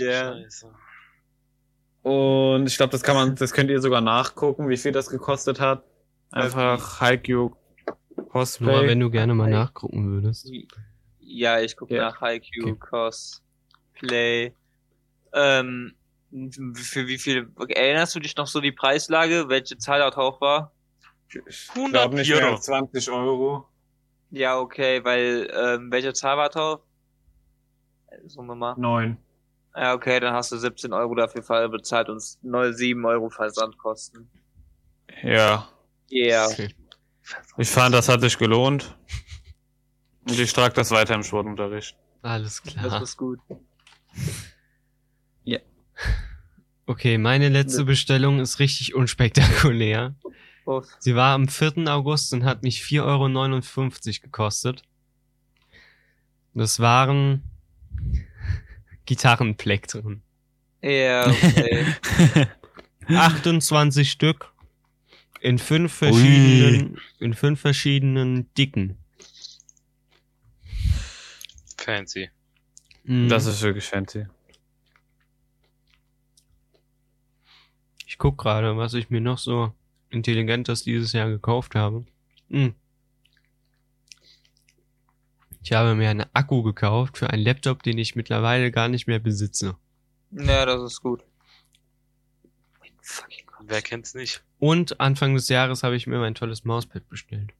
Yeah. 0.00 0.34
Scheiße. 0.42 0.66
Und 2.02 2.66
ich 2.66 2.76
glaube, 2.76 2.90
das 2.90 3.02
kann 3.02 3.14
man, 3.14 3.36
das 3.36 3.52
könnt 3.52 3.70
ihr 3.70 3.80
sogar 3.80 4.00
nachgucken, 4.00 4.68
wie 4.68 4.76
viel 4.76 4.92
das 4.92 5.08
gekostet 5.08 5.60
hat. 5.60 5.84
Einfach 6.32 7.00
Haiku 7.00 7.50
Cosplay. 8.30 8.66
Nur 8.72 8.86
wenn 8.86 9.00
du 9.00 9.10
gerne 9.10 9.34
mal 9.34 9.50
nachgucken 9.50 10.10
würdest. 10.10 10.50
Ja, 11.20 11.60
ich 11.60 11.76
gucke 11.76 11.94
Ja. 11.94 12.06
nach 12.10 12.20
Haikyuu 12.20 12.70
Okay. 12.72 12.78
Cosplay. 12.80 14.52
Ähm, 15.34 15.94
für 16.74 17.06
wie 17.06 17.18
viel, 17.18 17.50
erinnerst 17.68 18.14
du 18.14 18.20
dich 18.20 18.36
noch 18.36 18.46
so 18.46 18.60
die 18.60 18.72
Preislage, 18.72 19.48
welche 19.48 19.76
Zahl 19.78 19.98
da 20.00 20.10
drauf 20.10 20.40
war? 20.40 20.72
ich 21.46 21.68
100 21.74 21.92
glaube 21.92 22.14
nicht 22.16 22.30
mehr 22.30 22.44
Euro. 22.44 22.54
als 22.56 22.64
20 22.66 23.10
Euro. 23.10 23.68
Ja, 24.30 24.58
okay, 24.58 25.02
weil, 25.04 25.50
ähm, 25.54 25.90
welche 25.90 26.12
Zahl 26.12 26.36
war 26.38 26.48
drauf? 26.48 26.80
Sagen 28.26 28.46
wir 28.46 28.54
mal. 28.54 28.74
Neun. 28.78 29.16
Ja, 29.74 29.94
okay, 29.94 30.20
dann 30.20 30.34
hast 30.34 30.52
du 30.52 30.58
17 30.58 30.92
Euro 30.92 31.14
dafür 31.14 31.68
bezahlt 31.68 32.08
und 32.10 32.20
7 32.20 33.04
Euro 33.06 33.30
Versandkosten. 33.30 34.30
Ja. 35.22 35.68
Yeah. 36.10 36.46
Okay. 36.48 36.74
Ich 37.56 37.70
fand, 37.70 37.94
das 37.94 38.08
hat 38.08 38.20
sich 38.20 38.36
gelohnt. 38.36 38.96
Und 40.28 40.38
ich 40.38 40.52
trage 40.52 40.74
das 40.74 40.90
weiter 40.90 41.14
im 41.14 41.22
Sportunterricht. 41.22 41.96
Alles 42.22 42.62
Das 42.62 42.74
klar. 42.74 43.02
ist 43.02 43.16
gut. 43.16 43.38
Okay, 46.86 47.16
meine 47.18 47.48
letzte 47.48 47.84
Bestellung 47.84 48.40
ist 48.40 48.58
richtig 48.58 48.94
unspektakulär. 48.94 50.14
Sie 50.98 51.14
war 51.14 51.34
am 51.34 51.48
4. 51.48 51.88
August 51.88 52.32
und 52.32 52.44
hat 52.44 52.62
mich 52.62 52.82
4,59 52.82 53.02
Euro 53.02 54.20
gekostet. 54.22 54.82
Das 56.54 56.80
waren 56.80 57.42
Gitarrenplektren. 59.06 60.22
Ja, 60.82 61.28
okay. 61.28 61.86
28 63.08 64.10
Stück 64.10 64.52
in 65.40 65.58
fünf 65.58 65.92
verschiedenen, 65.92 67.00
in 67.18 67.34
fünf 67.34 67.60
verschiedenen 67.60 68.52
Dicken. 68.54 68.96
Fancy. 71.76 72.30
Mhm. 73.04 73.28
Das 73.28 73.46
ist 73.46 73.62
wirklich 73.62 73.84
fancy. 73.84 74.26
Ich 78.12 78.18
guck 78.18 78.36
gerade, 78.36 78.76
was 78.76 78.92
ich 78.92 79.08
mir 79.08 79.22
noch 79.22 79.38
so 79.38 79.72
intelligentes 80.10 80.82
dieses 80.82 81.14
Jahr 81.14 81.30
gekauft 81.30 81.74
habe. 81.74 82.04
Hm. 82.50 82.74
Ich 85.62 85.72
habe 85.72 85.94
mir 85.94 86.10
einen 86.10 86.26
Akku 86.34 86.62
gekauft 86.62 87.16
für 87.16 87.30
einen 87.30 87.42
Laptop, 87.42 87.82
den 87.82 87.96
ich 87.96 88.14
mittlerweile 88.14 88.70
gar 88.70 88.88
nicht 88.88 89.06
mehr 89.06 89.18
besitze. 89.18 89.78
ja, 90.30 90.66
das 90.66 90.82
ist 90.82 91.00
gut. 91.00 91.24
Mein 92.80 92.92
fucking 93.00 93.46
Gott. 93.46 93.64
Wer 93.66 93.80
kennt's 93.80 94.12
nicht? 94.12 94.44
Und 94.58 95.00
Anfang 95.00 95.34
des 95.34 95.48
Jahres 95.48 95.82
habe 95.82 95.96
ich 95.96 96.06
mir 96.06 96.18
mein 96.18 96.34
tolles 96.34 96.64
Mauspad 96.64 97.08
bestellt. 97.08 97.54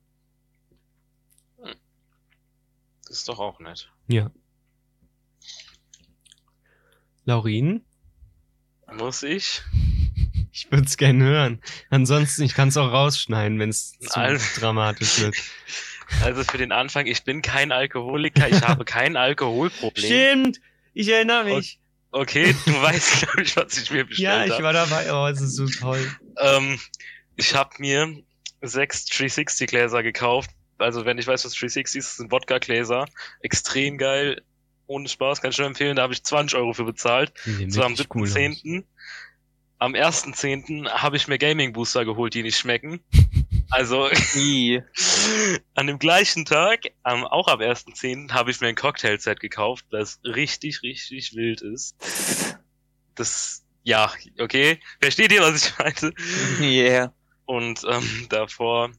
Das 3.07 3.16
ist 3.16 3.26
doch 3.26 3.38
auch 3.38 3.59
nett. 3.59 3.90
Ja. 4.07 4.30
Laurin, 7.24 7.86
Muss 8.94 9.22
ich? 9.22 9.62
Ich 10.53 10.70
würde 10.70 10.84
es 10.86 10.96
gerne 10.96 11.24
hören. 11.24 11.61
Ansonsten, 11.90 12.42
ich 12.42 12.55
kann 12.55 12.68
es 12.68 12.76
auch 12.76 12.92
rausschneiden, 12.92 13.59
wenn 13.59 13.70
es 13.70 13.98
zu 13.98 14.14
Also- 14.18 14.61
dramatisch 14.61 15.20
wird. 15.20 15.36
Also 16.22 16.44
für 16.44 16.59
den 16.59 16.72
Anfang, 16.72 17.07
ich 17.07 17.24
bin 17.24 17.40
kein 17.40 17.72
Alkoholiker, 17.72 18.46
ich 18.48 18.61
habe 18.62 18.84
kein 18.84 19.16
Alkoholproblem. 19.16 20.05
Stimmt! 20.05 20.61
Ich 20.92 21.09
erinnere 21.09 21.44
mich. 21.44 21.78
Okay, 22.11 22.55
du 22.66 22.82
weißt, 22.82 23.20
glaube 23.22 23.42
ich, 23.42 23.57
was 23.57 23.78
ich 23.78 23.90
mir 23.90 24.05
bestellt 24.05 24.28
Ja, 24.28 24.44
ich 24.44 24.53
habe. 24.53 24.62
war 24.64 24.72
dabei. 24.74 25.11
Oh, 25.11 25.26
es 25.28 25.40
ist 25.40 25.57
so 25.57 25.66
toll. 25.66 26.07
Ähm, 26.38 26.78
ich 27.36 27.55
habe 27.55 27.70
mir 27.78 28.14
sechs 28.61 29.07
360-Gläser 29.07 30.03
gekauft. 30.03 30.50
Also 30.76 31.07
wenn 31.07 31.16
ich 31.16 31.26
weiß, 31.26 31.46
was 31.46 31.53
360 31.55 31.98
ist, 32.00 32.09
das 32.11 32.16
sind 32.18 32.30
Wodka-Gläser. 32.30 33.07
Extrem 33.40 33.96
geil. 33.96 34.42
Ohne 34.86 35.09
Spaß, 35.09 35.40
kann 35.40 35.53
ich 35.53 35.59
nur 35.59 35.66
empfehlen. 35.68 35.96
Da 35.96 36.03
habe 36.03 36.12
ich 36.12 36.22
20 36.22 36.59
Euro 36.59 36.74
für 36.74 36.84
bezahlt. 36.84 37.32
War 37.46 37.86
am 37.86 37.92
wirklich 37.96 38.14
cool 38.14 38.24
aus. 38.28 38.34
7.10. 38.36 38.84
Am 39.83 39.95
1.10. 39.95 40.89
habe 40.91 41.16
ich 41.16 41.26
mir 41.26 41.39
Gaming-Booster 41.39 42.05
geholt, 42.05 42.35
die 42.35 42.45
nicht 42.45 42.57
schmecken. 42.57 43.01
Also 43.70 44.11
an 45.74 45.87
dem 45.87 45.99
gleichen 45.99 46.45
Tag, 46.45 46.80
am, 47.05 47.24
auch 47.24 47.49
am 47.49 47.61
1.10. 47.61 48.30
habe 48.30 48.51
ich 48.51 48.61
mir 48.61 48.68
ein 48.68 48.74
Cocktail-Set 48.74 49.41
gekauft, 49.41 49.87
das 49.91 50.20
richtig, 50.24 50.83
richtig 50.83 51.35
wild 51.35 51.62
ist. 51.62 51.97
Das, 53.14 53.64
ja, 53.83 54.12
okay. 54.39 54.78
Versteht 55.01 55.33
ihr, 55.33 55.41
was 55.41 55.68
ich 55.68 55.78
meine? 55.78 56.14
Yeah. 56.61 57.14
Und 57.47 57.83
ähm, 57.89 58.26
davor 58.28 58.91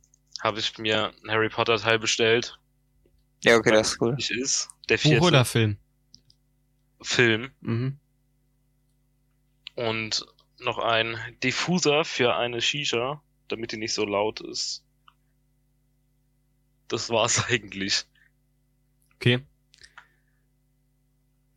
habe 0.42 0.58
ich 0.58 0.76
mir 0.80 1.14
einen 1.22 1.32
Harry 1.32 1.50
Potter 1.50 1.78
Teil 1.78 2.00
bestellt. 2.00 2.58
Ja, 3.44 3.58
okay, 3.58 3.74
das 3.74 3.92
ist 3.92 4.02
cool. 4.02 4.16
Ich 4.18 4.32
ist 4.32 4.70
der 4.90 4.96
Buch 4.96 5.04
vierte 5.04 5.24
oder 5.24 5.46
Film? 5.46 5.78
Film 7.00 7.52
Mhm. 7.62 8.00
und 9.76 10.26
noch 10.64 10.78
ein 10.80 11.18
Diffuser 11.44 12.06
für 12.06 12.36
eine 12.36 12.62
Shisha, 12.62 13.22
damit 13.48 13.72
die 13.72 13.78
nicht 13.78 13.94
so 13.94 14.06
laut 14.06 14.42
ist. 14.42 14.84
Das 16.88 17.10
war's 17.10 17.46
eigentlich. 17.50 18.06
Okay. 19.16 19.40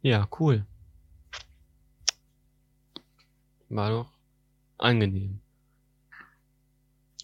Ja, 0.02 0.28
cool. 0.38 0.64
War 3.68 3.90
doch 3.90 4.12
angenehm. 4.78 5.40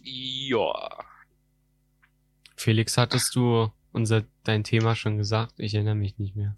Ja. 0.02 1.04
Felix, 2.56 2.96
hattest 2.96 3.34
du 3.36 3.72
unser 3.92 4.24
dein 4.42 4.64
Thema 4.64 4.96
schon 4.96 5.18
gesagt? 5.18 5.54
Ich 5.58 5.74
erinnere 5.74 5.94
mich 5.94 6.18
nicht 6.18 6.34
mehr. 6.34 6.56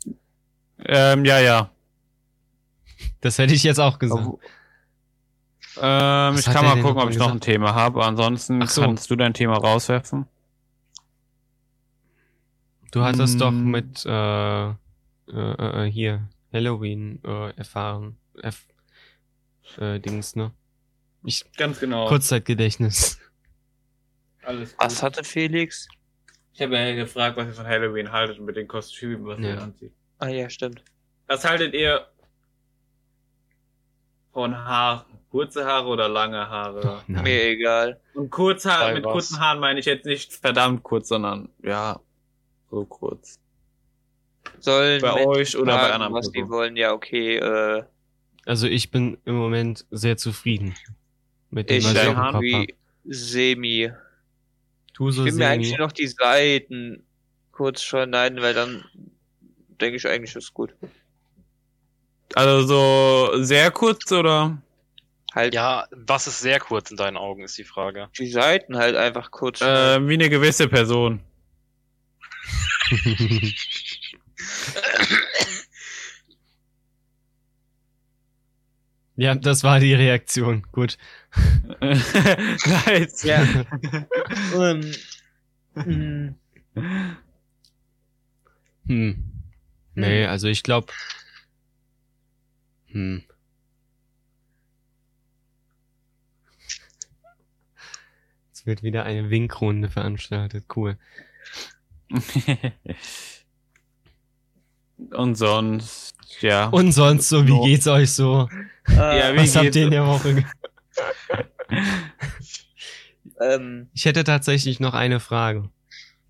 Ähm, 0.78 1.24
ja, 1.26 1.38
ja. 1.40 1.70
Das 3.20 3.38
hätte 3.38 3.54
ich 3.54 3.62
jetzt 3.62 3.80
auch 3.80 3.98
gesagt. 3.98 4.26
Ob- 4.26 4.40
Ähm, 5.80 6.36
ich 6.38 6.44
kann 6.44 6.64
mal 6.64 6.80
gucken, 6.80 7.02
ob 7.02 7.10
ich 7.10 7.16
noch 7.18 7.30
ein 7.32 7.40
Thema 7.40 7.74
habe. 7.74 8.04
Ansonsten 8.04 8.64
so. 8.66 8.82
kannst 8.82 9.10
du 9.10 9.16
dein 9.16 9.34
Thema 9.34 9.54
rauswerfen. 9.56 10.26
Du 12.92 13.02
hattest 13.02 13.40
doch 13.40 13.50
Mm. 13.50 13.70
mit 13.70 14.04
äh, 14.06 14.68
äh, 14.68 14.74
äh, 15.28 15.90
hier 15.90 16.28
Halloween 16.52 17.20
äh, 17.24 17.50
erfahren. 17.56 18.16
F 18.40 18.66
äh, 19.78 19.98
Dings, 19.98 20.36
ne? 20.36 20.52
Ich 21.24 21.44
Ganz 21.56 21.80
genau. 21.80 22.06
Kurzzeitgedächtnis. 22.06 23.18
Alles 24.44 24.74
Was 24.78 25.02
hatte 25.02 25.24
Felix? 25.24 25.88
Ich 26.52 26.60
habe 26.62 26.76
ja 26.78 26.94
gefragt, 26.94 27.36
was 27.36 27.48
ihr 27.48 27.54
von 27.54 27.66
Halloween 27.66 28.12
haltet 28.12 28.38
und 28.38 28.44
mit 28.44 28.56
den 28.56 28.68
Kostümen, 28.68 29.26
was 29.26 29.38
ihr 29.40 29.54
Ja. 29.54 29.58
anzieht. 29.58 29.92
Ah 30.18 30.28
ja, 30.28 30.48
stimmt. 30.50 30.84
Was 31.26 31.44
haltet 31.44 31.74
ihr 31.74 32.06
von 34.32 34.54
Haaren? 34.56 35.13
Kurze 35.34 35.66
Haare 35.66 35.88
oder 35.88 36.08
lange 36.08 36.48
Haare? 36.48 36.80
Doch. 36.80 37.08
Mir 37.08 37.46
egal. 37.46 38.00
Und 38.14 38.30
Kurzhaar, 38.30 38.94
mit 38.94 39.02
was? 39.02 39.10
kurzen 39.10 39.40
Haaren 39.40 39.58
meine 39.58 39.80
ich 39.80 39.86
jetzt 39.86 40.06
nicht 40.06 40.32
verdammt 40.32 40.84
kurz, 40.84 41.08
sondern 41.08 41.48
ja, 41.60 41.98
so 42.70 42.84
kurz. 42.84 43.40
Sollen 44.60 45.02
Bei 45.02 45.12
Menschen 45.12 45.28
euch 45.28 45.56
oder 45.56 45.76
bei 45.76 45.90
anderen 45.90 46.14
was 46.14 46.30
die 46.30 46.48
wollen, 46.48 46.76
ja, 46.76 46.92
okay, 46.92 47.38
äh, 47.38 47.82
Also 48.46 48.68
ich 48.68 48.92
bin 48.92 49.18
im 49.24 49.34
Moment 49.34 49.84
sehr 49.90 50.16
zufrieden 50.16 50.76
mit 51.50 51.68
dem, 51.68 51.78
ich 51.78 51.84
was 51.86 51.94
ich 51.94 52.04
irgendwie 52.04 52.74
semi. 53.02 53.90
Du 54.92 55.10
so 55.10 55.26
Ich 55.26 55.32
will 55.32 55.38
mir 55.40 55.48
eigentlich 55.48 55.76
noch 55.78 55.90
die 55.90 56.06
Seiten 56.06 57.02
kurz 57.50 57.82
schneiden, 57.82 58.40
weil 58.40 58.54
dann 58.54 58.84
denke 59.80 59.96
ich 59.96 60.06
eigentlich 60.06 60.36
ist 60.36 60.54
gut. 60.54 60.76
Also 62.36 62.62
so 62.68 63.42
sehr 63.42 63.72
kurz 63.72 64.12
oder? 64.12 64.58
Halt 65.34 65.54
Ja, 65.54 65.86
was 65.90 66.26
ist 66.26 66.38
sehr 66.38 66.60
kurz 66.60 66.90
in 66.90 66.96
deinen 66.96 67.16
Augen, 67.16 67.42
ist 67.42 67.58
die 67.58 67.64
Frage. 67.64 68.08
die 68.18 68.30
Seiten 68.30 68.76
halt 68.76 68.94
einfach 68.96 69.30
kurz. 69.30 69.60
Äh, 69.60 70.06
wie 70.08 70.14
eine 70.14 70.30
gewisse 70.30 70.68
Person. 70.68 71.20
ja, 79.16 79.34
das 79.34 79.64
war 79.64 79.80
die 79.80 79.94
Reaktion. 79.94 80.66
Gut. 80.70 80.98
nice. 81.80 83.22
Ja. 83.24 83.44
Ähm, 84.54 84.94
mm, 85.74 86.34
Hm. 88.86 89.24
Nee, 89.94 90.26
also 90.26 90.48
ich 90.48 90.62
glaube. 90.62 90.92
Hm. 92.86 93.24
Es 98.64 98.66
wird 98.66 98.82
wieder 98.82 99.04
eine 99.04 99.28
Winkrunde 99.28 99.90
veranstaltet. 99.90 100.64
Cool. 100.74 100.96
Und 105.10 105.34
sonst, 105.34 106.14
ja. 106.40 106.68
Und 106.68 106.92
sonst 106.92 107.28
so, 107.28 107.46
wie 107.46 107.60
geht's 107.68 107.86
euch 107.86 108.12
so? 108.12 108.48
Ja, 108.88 109.28
äh, 109.28 109.34
wie 109.34 109.38
Was 109.40 109.54
habt 109.54 109.76
ihr 109.76 109.84
in 109.84 109.90
der 109.90 110.06
Woche? 110.06 110.46
ähm, 113.40 113.90
Ich 113.92 114.06
hätte 114.06 114.24
tatsächlich 114.24 114.80
noch 114.80 114.94
eine 114.94 115.20
Frage. 115.20 115.68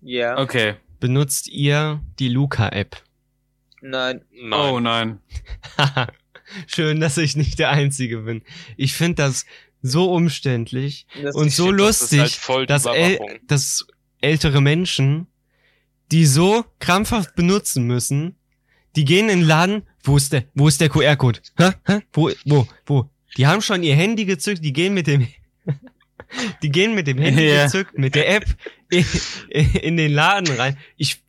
ja. 0.01 0.37
Okay. 0.37 0.75
Benutzt 0.99 1.47
ihr 1.47 2.01
die 2.19 2.29
Luca-App? 2.29 3.01
Nein. 3.81 4.25
Nein. 4.31 4.53
Oh 4.59 4.79
nein. 4.81 5.19
Schön, 6.67 6.99
dass 6.99 7.17
ich 7.17 7.35
nicht 7.35 7.59
der 7.59 7.69
Einzige 7.69 8.19
bin. 8.19 8.41
Ich 8.77 8.93
finde 8.93 9.15
das 9.23 9.45
so 9.85 10.11
umständlich 10.13 11.05
Das 11.21 11.35
und 11.35 11.51
so 11.51 11.69
shit, 11.69 11.79
das 11.79 12.01
ist 12.01 12.01
lustig, 12.11 12.19
halt 12.19 12.31
voll 12.31 12.61
die 12.65 12.67
dass, 12.67 12.85
äl 12.85 13.19
dass 13.47 13.85
ältere 14.21 14.61
Menschen, 14.61 15.27
die 16.11 16.25
so 16.25 16.65
krampfhaft 16.79 17.35
benutzen 17.35 17.85
müssen, 17.85 18.35
die 18.95 19.05
gehen 19.05 19.29
in 19.29 19.39
den 19.39 19.47
Laden, 19.47 19.83
wo 20.03 20.17
ist 20.17 20.31
der, 20.33 20.45
wo 20.53 20.67
ist 20.67 20.79
der 20.81 20.89
QR-Code? 20.89 21.39
Hä? 21.57 21.71
Hä? 21.85 21.99
Wo, 22.13 22.31
wo, 22.45 22.67
wo? 22.85 23.09
Die 23.37 23.45
haben 23.47 23.61
schon 23.61 23.83
ihr 23.83 23.95
Handy 23.95 24.25
gezückt, 24.25 24.63
die 24.63 24.71
gehen 24.73 24.93
mit 24.93 25.07
dem, 25.07 25.27
die 26.63 26.69
gehen 26.69 26.95
mit 26.95 27.07
dem 27.07 27.17
Handy 27.17 27.47
Ja. 27.49 27.65
gezückt, 27.65 27.97
mit 27.97 28.15
der 28.15 28.29
App 28.33 28.45
in, 28.89 29.05
in 29.73 29.97
den 29.97 30.13
Laden 30.13 30.55
rein. 30.55 30.77
Ich, 30.95 31.21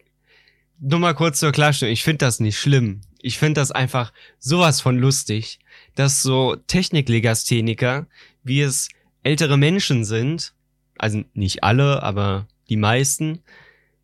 nur 0.78 1.00
mal 1.00 1.14
kurz 1.14 1.40
zur 1.40 1.52
Klarstellung, 1.52 1.92
ich 1.92 2.04
finde 2.04 2.18
das 2.18 2.38
nicht 2.40 2.58
schlimm. 2.58 3.00
Ich 3.20 3.38
finde 3.38 3.60
das 3.60 3.72
einfach 3.72 4.12
sowas 4.38 4.80
von 4.80 4.98
lustig, 4.98 5.58
dass 5.96 6.22
so 6.22 6.54
Techniklegastheniker, 6.68 8.06
wie 8.46 8.60
es 8.60 8.88
ältere 9.22 9.56
Menschen 9.56 10.04
sind, 10.04 10.54
also 10.96 11.24
nicht 11.34 11.64
alle, 11.64 12.02
aber 12.02 12.46
die 12.68 12.76
meisten, 12.76 13.40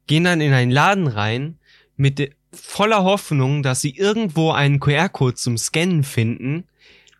gehen 0.06 0.24
dann 0.24 0.40
in 0.40 0.52
einen 0.52 0.70
Laden 0.70 1.06
rein 1.06 1.58
mit 1.96 2.34
voller 2.52 3.04
Hoffnung, 3.04 3.62
dass 3.62 3.80
sie 3.80 3.96
irgendwo 3.96 4.50
einen 4.50 4.80
QR-Code 4.80 5.36
zum 5.36 5.56
Scannen 5.56 6.04
finden, 6.04 6.64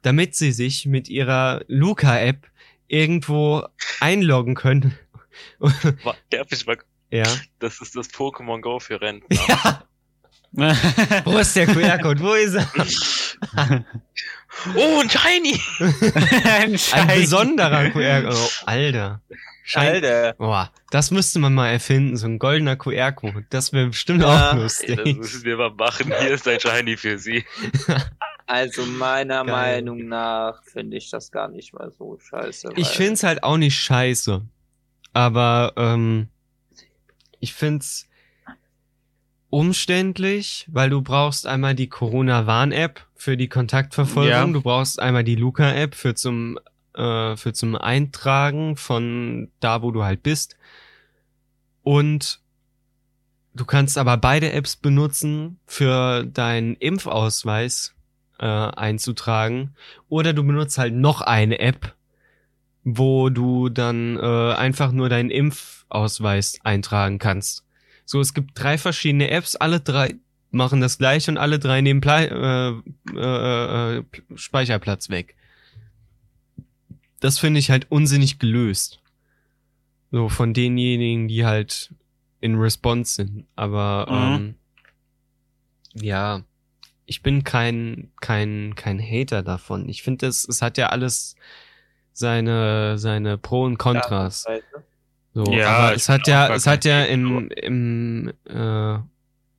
damit 0.03 0.35
sie 0.35 0.53
sich 0.53 0.87
mit 0.87 1.09
ihrer 1.09 1.65
Luca-App 1.69 2.49
irgendwo 2.89 3.65
einloggen 4.01 4.55
können. 4.55 4.99
Ich 5.61 6.67
mal, 6.67 6.79
ja. 7.11 7.25
das 7.61 7.81
ist 7.81 7.97
das 7.97 8.11
Pokémon 8.11 8.61
Go 8.61 8.81
für 8.81 9.01
Rentner. 9.01 9.39
ja. 9.49 9.85
Wo 11.25 11.39
ist 11.39 11.57
der 11.57 11.67
QR-Code? 11.67 12.21
Wo 12.21 12.35
ist 12.35 12.55
er? 12.55 12.67
Oh, 14.77 15.01
ein 15.01 15.09
Shiny! 15.11 15.59
Ein 16.45 16.79
Ein 16.93 17.21
besonderer 17.21 17.91
QR-Code. 17.91 18.37
Oh, 18.37 18.49
Alter. 18.67 19.21
Alter. 19.75 20.35
Boah, 20.35 20.71
das 20.91 21.11
müsste 21.11 21.39
man 21.39 21.55
mal 21.55 21.69
erfinden, 21.71 22.17
so 22.19 22.27
ein 22.27 22.39
goldener 22.39 22.77
QR-Code. 22.77 23.47
Das 23.49 23.73
wäre 23.73 23.87
bestimmt 23.87 24.21
Ja, 24.23 24.51
auch 24.51 24.55
Ey, 24.55 24.61
lustig. 24.61 24.97
das 24.97 25.15
müssen 25.17 25.45
wir 25.45 25.57
mal 25.57 25.71
machen. 25.71 26.13
Hier 26.21 26.31
ist 26.33 26.47
ein 26.47 26.61
Shiny 26.61 26.97
für 26.97 27.19
Sie. 27.19 27.45
Also 28.45 28.85
meiner 28.85 29.45
Geil. 29.47 29.55
Meinung 29.83 30.09
nach 30.09 30.63
finde 30.65 30.99
ich 30.99 31.09
das 31.11 31.31
gar 31.31 31.49
nicht 31.49 31.73
mal 31.73 31.91
so 31.97 32.19
scheiße. 32.19 32.73
Ich 32.77 32.89
weil- 32.89 32.95
find's 32.97 33.23
halt 33.23 33.45
auch 33.45 33.57
nicht 33.57 33.79
scheiße. 33.79 34.43
Aber 35.15 35.73
ähm, 35.77 36.29
ich 37.41 37.55
find's 37.55 38.09
umständlich, 39.53 40.67
weil 40.73 40.89
du 40.89 41.03
brauchst 41.03 41.47
einmal 41.47 41.75
die 41.75 41.89
Corona-Warn-App 41.89 43.07
für 43.15 43.37
die 43.37 43.49
Kontaktverfolgung, 43.49 44.31
Ja. 44.31 44.47
du 44.47 44.63
brauchst 44.63 44.99
einmal 44.99 45.25
die 45.25 45.37
Luca-App 45.37 45.95
für 45.95 46.15
zum 46.15 46.59
äh, 46.95 47.37
für 47.37 47.53
zum 47.53 47.75
Eintragen 47.77 48.77
von 48.77 49.51
da, 49.61 49.83
wo 49.83 49.91
du 49.91 50.05
halt 50.05 50.23
bist. 50.23 50.57
Und 51.83 52.41
du 53.55 53.65
kannst 53.67 53.99
aber 53.99 54.17
beide 54.17 54.53
Apps 54.53 54.77
benutzen 54.77 55.59
für 55.67 56.25
deinen 56.25 56.75
Impfausweis 56.77 57.95
äh, 58.39 58.47
einzutragen. 58.47 59.75
Oder 60.09 60.33
du 60.33 60.45
benutzt 60.45 60.79
halt 60.79 60.95
noch 60.95 61.21
eine 61.21 61.59
App, 61.61 61.95
wo 62.85 63.29
du 63.31 63.69
dann 63.69 64.17
äh, 64.19 64.53
einfach 64.55 64.93
nur 64.93 65.09
deinen 65.11 65.31
Impfausweis 65.31 66.59
eintragen 66.63 67.19
kannst. 67.19 67.65
So, 68.05 68.21
es 68.21 68.35
gibt 68.35 68.51
drei 68.55 68.79
verschiedene 68.79 69.31
Apps, 69.31 69.57
alle 69.57 69.81
drei 69.81 70.17
machen 70.51 70.81
das 70.81 70.99
gleiche 70.99 71.31
und 71.31 71.39
alle 71.39 71.59
drei 71.59 71.81
nehmen 71.81 72.01
Plei 72.01 72.27
äh, 72.27 72.75
äh, 73.17 73.99
äh, 73.99 74.05
Speicherplatz 74.35 75.09
weg. 75.09 75.35
Das 77.21 77.39
finde 77.39 77.59
ich 77.61 77.71
halt 77.71 77.91
unsinnig 77.91 78.39
gelöst. 78.39 79.01
So 80.11 80.29
von 80.29 80.53
denjenigen, 80.53 81.29
die 81.29 81.47
halt 81.47 81.95
in 82.41 82.57
Response 82.57 83.15
sind. 83.15 83.47
Aber 83.57 84.07
Mhm. 84.11 84.35
ähm, 84.35 84.55
ja, 85.95 86.43
ich 87.07 87.23
bin 87.23 87.45
kein 87.45 88.11
kein 88.21 88.75
kein 88.75 89.01
Hater 89.01 89.43
davon. 89.43 89.89
Ich 89.89 90.03
finde 90.03 90.27
es 90.27 90.47
es 90.47 90.61
hat 90.61 90.77
ja 90.77 90.89
alles 90.89 91.35
seine 92.13 92.99
seine 92.99 93.39
Pro 93.39 93.65
und 93.65 93.79
Kontras. 93.79 94.45
So, 95.35 95.45
Ja, 95.51 95.77
aber 95.77 95.95
es 95.95 96.09
hat 96.09 96.29
ja 96.29 96.55
es 96.55 96.67
hat 96.67 96.85
ja 96.85 97.05
im 97.05 97.49
im 97.51 98.33
äh, 98.45 98.99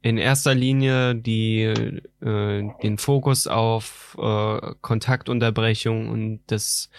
in 0.03 0.17
erster 0.17 0.53
Linie 0.53 1.15
die 1.15 1.61
äh, 1.61 2.69
den 2.83 2.97
Fokus 2.97 3.47
auf 3.47 4.15
äh, 4.19 4.73
Kontaktunterbrechung 4.81 6.09
und 6.09 6.41
das 6.47 6.89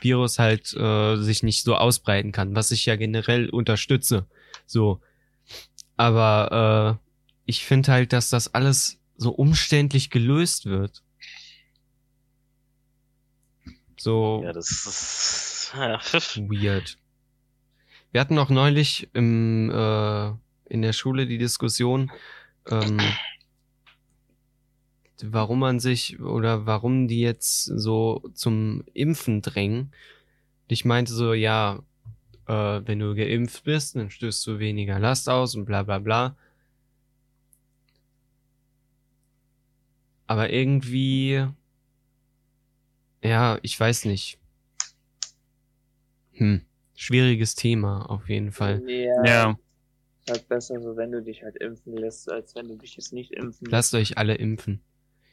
Virus 0.00 0.38
halt 0.38 0.72
äh, 0.74 1.16
sich 1.16 1.42
nicht 1.42 1.64
so 1.64 1.74
ausbreiten 1.74 2.32
kann, 2.32 2.54
was 2.54 2.70
ich 2.70 2.86
ja 2.86 2.96
generell 2.96 3.50
unterstütze. 3.50 4.26
So, 4.64 5.00
aber 5.96 6.98
äh, 7.02 7.10
ich 7.46 7.64
finde 7.66 7.92
halt, 7.92 8.12
dass 8.12 8.30
das 8.30 8.54
alles 8.54 9.00
so 9.16 9.30
umständlich 9.30 10.10
gelöst 10.10 10.66
wird. 10.66 11.02
So 13.98 14.40
Ja, 14.44 14.52
das 14.52 14.70
ist. 14.70 15.52
Ja. 15.76 16.00
weird. 16.48 16.96
Wir 18.16 18.22
hatten 18.22 18.38
auch 18.38 18.48
neulich 18.48 19.10
im, 19.12 19.68
äh, 19.68 20.28
in 20.72 20.80
der 20.80 20.94
Schule 20.94 21.26
die 21.26 21.36
Diskussion, 21.36 22.10
ähm, 22.66 22.96
warum 25.22 25.58
man 25.58 25.80
sich 25.80 26.18
oder 26.18 26.64
warum 26.64 27.08
die 27.08 27.20
jetzt 27.20 27.64
so 27.64 28.22
zum 28.32 28.84
Impfen 28.94 29.42
drängen. 29.42 29.92
Ich 30.66 30.86
meinte 30.86 31.12
so, 31.12 31.34
ja, 31.34 31.82
äh, 32.46 32.80
wenn 32.86 33.00
du 33.00 33.14
geimpft 33.14 33.64
bist, 33.64 33.96
dann 33.96 34.08
stößt 34.08 34.46
du 34.46 34.58
weniger 34.60 34.98
Last 34.98 35.28
aus 35.28 35.54
und 35.54 35.66
bla 35.66 35.82
bla 35.82 35.98
bla. 35.98 36.38
Aber 40.26 40.48
irgendwie, 40.48 41.46
ja, 43.22 43.58
ich 43.60 43.78
weiß 43.78 44.06
nicht. 44.06 44.38
Hm, 46.32 46.62
schwieriges 46.96 47.54
Thema 47.54 48.10
auf 48.10 48.28
jeden 48.28 48.50
Fall. 48.50 48.82
Ja, 48.88 49.24
Ja. 49.24 49.50
ist 50.24 50.30
halt 50.30 50.48
besser 50.48 50.80
so, 50.80 50.96
wenn 50.96 51.12
du 51.12 51.22
dich 51.22 51.42
halt 51.42 51.56
impfen 51.56 51.96
lässt, 51.96 52.30
als 52.30 52.54
wenn 52.56 52.68
du 52.68 52.76
dich 52.76 52.96
jetzt 52.96 53.12
nicht 53.12 53.32
impfen 53.32 53.66
lässt. 53.66 53.72
Lasst 53.72 53.94
euch 53.94 54.18
alle 54.18 54.34
impfen. 54.34 54.82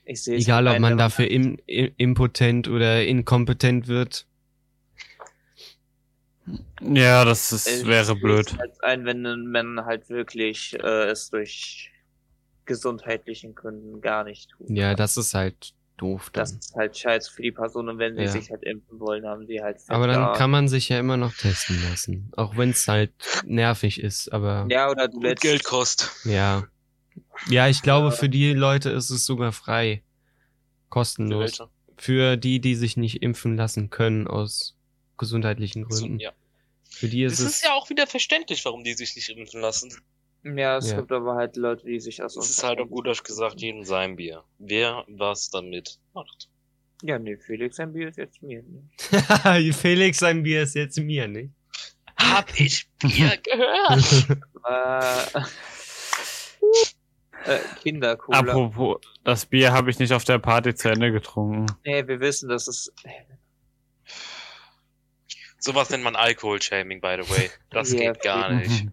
Ich 0.06 0.22
sehe 0.24 0.38
es 0.38 0.44
Egal, 0.44 0.68
ob 0.68 0.80
man 0.80 0.98
dafür 0.98 1.30
im, 1.32 1.58
im, 1.66 1.92
impotent 1.98 2.68
oder 2.68 3.06
inkompetent 3.06 3.88
wird. 3.88 4.28
Ja, 6.82 7.24
das 7.24 7.54
ist, 7.54 7.68
Ich 7.68 7.88
wäre 7.88 8.16
blöd. 8.16 8.58
Halt 8.58 8.84
ein, 8.84 9.06
wenn 9.06 9.22
man 9.48 9.86
halt 9.86 10.10
wirklich 10.10 10.74
äh, 10.74 11.06
es 11.10 11.30
durch 11.30 11.90
gesundheitlichen 12.66 13.56
Gründen 13.56 14.02
gar 14.02 14.26
nicht 14.26 14.50
tut. 14.52 14.70
Ja, 14.70 14.94
das 14.96 15.16
ist 15.16 15.34
halt 15.34 15.74
doof 15.98 16.30
dann. 16.32 16.42
Das 16.42 16.52
ist 16.54 16.76
halt 16.76 16.98
scheiße 16.98 17.32
für 17.32 17.42
die 17.44 17.52
Person 17.52 17.88
und 17.90 17.98
wenn 18.00 18.16
sie 18.16 18.24
Ja. 18.24 18.28
sich 18.28 18.50
halt 18.50 18.64
impfen 18.64 19.00
wollen, 19.00 19.26
haben 19.26 19.46
sie 19.46 19.62
halt 19.62 19.78
aber 19.88 20.08
dann 20.08 20.22
da- 20.22 20.34
kann 20.34 20.50
man 20.52 20.68
sich 20.68 20.90
ja 20.90 21.00
immer 21.00 21.18
noch 21.18 21.34
testen 21.34 21.82
lassen. 21.90 22.32
Auch 22.36 22.58
wenn 22.58 22.72
es 22.72 22.88
halt 22.88 23.14
nervig 23.46 24.02
ist, 24.02 24.32
aber 24.34 24.66
Ja, 24.70 24.90
oder 24.90 25.08
du 25.08 25.22
lädst 25.22 25.42
Geld 25.44 25.64
kostet. 25.64 26.10
ja. 26.26 26.64
Ja, 27.48 27.68
ich 27.68 27.82
glaube, 27.84 28.08
Ja. 28.08 28.12
für 28.12 28.28
die 28.30 28.54
Leute 28.54 28.90
ist 28.90 29.10
es 29.12 29.26
sogar 29.26 29.52
frei. 29.52 30.02
Kostenlos. 30.90 31.60
Welche? 31.60 31.70
Für 31.98 32.38
die, 32.38 32.60
die 32.60 32.76
sich 32.76 32.98
nicht 32.98 33.22
impfen 33.22 33.56
lassen 33.56 33.90
können 33.90 34.28
aus 34.28 34.76
gesundheitlichen 35.18 35.86
So, 35.90 36.00
Gründen. 36.02 36.20
ja. 36.20 36.32
Für 36.90 37.08
die 37.08 37.24
ist 37.24 37.40
Das 37.40 37.46
es. 37.48 37.56
ist 37.58 37.64
ja 37.66 37.74
auch 37.74 37.90
wieder 37.90 38.08
verständlich, 38.08 38.66
warum 38.66 38.84
die 38.84 38.94
sich 38.94 39.16
nicht 39.16 39.30
impfen 39.30 39.62
lassen. 39.62 39.94
Ja, 40.44 40.78
es 40.78 40.92
Ja. 40.92 40.98
gibt 40.98 41.12
aber 41.12 41.36
halt 41.36 41.56
Leute, 41.56 41.86
die 41.86 42.00
sich 42.00 42.22
aus 42.22 42.36
Es 42.36 42.50
ist 42.50 42.64
halt 42.64 42.80
auch 42.80 42.88
gut 42.90 43.08
Deutsch 43.08 43.24
gesagt, 43.24 43.62
jedem 43.62 43.84
sein 43.86 44.16
Bier. 44.18 44.44
Wer 44.60 45.06
was 45.08 45.50
damit 45.50 46.00
macht. 46.14 46.50
Ja, 47.02 47.18
nee, 47.20 47.38
Felix, 47.38 47.80
ein 47.80 47.94
Bier 47.94 48.10
ist 48.10 48.18
jetzt 48.18 48.42
mir. 48.42 48.64
Ne? 48.64 48.90
Felix, 49.74 50.20
sein 50.20 50.44
Bier 50.44 50.64
ist 50.64 50.76
jetzt 50.76 50.98
mir, 51.00 51.28
nicht? 51.28 51.52
Hab 52.18 52.58
ich 52.60 52.88
Bier 53.00 53.38
gehört? 53.44 54.28
Äh, 54.66 55.40
äh, 57.46 57.60
Kindercola. 57.82 58.40
Apropos, 58.40 59.02
das 59.26 59.46
Bier 59.46 59.74
habe 59.74 59.90
ich 59.90 60.00
nicht 60.00 60.14
auf 60.14 60.24
der 60.24 60.40
Party 60.40 60.74
zu 60.74 60.90
Ende 60.90 61.12
getrunken. 61.12 61.66
Nee, 61.84 62.08
wir 62.08 62.22
wissen, 62.22 62.48
dass 62.48 62.70
es. 62.70 62.94
Sowas 65.60 65.90
nennt 65.90 66.04
man 66.06 66.16
Alkohol-Shaming, 66.16 67.02
by 67.02 67.18
the 67.22 67.30
way. 67.30 67.50
Das 67.72 67.92
Ja, 67.92 68.14
geht 68.14 68.22
gar 68.24 68.54
nicht. 68.54 68.88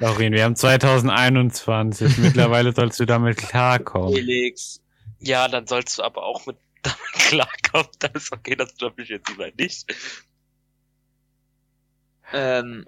Laurin, 0.00 0.32
wir 0.32 0.44
haben 0.44 0.56
2021. 0.56 2.18
Mittlerweile 2.18 2.72
sollst 2.72 3.00
du 3.00 3.04
damit 3.06 3.36
klarkommen. 3.38 4.14
Felix. 4.14 4.80
Ja, 5.20 5.48
dann 5.48 5.66
sollst 5.66 5.98
du 5.98 6.02
aber 6.02 6.22
auch 6.24 6.46
mit 6.46 6.56
damit 6.82 6.98
klarkommen. 7.14 7.88
Dann 7.98 8.12
ist 8.12 8.32
okay, 8.32 8.56
das 8.56 8.74
glaube 8.76 9.02
ich 9.02 9.08
jetzt 9.08 9.28
lieber 9.30 9.50
nicht. 9.58 9.86
Ähm, 12.32 12.84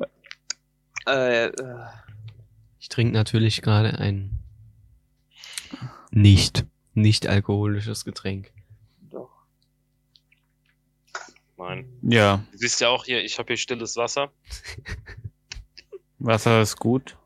äh, 1.07 1.47
äh, 1.47 1.87
Ich 2.79 2.89
trinke 2.89 3.13
natürlich 3.15 3.63
gerade 3.63 3.99
ein 3.99 4.39
nicht, 6.11 6.65
nicht 6.95 7.27
alkoholisches 7.27 8.05
Getränk. 8.05 8.51
doch. 9.11 9.31
Nein. 11.59 11.87
Ja, 12.03 12.43
Du 12.53 12.59
siehst 12.59 12.81
ja 12.81 12.89
auch 12.89 13.05
hier, 13.05 13.23
ich 13.23 13.39
habe 13.39 13.49
hier 13.49 13.57
stilles 13.57 13.97
Wasser. 13.97 14.33
Wasser 16.27 16.61
ist 16.61 16.77
gut. 16.79 17.17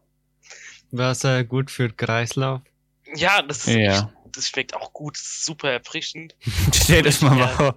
Wasser 0.91 1.45
gut 1.45 1.71
für 1.71 1.89
den 1.89 1.97
Kreislauf. 1.97 2.61
Ja, 3.15 3.43
das 3.43 3.67
ist 3.67 3.75
Ja. 3.77 4.13
das 4.33 4.49
schmeckt 4.49 4.75
auch 4.75 4.93
gut, 4.93 5.15
das 5.17 5.23
ist 5.23 5.45
super 5.45 5.71
erfrischend. 5.71 6.37
Stellt 6.75 7.07
euch 7.07 7.21
mal 7.23 7.49
vor. 7.49 7.77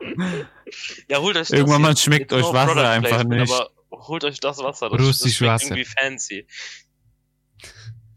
Ja, 1.08 1.20
holt 1.20 1.38
euch 1.38 1.50
Irgendwann 1.52 1.82
mal 1.82 1.96
schmeckt 1.98 2.34
euch 2.34 2.44
Wasser 2.44 2.74
Product 2.74 2.86
einfach 2.88 3.10
Placement, 3.10 3.42
nicht. 3.42 3.54
Aber 3.54 3.72
holt 4.08 4.24
euch 4.24 4.40
das 4.40 4.58
Wasser, 4.60 4.90
das, 4.90 5.00
Russisch 5.00 5.24
das 5.24 5.34
schmeckt 5.36 5.54
Wasser. 5.54 5.66
irgendwie 5.78 5.86
fancy. 6.00 6.48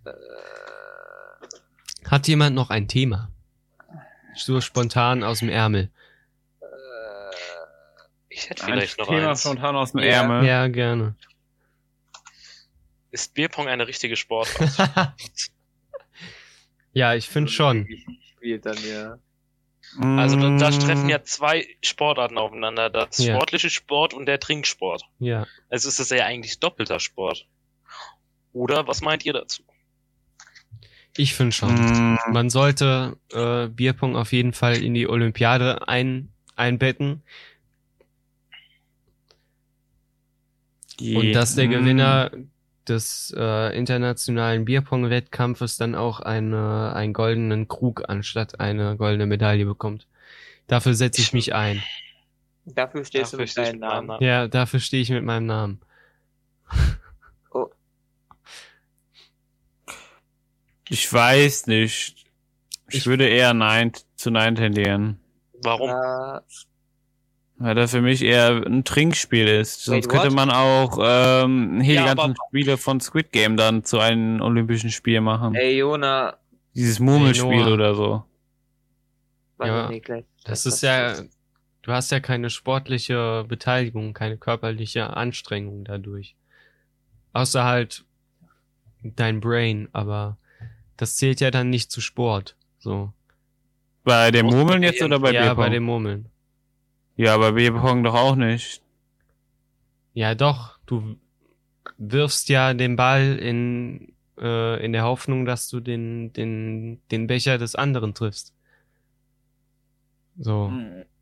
Äh, 0.05 0.11
Hat 2.11 2.29
jemand 2.29 2.55
noch 2.55 2.71
ein 2.71 2.89
Thema? 2.89 3.31
So 4.37 4.61
spontan 4.61 5.23
aus 5.25 5.39
dem 5.41 5.49
Ärmel. 5.49 5.91
äh, 6.61 6.67
Ich 8.29 8.49
hätte 8.51 8.65
Ein 8.65 8.73
vielleicht 8.73 8.99
noch 8.99 9.09
Thema 9.09 9.31
eins. 9.31 9.41
spontan 9.41 9.77
aus 9.77 9.93
dem 9.93 10.01
Ja. 10.01 10.07
Ärmel. 10.23 10.45
Ja, 10.47 10.69
gerne. 10.69 11.15
Ist 13.17 13.33
Bierpong 13.33 13.67
eine 13.67 13.87
richtige 13.89 14.15
Sportart? 14.15 14.77
ja, 16.93 17.15
ich 17.15 17.27
finde 17.31 17.51
schon. 17.51 17.89
Spielt 18.37 18.67
dann 18.67 18.77
ja. 18.87 19.19
Also 20.19 20.37
da, 20.37 20.51
da 20.51 20.69
Mm, 20.69 20.79
treffen 20.79 21.09
ja 21.09 21.23
zwei 21.23 21.67
Sportarten 21.83 22.37
aufeinander. 22.37 22.91
Das 22.91 23.17
Ja. 23.17 23.35
sportliche 23.35 23.71
Sport 23.71 24.13
und 24.13 24.27
der 24.27 24.39
Trinksport. 24.39 25.03
Ja. 25.19 25.47
Also 25.71 25.89
ist 25.89 25.99
das 25.99 26.11
ja 26.11 26.27
eigentlich 26.27 26.61
doppelter 26.61 27.01
Sport. 27.01 27.47
Oder 28.53 28.87
was 28.87 29.01
meint 29.01 29.25
ihr 29.25 29.33
dazu? 29.33 29.63
Ich 31.17 31.33
finde 31.35 31.53
schon. 31.53 31.73
mm, 31.73 32.19
Man 32.27 32.51
sollte 32.51 33.19
äh, 33.33 33.69
Bierpong 33.69 34.15
auf 34.15 34.33
jeden 34.33 34.53
Fall 34.53 34.77
in 34.83 34.93
die 34.93 35.09
Olympiade 35.09 35.89
ein, 35.89 36.35
einbetten. 36.55 37.23
Und 41.01 41.33
dass 41.33 41.55
der 41.55 41.69
mm, 41.69 41.71
Gewinner 41.71 42.31
des 42.89 43.35
äh, 43.37 43.77
internationalen 43.77 44.65
Bierpong-Wettkampfes 44.65 45.77
dann 45.77 45.95
auch 45.95 46.21
eine, 46.21 46.93
einen 46.95 47.13
goldenen 47.13 47.69
Krug 47.69 48.09
anstatt 48.09 48.61
eine 48.61 48.97
goldene 48.97 49.27
Medaille 49.27 49.65
bekommt. 49.65 50.07
Dafür 50.67 50.95
setze 50.95 51.21
ich 51.21 51.33
mich 51.33 51.55
ein. 51.55 51.83
Dafür 52.65 53.05
stehst 53.05 53.33
Dafür 53.33 53.45
du 53.47 53.51
mit 53.51 53.57
deinem 53.57 53.81
Namen. 53.81 54.07
Namen. 54.09 54.25
Ja, 54.25 54.49
dafür 54.49 54.81
stehe 54.81 55.03
ich 55.03 55.11
mit 55.11 55.25
meinem 55.25 55.47
Namen. 55.47 55.81
Ich 60.89 61.13
weiß 61.13 61.67
nicht. 61.67 62.27
Ich, 62.89 62.95
Ich- 62.99 63.07
würde 63.07 63.27
eher 63.29 63.55
Nein 63.55 63.93
zu 64.15 64.31
Nein 64.31 64.55
tendieren. 64.55 65.19
Warum? 65.63 65.91
Äh, 65.91 66.41
Weil 67.59 67.75
das 67.75 67.93
für 67.93 68.03
mich 68.03 68.23
eher 68.23 68.63
ein 68.67 68.85
Trinkspiel 68.85 69.49
ist. 69.49 69.85
Sonst 69.85 70.07
Wait, 70.07 70.13
könnte 70.13 70.35
man 70.35 70.51
auch 70.51 70.99
ähm, 71.01 71.81
hier 71.81 71.95
Ja, 71.95 72.11
die 72.11 72.17
ganzen 72.17 72.37
Spiele 72.49 72.77
von 72.77 73.01
Squid 73.01 73.33
Game 73.33 73.57
dann 73.57 73.83
zu 73.83 73.99
einem 73.99 74.43
olympischen 74.43 74.91
Spiel 74.91 75.21
machen. 75.23 75.55
ey, 75.55 75.79
Jona. 75.79 76.37
Dieses 76.75 77.01
Murmelspiel 77.01 77.69
oder 77.69 77.95
so. 77.95 78.25
Ja, 79.59 79.89
nee, 79.89 80.01
gleich. 80.01 80.27
Das 80.45 80.67
ist 80.67 80.83
ja, 80.83 81.15
du 81.81 81.93
hast 81.93 82.13
ja 82.13 82.21
keine 82.21 82.51
sportliche 82.51 83.47
Beteiligung, 83.49 84.13
keine 84.13 84.37
körperliche 84.37 85.17
Anstrengung 85.17 85.85
dadurch. 85.85 86.37
Außer 87.33 87.65
halt 87.65 88.05
dein 89.03 89.41
Brain, 89.41 89.89
aber 89.93 90.37
das 90.99 91.17
zählt 91.17 91.41
ja 91.41 91.51
dann 91.51 91.71
nicht 91.71 91.91
zu 91.91 92.03
Sport. 92.03 92.57
So. 92.79 93.13
Bei 94.05 94.31
dem 94.31 94.47
Muss 94.47 94.55
Murmeln 94.55 94.83
jetzt 94.83 95.03
oder 95.03 95.19
bei 95.19 95.33
ja, 95.33 95.43
Bierpong? 95.43 95.57
bei 95.57 95.69
dem 95.71 95.85
Murmeln. 95.85 96.29
Ja, 97.17 97.37
bei 97.39 97.53
Bierpong 97.53 98.03
doch 98.03 98.15
auch 98.15 98.37
nicht. 98.37 98.83
Ja, 100.13 100.35
doch. 100.35 100.79
Du 100.87 101.17
wirfst 101.99 102.49
ja 102.49 102.75
den 102.75 102.97
Ball 102.97 103.37
in, 103.37 104.13
äh, 104.39 104.85
in 104.85 104.93
der 104.93 105.05
Hoffnung, 105.05 105.45
dass 105.45 105.69
du 105.69 105.81
den, 105.81 106.33
den, 106.33 107.01
den 107.11 107.27
Becher 107.27 107.59
des 107.59 107.75
anderen 107.75 108.15
triffst. 108.15 108.53
So. 110.39 110.73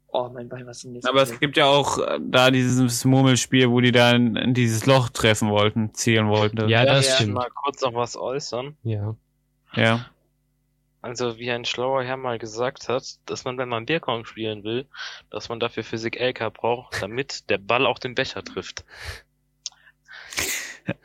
Oh, 0.09 0.31
mein 0.33 0.49
Bein, 0.49 0.67
was 0.67 0.77
ist 0.77 0.85
denn 0.85 0.95
jetzt? 0.95 1.09
Aber 1.09 1.23
es 1.23 1.41
gibt 1.41 1.57
ja 1.57 1.67
auch 1.67 1.99
äh, 1.99 2.21
da 2.21 2.53
dieses 2.53 3.05
Murmelspiel, 3.05 3.69
wo 3.69 3.81
die 3.81 3.91
dann 3.91 4.37
in 4.37 4.55
dieses 4.55 4.87
Loch 4.87 5.09
treffen 5.09 5.51
wollten, 5.51 5.93
zielen 5.93 6.29
wollten. 6.29 6.69
Ja, 6.69 6.85
das 6.85 7.09
ja, 7.09 7.15
stimmt. 7.17 7.35
Mal 7.35 7.49
kurz 7.51 7.83
noch 7.83 7.95
was 7.95 8.17
äußern. 8.17 8.77
Ja. 8.85 9.17
Ja. 9.75 10.07
Also 11.05 11.39
wie 11.39 11.51
ein 11.51 11.67
schlauer 11.67 12.03
Herr 12.03 12.17
mal 12.17 12.39
gesagt 12.39 12.89
hat, 12.89 13.05
dass 13.27 13.45
man, 13.45 13.59
wenn 13.59 13.69
man 13.69 13.85
Bierkong 13.85 14.25
spielen 14.25 14.65
will, 14.65 14.87
dass 15.31 15.51
man 15.51 15.61
dafür 15.61 15.85
Physik 15.85 16.19
LK 16.19 16.49
braucht, 16.55 17.03
damit 17.03 17.51
der 17.51 17.59
Ball 17.59 17.85
auch 17.85 17.99
den 17.99 18.15
Becher 18.15 18.43
trifft. 18.43 18.87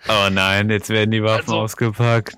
Oh 0.08 0.30
nein, 0.32 0.70
jetzt 0.70 0.90
werden 0.90 1.12
die 1.12 1.22
Waffen 1.22 1.50
Also- 1.50 1.60
ausgepackt. 1.60 2.38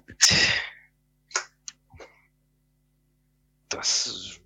Das 3.69 4.39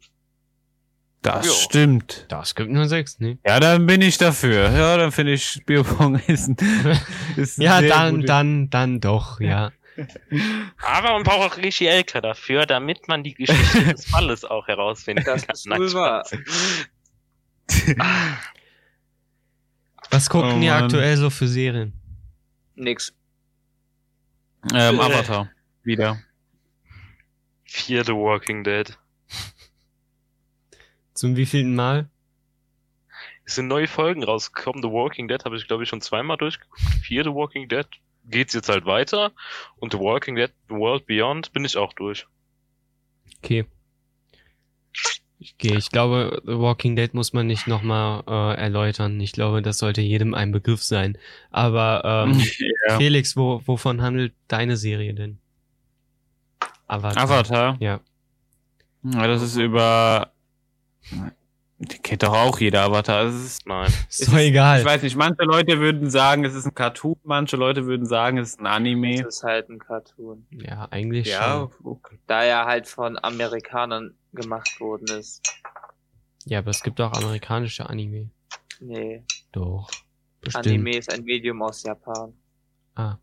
Das 1.22 1.46
Ja. 1.48 1.52
stimmt. 1.54 2.26
Das 2.28 2.54
gibt 2.54 2.70
nur 2.70 2.88
sechs, 2.88 3.20
ne? 3.22 3.40
Ja, 3.48 3.60
dann 3.62 3.86
bin 3.88 4.02
ich 4.02 4.18
dafür. 4.18 4.70
Ja, 4.72 4.98
dann 4.98 5.12
finde 5.14 5.34
ich 5.34 5.64
Bierpong 5.66 6.16
ist 6.28 6.50
ist 7.38 7.58
Ja, 7.60 7.80
sehr 7.80 7.90
dann, 7.90 8.22
dann, 8.26 8.70
dann 8.70 9.00
doch, 9.00 9.40
ja. 9.40 9.72
Aber 10.82 11.12
man 11.14 11.24
braucht 11.24 11.54
auch 11.54 11.58
Rishi 11.58 11.86
Elka 11.86 12.22
dafür, 12.22 12.66
damit 12.66 13.08
man 13.08 13.24
die 13.24 13.34
Geschichte 13.34 13.84
des 13.94 14.12
Balles 14.12 14.44
auch 14.46 14.68
herausfinden 14.68 15.24
Das 15.26 15.46
kann. 15.46 15.54
ist 15.54 15.66
Nein, 15.68 15.80
wohl 15.80 15.94
wahr. 15.94 16.26
Was 20.12 20.30
gucken 20.30 20.58
Oh 20.58 20.60
die 20.62 20.70
aktuell 20.70 21.18
so 21.18 21.30
für 21.30 21.48
Serien? 21.48 21.94
Nix. 22.76 23.14
Ähm, 24.74 25.00
Äh. 25.00 25.02
Avatar. 25.02 25.50
Wieder. 25.84 26.20
Fear 27.66 28.04
the 28.06 28.12
Walking 28.14 28.64
Dead. 28.64 28.98
Zum 31.14 31.36
wievielten 31.36 31.76
Mal? 31.76 32.10
Es 33.46 33.56
sind 33.56 33.68
neue 33.68 33.88
Folgen 33.88 34.24
rausgekommen. 34.24 34.82
The 34.82 34.90
Walking 34.90 35.28
Dead 35.28 35.44
habe 35.46 35.56
ich, 35.58 35.68
glaube 35.68 35.84
ich, 35.84 35.90
schon 35.90 36.02
zweimal 36.02 36.38
durchgeguckt. 36.38 36.82
Fear 37.04 37.24
the 37.26 37.30
Walking 37.32 37.68
Dead 37.70 37.88
geht's 38.30 38.54
jetzt 38.54 38.70
halt 38.70 38.86
weiter. 38.86 39.32
Und 39.78 39.94
The 39.94 40.00
Walking 40.00 40.36
Dead 40.36 40.52
The 40.70 40.76
World 40.76 41.06
Beyond 41.06 41.54
bin 41.54 41.66
ich 41.66 41.78
auch 41.78 41.94
durch. 41.94 42.28
Okay. 43.40 43.66
Okay, 45.42 45.76
ich 45.76 45.92
glaube, 45.92 46.42
The 46.46 46.58
Walking 46.58 46.96
Dead 46.96 47.14
muss 47.14 47.34
man 47.34 47.46
nicht 47.46 47.68
nochmal 47.68 48.24
äh, 48.28 48.60
erläutern. 48.60 49.20
Ich 49.20 49.34
glaube, 49.34 49.62
das 49.62 49.78
sollte 49.78 50.02
jedem 50.02 50.34
ein 50.34 50.52
Begriff 50.52 50.82
sein. 50.82 51.18
Aber 51.52 52.26
ähm, 52.28 52.42
Ja. 52.88 52.98
Felix, 52.98 53.36
wo, 53.36 53.62
wovon 53.66 54.02
handelt 54.02 54.34
deine 54.48 54.78
Serie 54.78 55.14
denn? 55.14 55.40
Avatar. 56.88 57.24
Avatar. 57.24 57.78
Ja. 57.80 58.00
Ja, 59.04 59.28
das 59.28 59.42
ist 59.42 59.56
über. 59.56 60.32
Die 61.78 61.98
kennt 61.98 62.24
doch 62.24 62.34
auch 62.34 62.60
jeder 62.60 62.84
Avatar. 62.84 63.26
Es 63.28 63.36
ist, 63.36 63.68
Nein. 63.68 63.92
Ist 64.10 64.28
doch 64.30 64.38
egal. 64.38 64.80
ich 64.80 64.86
weiß 64.86 65.02
nicht, 65.04 65.16
manche 65.18 65.44
Leute 65.44 65.80
würden 65.80 66.10
sagen, 66.10 66.46
es 66.46 66.54
ist 66.56 66.66
ein 66.66 66.74
Cartoon, 66.74 67.18
manche 67.24 67.58
Leute 67.58 67.86
würden 67.86 68.06
sagen, 68.06 68.38
es 68.38 68.50
ist 68.50 68.60
ein 68.62 68.66
Anime. 68.68 69.22
Das 69.24 69.38
ist 69.38 69.44
halt 69.44 69.70
ein 69.70 69.80
Cartoon. 69.80 70.48
Ja, 70.52 70.88
eigentlich 70.92 71.28
Ja, 71.28 71.70
schon. 71.70 71.86
okay. 71.86 72.18
Da 72.28 72.44
er 72.44 72.66
halt 72.66 72.88
von 72.88 73.18
Amerikanern 73.22 74.16
gemacht 74.34 74.80
worden 74.80 75.08
ist. 75.20 75.42
Ja, 76.46 76.60
aber 76.60 76.70
es 76.70 76.82
gibt 76.84 77.02
auch 77.02 77.12
amerikanische 77.14 77.90
Anime. 77.90 78.30
Nee. 78.80 79.24
Doch. 79.52 79.90
Bestimmt. 80.42 80.68
Anime 80.68 80.98
ist 80.98 81.12
ein 81.12 81.24
Medium 81.24 81.62
aus 81.62 81.84
Japan. 81.84 82.34
Ah. 82.96 83.18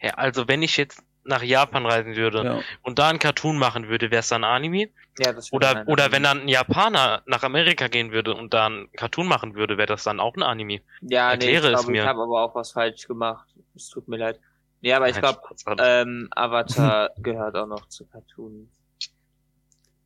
Ja, 0.00 0.10
also 0.14 0.46
wenn 0.46 0.62
ich 0.62 0.76
jetzt 0.76 1.02
nach 1.24 1.42
Japan 1.42 1.86
reisen 1.86 2.14
würde 2.16 2.44
Ja. 2.44 2.60
und 2.82 2.98
da 2.98 3.08
ein 3.08 3.18
Cartoon 3.18 3.56
machen 3.58 3.88
würde, 3.88 4.10
wäre 4.10 4.20
es 4.20 4.28
dann 4.28 4.44
Anime? 4.44 4.90
Ja, 5.18 5.32
das 5.32 5.52
Oder, 5.52 5.76
ein 5.76 5.86
oder 5.86 6.10
wenn 6.10 6.24
dann 6.24 6.40
ein 6.40 6.48
Japaner 6.48 7.22
nach 7.26 7.42
Amerika 7.44 7.88
gehen 7.88 8.10
würde 8.10 8.34
und 8.34 8.52
da 8.52 8.68
ein 8.68 8.88
Cartoon 8.96 9.28
machen 9.28 9.54
würde, 9.54 9.78
wäre 9.78 9.86
das 9.86 10.02
dann 10.02 10.18
auch 10.18 10.34
ein 10.36 10.42
Anime? 10.42 10.80
Ja, 11.02 11.36
nee, 11.36 11.44
ich 11.46 11.54
Erkläre 11.54 11.70
glaube, 11.70 11.96
ich 11.96 12.02
habe 12.02 12.22
aber 12.22 12.42
auch 12.42 12.54
was 12.54 12.72
falsch 12.72 13.06
gemacht. 13.06 13.46
Es 13.76 13.88
tut 13.88 14.08
mir 14.08 14.16
leid. 14.16 14.40
Nee, 14.80 14.92
aber 14.92 15.08
ich 15.08 15.20
Nein, 15.20 15.34
glaube, 15.64 15.82
ähm, 15.82 16.28
Avatar 16.34 17.10
gehört 17.18 17.56
auch 17.56 17.66
noch 17.66 17.88
zu 17.88 18.06
Cartoon. 18.06 18.68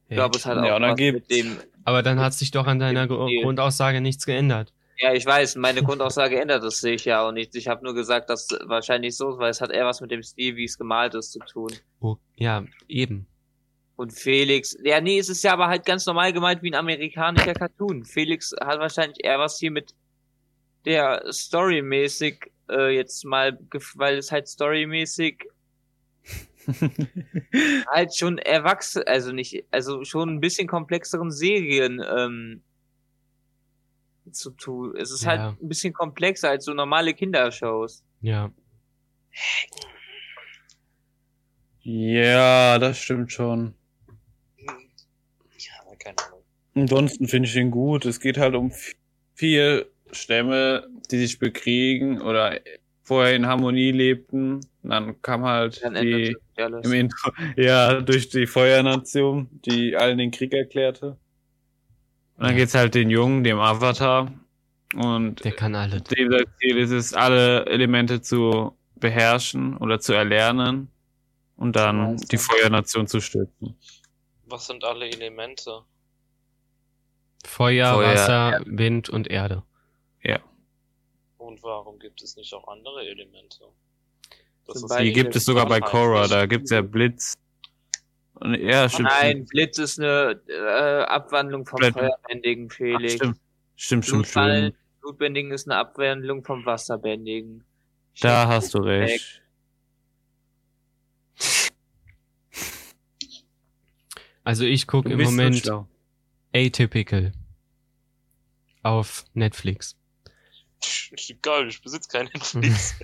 Ich 0.08 0.14
glaube, 0.14 0.38
es 0.38 0.46
hat 0.46 0.58
auch 0.58 0.64
Ja, 0.64 0.76
und 0.76 0.82
dann 0.82 0.92
was 0.92 1.00
mit 1.00 1.30
dem. 1.30 1.58
Aber 1.84 2.02
dann 2.02 2.20
hat 2.20 2.34
sich 2.34 2.50
doch 2.50 2.66
an 2.66 2.78
deiner. 2.78 3.06
Grundaussage 3.06 4.00
nichts 4.00 4.24
geändert. 4.26 4.72
Ja, 5.00 5.12
ich 5.12 5.24
weiß, 5.24 5.56
meine 5.56 5.82
Grundaussage 5.82 6.40
ändert 6.40 6.64
es 6.64 6.80
sich 6.80 7.04
ja 7.04 7.26
und 7.26 7.36
ich, 7.36 7.54
ich 7.54 7.68
habe 7.68 7.84
nur 7.84 7.94
gesagt, 7.94 8.30
dass 8.30 8.48
wahrscheinlich 8.64 9.16
so, 9.16 9.30
ist, 9.30 9.38
weil 9.38 9.50
es 9.50 9.60
hat 9.60 9.70
eher 9.70 9.86
was 9.86 10.00
mit 10.00 10.10
dem 10.10 10.24
Stil, 10.24 10.56
wie 10.56 10.64
es 10.64 10.76
gemalt 10.76 11.14
ist, 11.14 11.32
zu 11.32 11.38
tun. 11.40 11.70
Oh, 12.00 12.16
ja, 12.36 12.64
eben. 12.88 13.28
Und 13.98 14.12
Felix, 14.12 14.76
ja, 14.84 15.00
nee, 15.00 15.18
es 15.18 15.28
ist 15.28 15.42
ja 15.42 15.52
aber 15.52 15.66
halt 15.66 15.84
ganz 15.84 16.06
normal 16.06 16.32
gemalt 16.32 16.62
wie 16.62 16.70
ein 16.70 16.76
amerikanischer 16.76 17.52
Cartoon. 17.52 18.04
Felix 18.04 18.54
hat 18.60 18.78
wahrscheinlich 18.78 19.24
eher 19.24 19.40
was 19.40 19.58
hier 19.58 19.72
mit 19.72 19.92
der 20.84 21.24
storymäßig 21.32 22.52
äh, 22.70 22.94
jetzt 22.94 23.24
mal, 23.24 23.58
gef- 23.70 23.98
weil 23.98 24.16
es 24.18 24.30
halt 24.30 24.46
storymäßig 24.46 25.44
halt 27.88 28.14
schon 28.14 28.38
erwachsen, 28.38 29.02
also 29.04 29.32
nicht, 29.32 29.64
also 29.72 30.04
schon 30.04 30.28
ein 30.28 30.40
bisschen 30.40 30.68
komplexeren 30.68 31.32
Serien 31.32 32.00
ähm, 32.16 32.62
zu 34.30 34.50
tun. 34.52 34.94
Es 34.96 35.10
ist 35.10 35.24
Ja. 35.24 35.30
halt 35.30 35.60
ein 35.60 35.68
bisschen 35.68 35.92
komplexer 35.92 36.50
als 36.50 36.66
so 36.66 36.72
normale 36.72 37.14
Kindershows. 37.14 38.04
Ja. 38.20 38.52
ja, 41.82 42.78
das 42.78 42.98
stimmt 42.98 43.32
schon. 43.32 43.74
Keine 45.98 46.16
Ahnung. 46.18 46.42
Ansonsten 46.74 47.26
finde 47.28 47.48
ich 47.48 47.56
ihn 47.56 47.70
gut. 47.70 48.04
Es 48.04 48.20
geht 48.20 48.38
halt 48.38 48.54
um 48.54 48.72
vier 49.34 49.86
Stämme, 50.12 50.86
die 51.10 51.18
sich 51.18 51.38
bekriegen 51.38 52.20
oder 52.20 52.58
vorher 53.02 53.34
in 53.34 53.46
Harmonie 53.46 53.90
lebten. 53.90 54.56
Und 54.82 54.90
dann 54.90 55.20
kam 55.22 55.44
halt 55.44 55.82
Dann 55.82 55.94
die 55.94 56.36
im 56.56 56.92
Intro, 56.92 57.30
ja, 57.56 58.00
durch 58.00 58.28
die 58.28 58.46
Feuernation, 58.46 59.48
die 59.64 59.96
allen 59.96 60.18
den 60.18 60.30
Krieg 60.30 60.52
erklärte. 60.52 61.16
Und 62.36 62.44
dann 62.44 62.50
Ja. 62.52 62.56
geht's 62.58 62.74
halt 62.74 62.94
den 62.94 63.10
Jungen, 63.10 63.44
dem 63.44 63.58
Avatar. 63.58 64.32
Und 64.94 65.44
Der 65.44 65.52
kann 65.52 65.74
alle. 65.74 66.00
dem 66.00 66.30
das 66.30 66.44
Ziel 66.60 66.78
ist 66.78 66.90
es, 66.92 67.12
alle 67.14 67.66
Elemente 67.66 68.20
zu 68.22 68.76
beherrschen 68.96 69.76
oder 69.76 70.00
zu 70.00 70.12
erlernen 70.14 70.88
und 71.56 71.76
dann 71.76 72.16
die 72.16 72.38
Feuernation 72.38 73.06
zu 73.06 73.20
stürzen. 73.20 73.76
Was 74.48 74.66
sind 74.66 74.84
alle 74.84 75.06
Elemente? 75.08 75.82
Feuer, 77.44 77.94
Feuer, 77.94 78.14
Wasser, 78.14 78.60
Wind 78.66 79.08
und 79.08 79.28
Erde. 79.28 79.62
Und 81.48 81.62
warum 81.62 81.98
gibt 81.98 82.22
es 82.22 82.36
nicht 82.36 82.52
auch 82.52 82.68
andere 82.68 83.06
Elemente? 83.06 83.64
Das 84.66 84.80
Zum 84.80 84.98
Die 84.98 85.12
gibt 85.12 85.34
es 85.34 85.46
sogar 85.46 85.66
bei 85.66 85.80
Korra, 85.80 86.26
da 86.26 86.44
gibt's 86.44 86.70
ja 86.70 86.82
Blitz. 86.82 87.34
Und, 88.34 88.54
ja, 88.54 88.86
stimmt. 88.88 89.08
Nein, 89.08 89.46
Blitz 89.46 89.78
ist 89.78 89.98
eine 89.98 90.40
äh, 90.46 91.04
Abwandlung 91.04 91.64
vom 91.64 91.78
Blitz. 91.78 91.94
Feuerbändigen, 91.94 92.68
Ach, 92.70 92.76
Felix. 92.76 93.14
stimmt. 93.14 93.40
Stimmt, 93.76 94.04
stimmt, 94.04 94.22
Blutball, 94.24 94.58
stimmt. 94.58 95.00
Blutbändigen 95.00 95.52
ist 95.52 95.66
eine 95.68 95.76
Abwandlung 95.76 96.44
vom 96.44 96.66
Wasserbändigen. 96.66 97.64
Da 98.20 98.46
hast 98.48 98.74
du 98.74 98.78
recht. 98.78 99.42
Also 104.48 104.64
ich 104.64 104.86
gucke 104.86 105.12
im 105.12 105.20
Moment. 105.20 105.70
Atypical 106.54 107.32
auf 108.82 109.26
Netflix. 109.34 109.98
Geil, 111.42 111.68
ich 111.68 111.82
besitze 111.82 112.08
keinen 112.08 112.30
Netflix. 112.32 112.98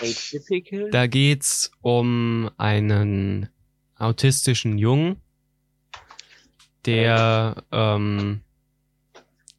Atypical? 0.00 0.88
Da 0.92 1.06
geht's 1.08 1.70
um 1.82 2.50
einen 2.56 3.50
autistischen 3.96 4.78
Jungen, 4.78 5.20
der 6.86 7.62
ähm, 7.70 8.40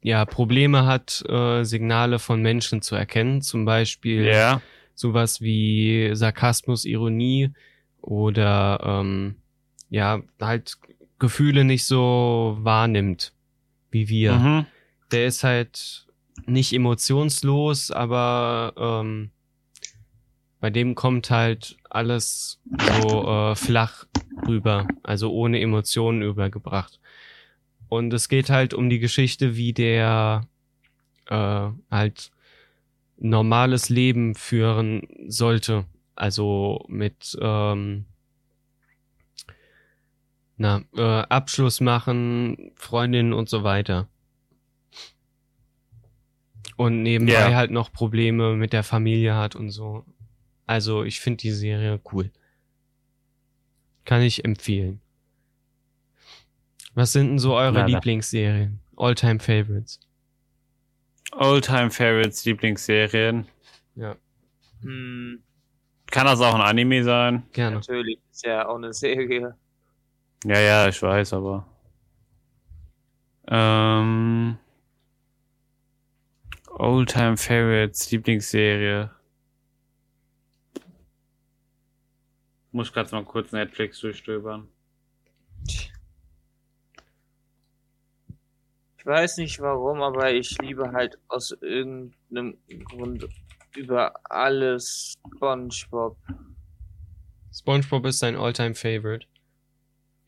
ja 0.02 0.24
Probleme 0.24 0.84
hat, 0.84 1.24
äh, 1.28 1.62
Signale 1.62 2.18
von 2.18 2.42
Menschen 2.42 2.82
zu 2.82 2.96
erkennen, 2.96 3.40
zum 3.40 3.64
Beispiel 3.66 4.24
Ja. 4.24 4.60
sowas 4.96 5.40
wie 5.40 6.10
Sarkasmus, 6.14 6.84
Ironie 6.86 7.50
oder 8.00 8.80
ähm, 8.82 9.39
ja 9.90 10.22
halt 10.40 10.78
Gefühle 11.18 11.64
nicht 11.64 11.84
so 11.84 12.56
wahrnimmt 12.60 13.32
wie 13.90 14.08
wir. 14.08 14.32
Mhm. 14.34 14.66
Der 15.12 15.26
ist 15.26 15.44
halt 15.44 16.06
nicht 16.46 16.72
emotionslos, 16.72 17.90
aber 17.90 18.72
ähm, 18.76 19.30
bei 20.60 20.70
dem 20.70 20.94
kommt 20.94 21.30
halt 21.30 21.76
alles 21.88 22.60
so 23.00 23.28
äh, 23.28 23.56
flach 23.56 24.06
rüber, 24.46 24.86
also 25.02 25.32
ohne 25.32 25.60
Emotionen 25.60 26.22
übergebracht. 26.22 27.00
Und 27.88 28.12
es 28.14 28.28
geht 28.28 28.50
halt 28.50 28.72
um 28.72 28.88
die 28.88 29.00
Geschichte, 29.00 29.56
wie 29.56 29.72
der 29.72 30.46
äh, 31.26 31.68
halt 31.90 32.30
normales 33.18 33.88
Leben 33.88 34.34
führen 34.34 35.02
sollte. 35.26 35.86
Also 36.14 36.84
mit 36.88 37.36
ähm, 37.40 38.04
na, 40.62 40.82
äh, 40.94 41.22
Abschluss 41.30 41.80
machen, 41.80 42.70
Freundinnen 42.74 43.32
und 43.32 43.48
so 43.48 43.64
weiter. 43.64 44.08
Und 46.76 47.02
nebenbei 47.02 47.32
Ja. 47.32 47.54
halt 47.56 47.70
noch 47.70 47.90
Probleme 47.92 48.54
mit 48.56 48.74
der 48.74 48.82
Familie 48.82 49.34
hat 49.36 49.56
und 49.56 49.70
so. 49.70 50.04
Also 50.66 51.02
ich 51.02 51.20
finde 51.20 51.38
die 51.38 51.50
Serie 51.50 51.98
cool. 52.12 52.30
Kann 54.04 54.20
ich 54.20 54.44
empfehlen. 54.44 55.00
Was 56.94 57.12
sind 57.12 57.28
denn 57.28 57.38
so 57.38 57.54
eure 57.54 57.72
Na, 57.72 57.80
da. 57.80 57.86
Lieblingsserien? 57.86 58.80
All-Time 58.96 59.40
Favorites. 59.40 59.98
Oldtime 61.32 61.90
Favorites, 61.90 62.44
Lieblingsserien. 62.44 63.46
Ja, 63.94 64.16
Hm, 64.82 65.42
Kann 66.10 66.26
das 66.26 66.40
auch 66.40 66.54
ein 66.54 66.60
Anime 66.60 67.02
sein? 67.04 67.44
gerne. 67.52 67.76
natürlich, 67.76 68.18
ist 68.30 68.44
ja 68.44 68.66
auch 68.68 68.76
eine 68.76 68.92
Serie. 68.92 69.54
Ja, 70.44 70.58
ja, 70.58 70.88
ich 70.88 71.00
weiß, 71.02 71.34
aber. 71.34 71.66
Ähm. 73.48 74.58
Oldtime 76.80 77.36
Favorites, 77.36 78.10
Lieblingsserie. 78.10 79.10
Muss 82.72 82.92
grad 82.92 83.12
mal 83.12 83.24
kurz 83.24 83.52
Netflix 83.52 84.00
durchstöbern. 84.00 84.68
Ich 85.66 85.90
weiß 89.04 89.38
nicht 89.38 89.60
warum, 89.60 90.00
aber 90.02 90.32
ich 90.32 90.56
liebe 90.62 90.92
halt 90.92 91.18
aus 91.28 91.50
irgendeinem 91.60 92.56
Grund 92.84 93.28
über 93.76 94.14
alles 94.24 95.14
SpongeBob. 95.36 96.16
SpongeBob 97.52 98.06
ist 98.06 98.22
dein 98.22 98.36
All-Time 98.36 98.74
Favorite. 98.74 99.26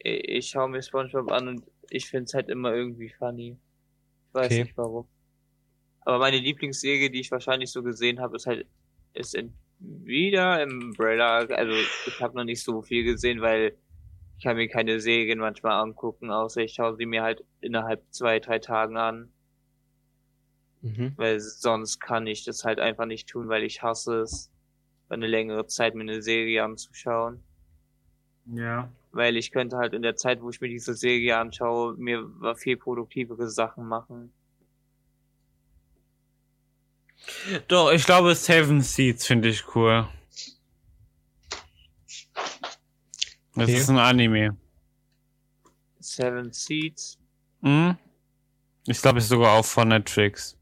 Ich, 0.05 0.49
schaue 0.49 0.69
mir 0.69 0.83
SpongeBob 0.83 1.31
an 1.31 1.49
und 1.49 1.65
ich 1.91 2.09
finde 2.09 2.25
es 2.25 2.35
halt 2.35 2.49
immer 2.49 2.75
irgendwie 2.75 3.11
funny. 3.11 3.57
Ich 4.29 4.35
weiß 4.35 4.47
Okay. 4.47 4.65
nicht 4.65 4.77
warum. 4.77 5.07
Aber 6.01 6.19
meine 6.19 6.39
Lieblingsserie, 6.39 7.11
die 7.11 7.21
ich 7.21 7.31
wahrscheinlich 7.31 7.71
so 7.71 7.83
gesehen 7.83 8.21
habe, 8.21 8.37
ist 8.37 8.47
halt 8.47 8.67
ist 9.15 9.37
wieder 9.79 10.63
Umbrella. 10.63 11.39
Also 11.39 11.73
ich 12.07 12.21
habe 12.21 12.37
noch 12.37 12.45
nicht 12.45 12.63
so 12.63 12.83
viel 12.83 13.05
gesehen, 13.05 13.41
weil 13.41 13.77
ich 14.39 14.45
kann 14.45 14.57
mir 14.57 14.69
keine 14.69 15.01
Serien 15.01 15.39
manchmal 15.39 15.81
angucken, 15.81 16.31
außer 16.31 16.63
ich 16.63 16.75
schaue 16.75 16.97
sie 16.97 17.07
mir 17.07 17.23
halt 17.23 17.45
innerhalb 17.61 18.03
zwei, 18.11 18.41
drei 18.41 18.59
Tagen 18.59 18.97
an. 18.97 19.33
Mhm. 20.81 21.13
Weil 21.17 21.39
sonst 21.39 22.01
kann 22.01 22.27
ich 22.27 22.45
das 22.45 22.65
halt 22.65 22.81
einfach 22.81 23.07
nicht 23.07 23.29
tun, 23.29 23.49
weil 23.49 23.63
ich 23.63 23.83
hasse 23.83 24.23
es, 24.23 24.51
eine 25.09 25.27
längere 25.27 25.67
Zeit 25.67 25.95
mir 25.95 26.03
eine 26.03 26.23
Serie 26.23 26.65
anzuschauen. 26.65 27.43
Ja. 28.47 28.91
Weil 29.13 29.37
ich 29.37 29.51
könnte 29.53 29.77
halt 29.77 29.93
in 29.93 30.03
der 30.03 30.17
Zeit, 30.17 30.41
wo 30.41 30.51
ich 30.51 30.61
mir 30.61 30.69
diese 30.69 30.95
Serie 30.95 31.39
anschaue, 31.39 31.95
mir 31.97 32.29
viel 32.57 32.77
produktivere 32.79 33.49
Sachen 33.49 33.87
machen. 33.87 34.33
Doch, 37.69 37.93
ich 37.93 38.05
glaube 38.05 38.35
Seven 38.35 38.81
Seeds 38.81 39.27
finde 39.27 39.49
ich 39.49 39.63
cool. 39.77 40.09
Das 43.55 43.65
Okay. 43.69 43.77
ist 43.77 43.91
ein 43.91 43.99
Anime. 43.99 44.57
Seven 46.01 46.53
Seeds. 46.53 47.19
Hm? 47.63 47.97
Ich 48.87 49.01
glaube, 49.01 49.19
es 49.19 49.25
ist 49.25 49.31
sogar 49.31 49.53
auch 49.59 49.65
von 49.65 49.89
Netflix. 49.89 50.57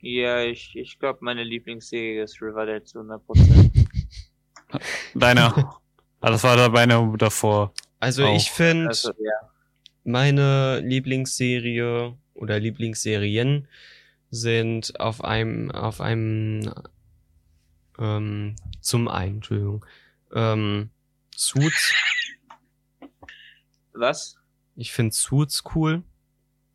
Ja, 0.00 0.42
ich, 0.42 0.74
ich 0.74 0.98
glaube, 0.98 1.20
meine 1.22 1.44
Lieblingsserie 1.44 2.24
ist 2.24 2.42
Riverdale 2.42 2.82
zu 2.82 2.98
100%. 2.98 3.86
Deine. 5.14 5.70
ah, 6.22 6.30
das 6.30 6.44
war 6.44 6.56
da 6.56 6.68
meine 6.68 7.14
davor. 7.18 7.72
Also 8.00 8.24
Auch. 8.24 8.36
ich 8.36 8.50
finde 8.50 8.88
Also, 8.88 9.12
ja. 9.18 9.50
meine 10.04 10.80
Lieblingsserie 10.80 12.16
oder 12.34 12.58
Lieblingsserien 12.58 13.68
sind 14.30 14.98
auf 14.98 15.22
einem 15.22 15.70
auf 15.70 16.00
einem 16.00 16.72
ähm, 17.98 18.56
zum 18.80 19.08
einen, 19.08 19.36
Entschuldigung, 19.36 19.84
ähm, 20.34 20.90
Suits. 21.36 21.92
Was? 23.92 24.36
Ich 24.74 24.92
finde 24.92 25.14
Suits 25.14 25.62
cool. 25.74 26.02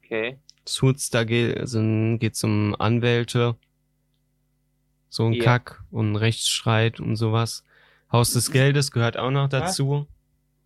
Okay. 0.03 0.37
Suits, 0.65 1.09
da 1.09 1.23
geht 1.23 1.57
es 1.57 1.73
geht's 2.19 2.43
um 2.43 2.75
Anwälte, 2.79 3.55
so 5.09 5.25
ein 5.25 5.33
Ja. 5.33 5.43
Kack 5.43 5.83
und 5.91 6.15
Rechtsstreit 6.15 6.99
und 6.99 7.15
sowas. 7.15 7.63
Haus 8.11 8.31
des 8.31 8.51
Geldes 8.51 8.91
gehört 8.91 9.17
auch 9.17 9.31
noch 9.31 9.49
dazu. 9.49 10.07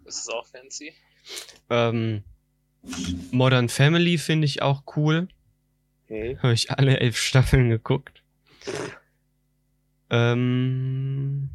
Ist 0.05 0.19
es 0.19 0.29
auch 0.29 0.45
fancy? 0.45 0.93
Ähm, 1.69 2.23
Modern 3.31 3.69
Family 3.69 4.17
finde 4.17 4.45
ich 4.45 4.61
auch 4.61 4.83
cool. 4.95 5.27
Okay. 6.05 6.37
Habe 6.39 6.53
ich 6.53 6.71
alle 6.71 6.99
elf 6.99 7.17
Staffeln 7.17 7.69
geguckt. 7.69 8.21
Ähm, 10.09 11.49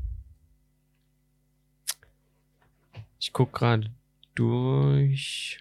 ich 3.18 3.32
guck 3.32 3.52
gerade 3.52 3.90
durch, 4.34 5.60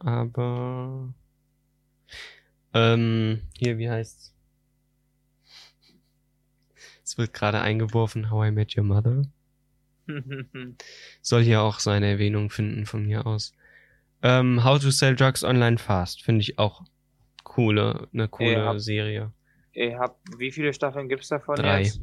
aber 0.00 1.14
ähm, 2.74 3.42
hier, 3.56 3.78
wie 3.78 3.88
heißt's? 3.88 4.34
Es 7.04 7.18
wird 7.18 7.32
gerade 7.34 7.60
eingeworfen, 7.60 8.30
How 8.30 8.48
I 8.48 8.50
Met 8.50 8.76
Your 8.76 8.84
Mother. 8.84 9.22
Soll 11.22 11.42
hier 11.42 11.62
auch 11.62 11.78
seine 11.80 12.06
Erwähnung 12.06 12.50
finden 12.50 12.86
von 12.86 13.06
mir 13.06 13.26
aus. 13.26 13.52
Ähm, 14.22 14.62
How 14.64 14.80
to 14.80 14.90
Sell 14.90 15.16
Drugs 15.16 15.42
Online 15.44 15.78
Fast 15.78 16.22
finde 16.22 16.42
ich 16.42 16.58
auch 16.58 16.84
coole, 17.44 18.08
eine 18.12 18.28
coole 18.28 18.52
Ja. 18.52 18.78
Serie. 18.78 19.32
ich 19.72 19.94
hab, 19.94 20.18
wie 20.38 20.50
viele 20.52 20.72
Staffeln 20.72 21.08
gibt's 21.08 21.28
davon 21.28 21.56
Drei. 21.56 21.82
jetzt? 21.82 22.00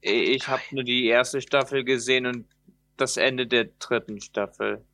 Ich 0.00 0.12
ich 0.36 0.48
habe 0.48 0.62
nur 0.72 0.84
die 0.84 1.06
erste 1.06 1.40
Staffel 1.40 1.84
gesehen 1.84 2.26
und 2.26 2.46
das 2.96 3.16
Ende 3.16 3.46
der 3.46 3.64
dritten 3.78 4.20
Staffel. 4.20 4.84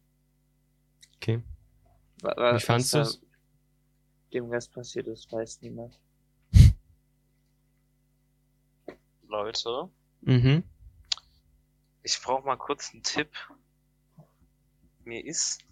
Okay. 1.16 1.42
Wa- 2.22 2.34
wa- 2.36 2.56
Wie 2.56 2.60
fandst 2.60 2.94
was 2.94 3.12
du's? 3.12 3.20
da 3.20 3.26
Dem 4.34 4.50
Rest 4.50 4.72
passiert 4.72 5.06
ist, 5.06 5.30
weiß 5.32 5.60
niemand. 5.62 5.98
Leute, 9.28 9.88
Mhm. 10.22 10.62
Ich 12.08 12.22
brauche 12.22 12.46
mal 12.46 12.56
kurz 12.56 12.92
einen 12.92 13.02
Tipp. 13.02 13.30
Mir 15.04 15.24
ist 15.24 15.62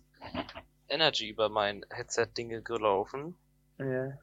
Energy 0.88 1.30
über 1.30 1.48
mein 1.48 1.84
Headset-Dinge 1.88 2.62
gelaufen. 2.62 3.34
Ja. 3.78 4.18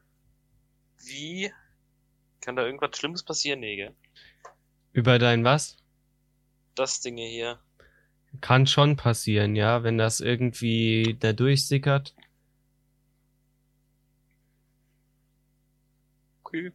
Wie 1.04 1.52
kann 2.40 2.54
da 2.54 2.64
irgendwas 2.64 2.96
Schlimmes 2.96 3.24
passieren, 3.24 3.60
nee, 3.60 3.74
gell? 3.74 3.96
Über 4.92 5.18
dein 5.18 5.42
was? 5.42 5.76
Das 6.76 7.00
Dinge 7.00 7.26
hier. 7.26 7.58
Kann 8.40 8.68
schon 8.68 8.96
passieren, 8.96 9.56
ja, 9.56 9.82
wenn 9.82 9.98
das 9.98 10.20
irgendwie 10.20 11.16
da 11.18 11.32
durchsickert. 11.32 12.14
Okay. 16.44 16.72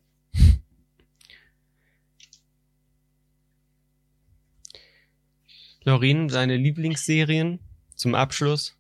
Lorin, 5.84 6.30
seine 6.30 6.58
Lieblingsserien 6.58 7.60
zum 7.96 8.16
Abschluss? 8.16 8.76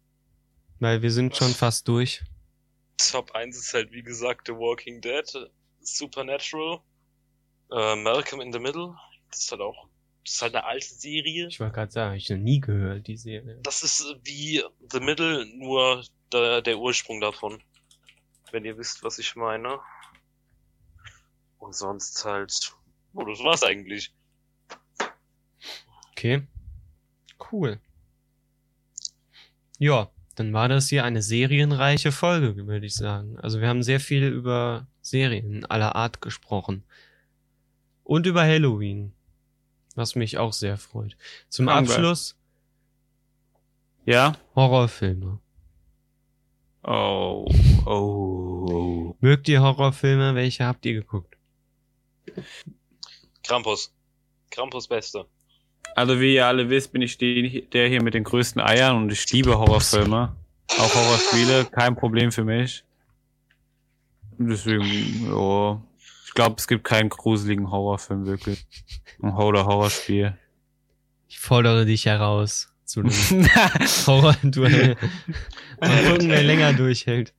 Weil 0.80 1.02
wir 1.02 1.12
sind 1.12 1.36
schon 1.36 1.52
fast 1.52 1.88
durch. 1.88 2.24
Top 2.98 3.32
1 3.32 3.58
ist 3.58 3.74
halt, 3.74 3.92
wie 3.92 4.04
gesagt, 4.04 4.48
The 4.48 4.54
Walking 4.54 5.02
Dead, 5.02 5.26
Supernatural, 5.82 6.80
äh, 7.72 7.96
Malcolm 7.96 8.42
in 8.42 8.52
the 8.52 8.60
Middle. 8.60 8.96
Das 9.32 9.42
ist 9.42 9.52
halt 9.52 9.62
auch, 9.62 9.88
das 10.26 10.34
ist 10.36 10.42
halt 10.42 10.56
eine 10.56 10.66
alte 10.66 10.94
Serie. 10.94 11.48
Ich 11.48 11.60
wollte 11.60 11.76
gerade 11.76 11.92
sagen, 11.92 12.16
ich 12.16 12.30
noch 12.30 12.38
nie 12.38 12.60
gehört, 12.60 13.08
die 13.08 13.18
Serie. 13.18 13.60
Das 13.64 13.84
ist 13.84 14.06
wie 14.24 14.64
The 14.92 15.00
Middle, 15.00 15.46
nur 15.58 16.04
der, 16.32 16.62
der 16.62 16.78
Ursprung 16.78 17.22
davon. 17.22 17.62
Wenn 18.52 18.66
ihr 18.66 18.78
wisst, 18.78 19.04
was 19.04 19.20
ich 19.20 19.36
meine. 19.36 19.80
Und 21.58 21.76
sonst 21.76 22.24
halt, 22.26 22.74
oh, 23.14 23.24
das 23.24 23.40
war's 23.44 23.64
eigentlich. 23.64 24.14
Okay. 26.12 26.48
Cool. 27.52 27.80
Ja, 29.78 30.10
dann 30.36 30.54
war 30.54 30.68
das 30.68 30.90
hier 30.90 31.04
eine 31.04 31.22
serienreiche 31.22 32.12
Folge, 32.12 32.68
würde 32.68 32.86
ich 32.86 32.96
sagen. 32.96 33.38
Also 33.40 33.62
wir 33.62 33.68
haben 33.68 33.84
sehr 33.84 34.00
viel 34.00 34.24
über 34.24 34.88
Serien 35.02 35.66
aller 35.66 35.96
Art 35.96 36.22
gesprochen. 36.22 36.84
Und 38.04 38.26
über 38.26 38.44
Halloween. 38.44 39.14
Was 39.96 40.16
mich 40.16 40.38
auch 40.38 40.54
sehr 40.54 40.78
freut. 40.78 41.18
Zum 41.50 41.66
wir. 41.66 41.74
Abschluss 41.74 42.38
Ja? 44.06 44.36
Horrorfilme. 44.56 45.40
Oh, 46.84 47.46
oh, 47.86 47.90
oh. 47.90 49.16
Mögt 49.20 49.48
ihr 49.50 49.62
Horrorfilme? 49.62 50.36
Welche 50.36 50.66
habt 50.66 50.86
ihr 50.86 50.94
geguckt? 50.94 51.38
Krampus. 53.44 53.94
Krampus 54.50 54.88
Beste. 54.88 55.26
Also 56.00 56.22
wie 56.22 56.36
ihr 56.36 56.48
alle 56.48 56.70
wisst, 56.70 56.94
bin 56.94 57.02
ich 57.02 57.18
die- 57.18 57.68
der 57.74 57.90
hier 57.90 58.02
mit 58.02 58.14
den 58.14 58.24
größten 58.24 58.62
Eiern 58.62 58.96
und 58.96 59.12
ich 59.12 59.30
liebe 59.34 59.58
Horrorfilme. 59.60 60.34
Auch 60.78 60.96
Horrorspiele, 60.96 61.66
kein 61.66 61.98
Problem 61.98 62.32
für 62.32 62.46
mich. 62.46 62.86
Deswegen, 64.38 65.26
ja. 65.30 65.82
Ich 66.26 66.34
glaube, 66.34 66.56
es 66.58 66.68
gibt 66.68 66.86
keinen 66.86 67.10
gruseligen 67.10 67.70
Horrorfilm 67.70 68.26
wirklich. 68.26 68.66
Ein 69.22 69.36
Horror 69.36 69.66
Horrorspiel. 69.66 70.38
Ich 71.28 71.38
fordere 71.40 71.86
dich 71.86 72.06
heraus 72.06 72.70
zu 72.86 73.02
einem 73.02 73.12
Horror-Duell. 74.08 74.96
Mal 75.82 76.04
gucken, 76.06 76.30
wer 76.30 76.44
länger 76.44 76.72
durchhält. 76.72 77.34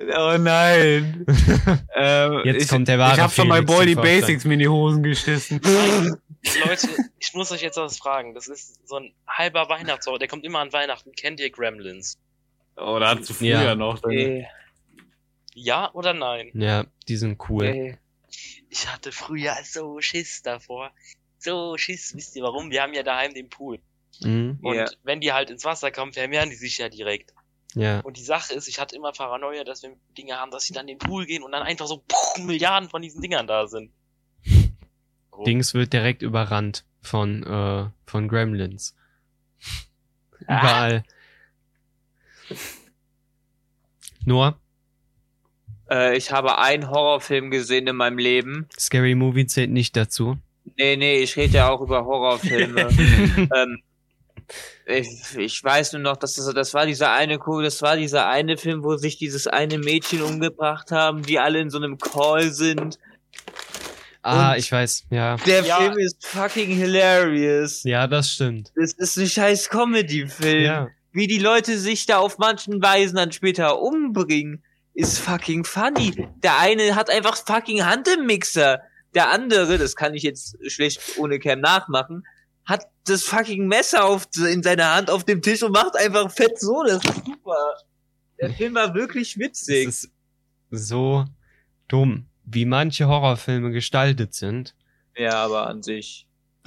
oh 0.00 0.36
nein. 0.38 1.26
ähm, 1.96 2.40
Jetzt 2.44 2.62
ich, 2.62 2.68
kommt 2.68 2.88
der 2.88 2.98
wahre 2.98 3.14
Ich 3.16 3.20
habe 3.20 3.34
schon 3.34 3.48
mal 3.48 3.62
Boy 3.62 3.84
die. 3.84 3.94
Basics 3.94 4.46
mir 4.46 4.54
in 4.54 4.60
die 4.60 4.68
Hosen 4.68 5.02
geschissen. 5.02 5.60
Leute, 6.66 6.88
ich 7.18 7.34
muss 7.34 7.52
euch 7.52 7.62
jetzt 7.62 7.76
was 7.76 7.96
fragen. 7.98 8.34
Das 8.34 8.48
ist 8.48 8.86
so 8.88 8.96
ein 8.96 9.14
halber 9.28 9.68
Weihnachtshorror. 9.68 10.18
Der 10.18 10.28
kommt 10.28 10.44
immer 10.44 10.58
an 10.58 10.72
Weihnachten. 10.72 11.12
Kennt 11.12 11.40
ihr 11.40 11.50
Gremlins? 11.50 12.18
Oh, 12.76 12.98
da 12.98 13.10
hattest 13.10 13.30
du 13.30 13.34
früher 13.34 13.62
Ja. 13.62 13.74
noch. 13.74 14.02
Ey, 14.04 14.46
Ja 15.54 15.92
oder 15.94 16.14
nein? 16.14 16.50
Ja, 16.54 16.86
die 17.08 17.16
sind 17.16 17.38
cool. 17.48 17.64
ey. 17.64 17.98
Ich 18.70 18.88
hatte 18.88 19.12
früher 19.12 19.54
so 19.64 20.00
Schiss 20.00 20.42
davor. 20.42 20.90
So 21.38 21.76
Schiss, 21.76 22.14
wisst 22.16 22.34
ihr 22.36 22.42
warum? 22.42 22.70
Wir 22.70 22.82
haben 22.82 22.94
ja 22.94 23.02
daheim 23.02 23.34
den 23.34 23.48
Pool. 23.50 23.78
Mhm. 24.20 24.58
Und 24.62 24.74
Ja. 24.76 24.86
wenn 25.02 25.20
die 25.20 25.32
halt 25.32 25.50
ins 25.50 25.64
Wasser 25.64 25.90
kommen, 25.90 26.12
vermehren 26.12 26.50
die 26.50 26.56
sich 26.56 26.78
ja 26.78 26.88
direkt. 26.88 27.32
Ja. 27.74 28.00
Und 28.00 28.16
die 28.16 28.22
Sache 28.24 28.52
ist, 28.54 28.68
ich 28.68 28.78
hatte 28.80 28.96
immer 28.96 29.12
Paranoia, 29.12 29.64
dass 29.64 29.82
wir 29.82 29.96
Dinge 30.16 30.36
haben, 30.38 30.50
dass 30.50 30.64
sie 30.64 30.74
dann 30.74 30.88
in 30.88 30.98
den 30.98 31.08
Pool 31.08 31.24
gehen 31.26 31.42
und 31.42 31.52
dann 31.52 31.62
einfach 31.62 31.86
so 31.86 32.02
puh, 32.06 32.42
Milliarden 32.42 32.88
von 32.90 33.00
diesen 33.02 33.22
Dingern 33.22 33.46
da 33.46 33.66
sind. 33.66 33.92
Oh. 35.32 35.44
Dings 35.44 35.74
wird 35.74 35.92
direkt 35.92 36.22
überrannt 36.22 36.84
von, 37.00 37.42
äh, 37.42 37.90
von 38.06 38.28
Gremlins. 38.28 38.94
Ah. 40.46 40.58
Überall. 40.58 41.04
Noah, 44.24 44.58
Äh, 45.90 46.16
ich 46.16 46.30
habe 46.30 46.58
einen 46.58 46.88
Horrorfilm 46.88 47.50
gesehen 47.50 47.86
in 47.86 47.96
meinem 47.96 48.18
Leben. 48.18 48.68
Scary 48.78 49.14
Movie 49.14 49.46
zählt 49.46 49.70
nicht 49.70 49.96
dazu. 49.96 50.38
Nee, 50.78 50.96
nee, 50.96 51.18
ich 51.22 51.36
rede 51.36 51.54
ja 51.54 51.68
auch 51.70 51.80
über 51.80 52.04
Horrorfilme. 52.04 52.88
ähm, 53.54 53.82
ich, 54.86 55.36
ich 55.36 55.62
weiß 55.64 55.94
nur 55.94 56.02
noch, 56.02 56.16
dass 56.16 56.34
das, 56.34 56.52
das 56.54 56.72
war 56.74 56.86
dieser 56.86 57.12
eine 57.12 57.38
Kugel, 57.38 57.64
das 57.64 57.82
war 57.82 57.96
dieser 57.96 58.28
eine 58.28 58.56
Film, 58.56 58.84
wo 58.84 58.96
sich 58.96 59.16
dieses 59.18 59.46
eine 59.48 59.78
Mädchen 59.78 60.22
umgebracht 60.22 60.92
haben, 60.92 61.22
die 61.22 61.38
alle 61.38 61.60
in 61.60 61.70
so 61.70 61.78
einem 61.78 61.98
Call 61.98 62.52
sind. 62.52 62.98
Ah, 64.22 64.52
Und- 64.52 64.58
ich 64.58 64.70
weiß, 64.70 65.04
ja. 65.10 65.36
Der 65.36 65.62
Ja. 65.64 65.78
Film 65.78 65.98
ist 65.98 66.24
fucking 66.26 66.70
hilarious. 66.70 67.82
Ja, 67.82 68.06
das 68.06 68.30
stimmt. 68.30 68.72
Das 68.76 68.92
ist 68.92 69.16
ein 69.18 69.26
scheiß 69.28 69.68
Comedy-Film. 69.68 70.64
Ja. 70.64 70.88
Wie 71.12 71.26
die 71.26 71.38
Leute 71.38 71.78
sich 71.78 72.06
da 72.06 72.18
auf 72.18 72.38
manchen 72.38 72.80
Weisen 72.82 73.16
dann 73.16 73.32
später 73.32 73.80
umbringen, 73.82 74.62
ist 74.94 75.18
fucking 75.18 75.64
funny. 75.64 76.28
Der 76.42 76.58
eine 76.58 76.94
hat 76.94 77.10
einfach 77.10 77.36
fucking 77.36 77.84
Hand 77.84 78.08
im 78.08 78.26
Mixer. 78.26 78.80
Der 79.14 79.30
andere, 79.30 79.76
das 79.78 79.94
kann 79.96 80.14
ich 80.14 80.22
jetzt 80.22 80.56
schlecht 80.70 81.00
ohne 81.18 81.38
Cam 81.38 81.60
nachmachen, 81.60 82.24
hat 82.64 82.86
das 83.04 83.24
fucking 83.24 83.66
Messer 83.66 84.04
auf, 84.04 84.26
in 84.36 84.62
seiner 84.62 84.94
Hand 84.94 85.10
auf 85.10 85.24
dem 85.24 85.42
Tisch 85.42 85.62
und 85.62 85.72
macht 85.72 85.96
einfach 85.96 86.30
fett 86.30 86.58
so. 86.60 86.82
Das 86.84 87.02
ist 87.04 87.24
super. 87.26 87.74
Der 88.40 88.50
Film 88.50 88.74
war 88.74 88.94
wirklich 88.94 89.36
witzig. 89.38 89.88
ist 89.88 90.10
so 90.70 91.24
dumm, 91.88 92.26
wie 92.44 92.64
manche 92.64 93.06
Horrorfilme 93.08 93.70
gestaltet 93.72 94.34
sind. 94.34 94.74
Ja, 95.16 95.44
aber 95.44 95.66
an 95.66 95.82
sich. 95.82 96.26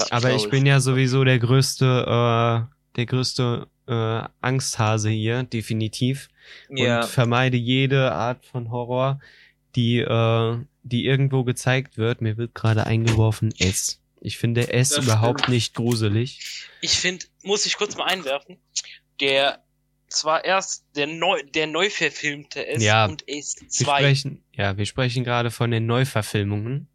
Aber 0.09 0.33
ich 0.33 0.49
bin 0.49 0.65
ja 0.65 0.79
sowieso 0.79 1.23
der 1.23 1.39
größte, 1.39 1.85
äh, 1.85 2.75
der 2.95 3.05
größte 3.05 3.67
äh, 3.87 4.21
Angsthase 4.41 5.09
hier, 5.09 5.43
definitiv. 5.43 6.27
ja. 6.69 7.01
Und 7.01 7.07
vermeide 7.09 7.57
jede 7.57 8.11
Art 8.11 8.45
von 8.45 8.71
Horror, 8.71 9.19
die, 9.75 9.99
äh, 9.99 10.57
die 10.83 11.05
irgendwo 11.05 11.43
gezeigt 11.43 11.97
wird. 11.97 12.21
Mir 12.21 12.37
wird 12.37 12.53
gerade 12.55 12.85
eingeworfen 12.85 13.53
S. 13.57 14.01
Ich 14.21 14.37
finde 14.37 14.71
S 14.73 14.89
Das 14.89 15.05
überhaupt 15.05 15.41
stimmt. 15.41 15.53
nicht 15.53 15.75
gruselig. 15.75 16.67
Ich 16.81 16.97
finde, 16.97 17.25
muss 17.43 17.65
ich 17.65 17.77
kurz 17.77 17.95
mal 17.95 18.05
einwerfen, 18.05 18.57
der 19.19 19.63
zwar 20.15 20.43
erst 20.45 20.85
der 20.95 21.07
neu, 21.07 21.41
der 21.43 21.67
neu 21.67 21.89
verfilmte 21.89 22.65
S 22.67 22.83
Ja. 22.83 23.05
und 23.05 23.27
S 23.27 23.55
Wir 23.59 23.69
2 23.69 23.97
sprechen, 23.99 24.43
ja, 24.53 24.77
wir 24.77 24.85
sprechen 24.85 25.23
gerade 25.23 25.51
von 25.51 25.71
den 25.71 25.85
Neuverfilmungen 25.85 26.87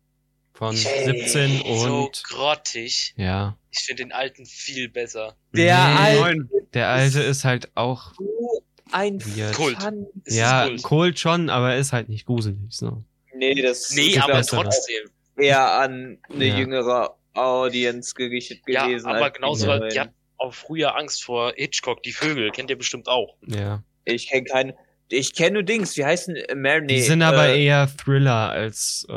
von 0.52 0.74
Ey, 0.76 1.04
17 1.22 1.62
so 1.64 2.04
und 2.04 2.24
grottig. 2.24 3.14
ja. 3.16 3.56
Ich 3.72 3.80
finde 3.84 4.02
den 4.02 4.12
alten 4.12 4.44
viel 4.46 4.88
besser. 4.88 5.36
Der 5.52 5.84
Nee, 5.86 6.18
alte 6.18 6.48
Der 6.74 6.88
alte 6.88 7.20
ist 7.20 7.44
halt 7.44 7.70
auch, 7.76 8.14
so 8.14 8.64
ein. 8.90 9.20
Kult. 9.54 9.78
Ja, 10.26 10.66
Kult. 10.66 10.82
Cold 10.82 11.18
schon, 11.20 11.48
aber 11.50 11.72
er 11.74 11.78
ist 11.78 11.92
halt 11.92 12.08
nicht 12.08 12.26
gruselig, 12.26 12.58
so. 12.70 13.04
Nee, 13.32 13.54
das 13.62 13.92
Nee, 13.92 14.18
aber 14.18 14.42
trotzdem. 14.42 15.08
eher 15.36 15.70
an 15.78 16.18
eine 16.28 16.44
Ja. 16.46 16.58
jüngere 16.58 17.16
Audience 17.34 18.12
gerichtet 18.14 18.58
Ja, 18.66 18.86
gewesen. 18.86 19.06
aber 19.06 19.26
als 19.26 19.34
genauso, 19.34 19.62
die 19.64 19.68
weil 19.68 19.78
neuen. 19.78 19.90
die 19.92 20.00
hatten 20.00 20.14
auch 20.40 20.54
früher 20.54 20.96
Angst 20.96 21.24
vor 21.24 21.52
Hitchcock, 21.56 22.02
die 22.02 22.12
Vögel, 22.12 22.50
kennt 22.50 22.70
ihr 22.70 22.78
bestimmt 22.78 23.08
auch. 23.08 23.36
Ja. 23.46 23.82
Ich 24.04 24.28
kenne 24.28 24.44
keinen. 24.44 24.72
Ich 25.12 25.34
kenne 25.34 25.54
nur 25.54 25.62
Dings. 25.64 25.96
Wie 25.96 26.04
heißen 26.04 26.36
äh, 26.36 26.54
Mer 26.54 26.80
nee, 26.80 26.86
Die 26.86 27.00
sind 27.00 27.22
aber 27.22 27.48
äh, 27.48 27.64
eher 27.64 27.88
Thriller 27.96 28.50
als, 28.50 29.06
äh, 29.08 29.12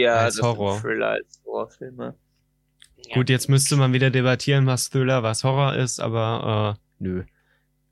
ja, 0.00 0.16
als 0.16 0.40
Horror. 0.40 0.80
Thriller 0.80 1.08
als 1.08 1.40
Horrorfilme. 1.44 2.14
Ja. 3.06 3.14
Gut, 3.14 3.28
jetzt 3.28 3.50
müsste 3.50 3.76
man 3.76 3.92
wieder 3.92 4.10
debattieren, 4.10 4.66
was 4.66 4.88
Thriller, 4.88 5.22
was 5.22 5.44
Horror 5.44 5.76
ist, 5.76 6.00
aber 6.00 6.78
äh, 6.78 7.04
nö. 7.04 7.24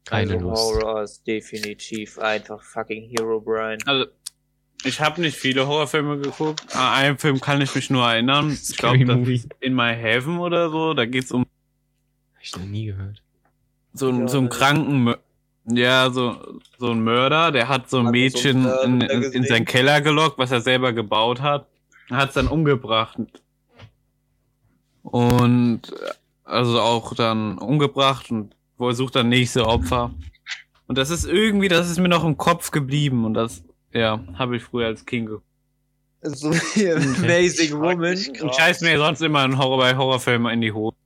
Keine 0.07 0.35
also 0.35 0.49
Lust. 0.49 0.63
Horror 0.63 1.03
ist 1.03 1.27
definitiv 1.27 2.19
einfach 2.19 2.63
fucking 2.63 3.11
Hero 3.11 3.41
Brian. 3.41 3.79
Also, 3.85 4.07
ich 4.85 5.01
habe 5.01 5.21
nicht 5.21 5.37
viele 5.37 5.67
Horrorfilme 5.67 6.19
geguckt. 6.19 6.63
An 6.75 6.95
einen 6.95 7.19
Film 7.19 7.41
kann 7.41 7.61
ich 7.61 7.75
mich 7.75 7.91
nur 7.91 8.11
erinnern. 8.11 8.51
Ich 8.51 8.77
glaube. 8.77 8.99
In 9.61 9.75
My 9.75 9.95
Heaven 9.95 10.39
oder 10.39 10.71
so. 10.71 10.95
Da 10.95 11.05
geht's 11.05 11.31
um 11.31 11.47
Hab 12.43 12.47
ich 12.47 12.57
noch 12.57 12.65
nie 12.67 12.87
gehört. 12.87 13.23
so, 13.95 14.11
Ja, 14.11 14.27
so 14.27 14.41
das- 14.41 14.59
kranken, 14.59 15.15
ja, 15.67 16.11
so, 16.11 16.59
so 16.77 16.91
ein 16.91 17.05
Mörder, 17.05 17.53
der 17.53 17.69
hat 17.69 17.89
so 17.89 17.99
ein 17.99 18.07
Hat 18.07 18.09
so 18.09 18.11
Mädchen 18.13 18.63
Mörder 18.65 18.83
in, 18.85 19.01
in, 19.01 19.23
in 19.23 19.45
seinen 19.45 19.65
Keller 19.65 20.01
gelockt, 20.01 20.37
was 20.39 20.51
er 20.51 20.61
selber 20.61 20.93
gebaut 20.93 21.41
hat. 21.41 21.69
Hat 22.11 22.31
es 22.31 22.35
dann 22.35 22.49
umgebracht. 22.49 23.17
Und 25.03 25.83
also 26.45 26.81
auch 26.81 27.15
dann 27.15 27.59
umgebracht 27.59 28.31
und 28.31 28.55
versucht 28.77 29.15
dann 29.17 29.29
nächste 29.29 29.67
Opfer. 29.67 30.13
Und 30.89 30.99
das 30.99 31.11
ist 31.11 31.25
irgendwie, 31.25 31.69
das 31.69 31.89
ist 31.89 31.99
mir 31.99 32.09
noch 32.09 32.25
im 32.25 32.37
Kopf 32.37 32.71
geblieben 32.73 33.25
und 33.25 33.35
das, 33.35 33.63
ja, 33.93 34.21
habe 34.35 34.57
ich 34.57 34.63
früher 34.65 34.87
als 34.89 35.07
Kind 35.07 35.27
geguckt. 35.27 35.47
So 36.23 36.53
wie 36.53 36.93
Amazing 36.93 37.81
Woman. 37.81 38.13
Ich 38.15 38.31
scheiß 38.57 38.81
mir 38.81 38.97
sonst 38.99 39.23
immer 39.23 39.41
einen 39.41 39.59
Horror 39.59 39.79
bei 39.79 39.97
Horrorfilmen 39.97 40.53
in 40.53 40.61
die 40.61 40.73
Hose. 40.73 40.97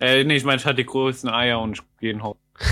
Äh, 0.00 0.24
nee, 0.24 0.36
ich 0.36 0.44
meine, 0.44 0.56
ich 0.60 0.66
hatte 0.66 0.76
die 0.76 0.86
größten 0.86 1.30
Eier 1.30 1.60
und 1.60 1.82
jeden 2.00 2.22
Horror. 2.22 2.38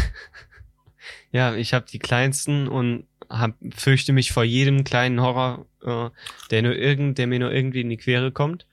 Ja, 1.32 1.54
ich 1.54 1.72
habe 1.72 1.86
die 1.90 1.98
kleinsten 1.98 2.68
und 2.68 3.06
hab, 3.30 3.54
fürchte 3.74 4.12
mich 4.12 4.32
vor 4.32 4.44
jedem 4.44 4.84
kleinen 4.84 5.20
Horror, 5.22 5.64
äh, 5.82 6.10
der 6.50 6.60
nur 6.62 6.76
irgend, 6.76 7.16
der 7.16 7.26
mir 7.26 7.38
nur 7.38 7.50
irgendwie 7.50 7.80
in 7.80 7.88
die 7.88 7.96
Quere 7.96 8.32
kommt. 8.32 8.66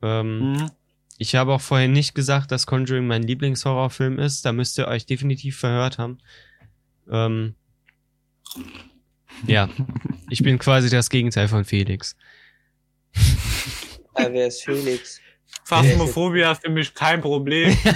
Ähm, 0.00 0.52
Mhm. 0.52 0.70
ich 1.18 1.34
habe 1.34 1.52
auch 1.52 1.60
vorhin 1.60 1.92
nicht 1.92 2.14
gesagt, 2.14 2.50
dass 2.50 2.66
Conjuring 2.66 3.06
mein 3.06 3.22
Lieblingshorrorfilm 3.22 4.18
ist. 4.18 4.46
Da 4.46 4.52
müsst 4.52 4.78
ihr 4.78 4.88
euch 4.88 5.04
definitiv 5.04 5.58
verhört 5.58 5.98
haben. 5.98 6.18
Ähm, 7.10 7.54
ja, 9.46 9.68
ich 10.30 10.42
bin 10.42 10.58
quasi 10.58 10.88
das 10.88 11.10
Gegenteil 11.10 11.48
von 11.48 11.66
Felix. 11.66 12.16
Ah, 14.14 14.28
wer 14.30 14.46
ist 14.46 14.62
Felix? 14.64 15.20
Phasmophobia 15.64 16.52
ist 16.52 16.62
für 16.64 16.70
mich 16.70 16.94
kein 16.94 17.20
Problem. 17.20 17.76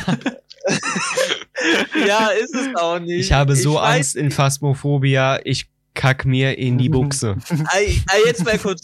ja, 2.06 2.28
ist 2.28 2.54
es 2.54 2.74
auch 2.76 2.98
nicht. 2.98 3.20
Ich 3.20 3.32
habe 3.32 3.56
so 3.56 3.74
weiß 3.74 3.96
Angst 3.96 4.16
in 4.16 4.30
Phasmophobia, 4.30 5.40
ich 5.44 5.66
kack 5.94 6.24
mir 6.24 6.58
in 6.58 6.78
die 6.78 6.88
Buchse. 6.88 7.36
Jetzt 8.26 8.44
mal 8.44 8.58
kurz, 8.58 8.82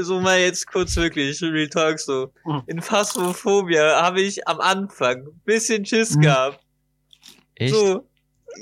so 0.00 0.20
mal 0.20 0.38
jetzt 0.38 0.66
kurz 0.68 0.94
wirklich, 0.96 1.42
Real 1.42 1.68
Talk 1.68 1.98
so. 1.98 2.32
In 2.66 2.80
Phasmophobia 2.80 4.00
habe 4.00 4.20
ich 4.20 4.46
am 4.46 4.60
Anfang 4.60 5.26
ein 5.26 5.40
bisschen 5.44 5.84
Schiss 5.84 6.14
Mhm. 6.16 6.20
gehabt. 6.22 6.60
Echt? 7.56 7.74
So. 7.74 8.08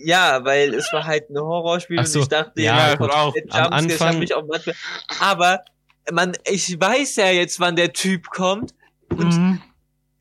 Ja, 0.05 0.45
weil 0.45 0.73
es 0.75 0.91
war 0.93 1.05
halt 1.05 1.29
ein 1.31 1.37
Horrorspiel 1.37 1.99
Ach 1.99 2.05
und 2.05 2.11
so, 2.11 2.21
ich 2.21 2.29
dachte, 2.29 2.63
ja, 2.63 2.93
ja, 2.93 3.01
auch. 3.01 3.35
Am 3.51 3.87
ich 3.89 3.93
Anfang- 3.93 4.19
mich 4.21 4.35
auch 4.35 4.47
manchmal, 4.47 4.77
aber 5.19 5.65
man, 6.13 6.33
ich 6.49 6.81
weiß 6.81 7.17
ja 7.17 7.31
jetzt, 7.31 7.59
wann 7.61 7.75
der 7.77 7.93
Typ 7.93 8.31
kommt 8.31 8.73
und 9.11 9.37
Mhm. 9.37 9.61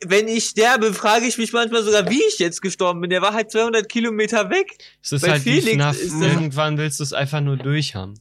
wenn 0.06 0.28
ich 0.28 0.45
sterbe, 0.45 0.94
frage 0.94 1.26
ich 1.26 1.38
mich 1.38 1.52
manchmal 1.53 1.84
sogar, 1.84 2.10
wie 2.10 2.22
ich 2.24 2.40
jetzt 2.40 2.61
gestorben 2.61 3.02
bin. 3.02 3.10
Der 3.10 3.22
war 3.22 3.34
halt 3.34 3.52
200 3.52 3.88
Kilometer 3.90 4.49
weg. 4.49 4.78
Es 5.02 5.11
ist 5.11 5.22
bei 5.22 5.32
halt 5.32 5.45
wie 5.45 5.61
Felix 5.61 5.74
FNAF. 5.76 5.98
ist 5.99 6.14
das- 6.14 6.22
Irgendwann 6.22 6.78
willst 6.78 6.99
du 6.99 7.03
es 7.03 7.14
einfach 7.14 7.41
nur 7.41 7.57
durchhaben. 7.57 8.20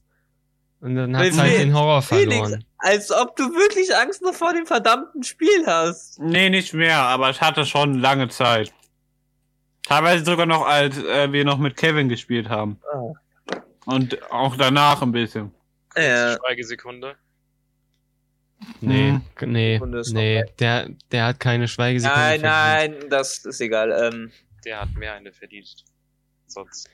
Und 0.81 0.95
dann 0.95 1.13
Bei 1.13 1.27
hat's 1.27 1.39
halt 1.39 1.59
den 1.59 1.75
Horror 1.75 2.03
Felix, 2.03 2.37
verloren. 2.37 2.65
als 2.79 3.11
ob 3.11 3.35
du 3.37 3.45
wirklich 3.53 3.95
Angst 3.97 4.23
noch 4.23 4.35
vor 4.35 4.53
dem 4.55 4.65
verdammten 4.67 5.25
Spiel 5.25 5.67
hast. 5.67 6.21
Nee, 6.21 6.51
nicht 6.51 6.73
mehr, 6.73 6.99
aber 7.03 7.31
ich 7.31 7.41
hatte 7.41 7.67
schon 7.67 7.95
lange 8.01 8.29
Zeit. 8.29 8.73
Teilweise 9.87 10.25
sogar 10.25 10.47
noch, 10.47 10.67
als 10.67 10.97
äh, 10.99 11.33
wir 11.33 11.45
noch 11.45 11.59
mit 11.59 11.77
Kevin 11.77 12.09
gespielt 12.09 12.49
haben. 12.49 12.79
Ah. 12.93 13.13
Und 13.87 14.31
auch 14.31 14.55
danach 14.57 15.01
ein 15.03 15.13
bisschen. 15.13 15.51
Ja. 15.97 16.37
Schweigesekunde. 16.37 17.17
Nee, 18.81 19.21
nee, 19.45 19.81
nee. 20.13 20.45
Der, 20.59 20.89
der 21.13 21.25
hat 21.27 21.41
keine 21.41 21.69
Schweigesekunde. 21.69 22.21
Nein, 22.21 22.41
verdient. 22.41 23.01
nein, 23.01 23.11
das 23.11 23.45
ist 23.45 23.61
egal. 23.61 24.11
Ähm, 24.13 24.31
Der 24.65 24.81
hat 24.81 24.95
mehr 24.95 25.15
eine 25.15 25.33
verdient. 25.33 25.85
Sonst. 26.47 26.89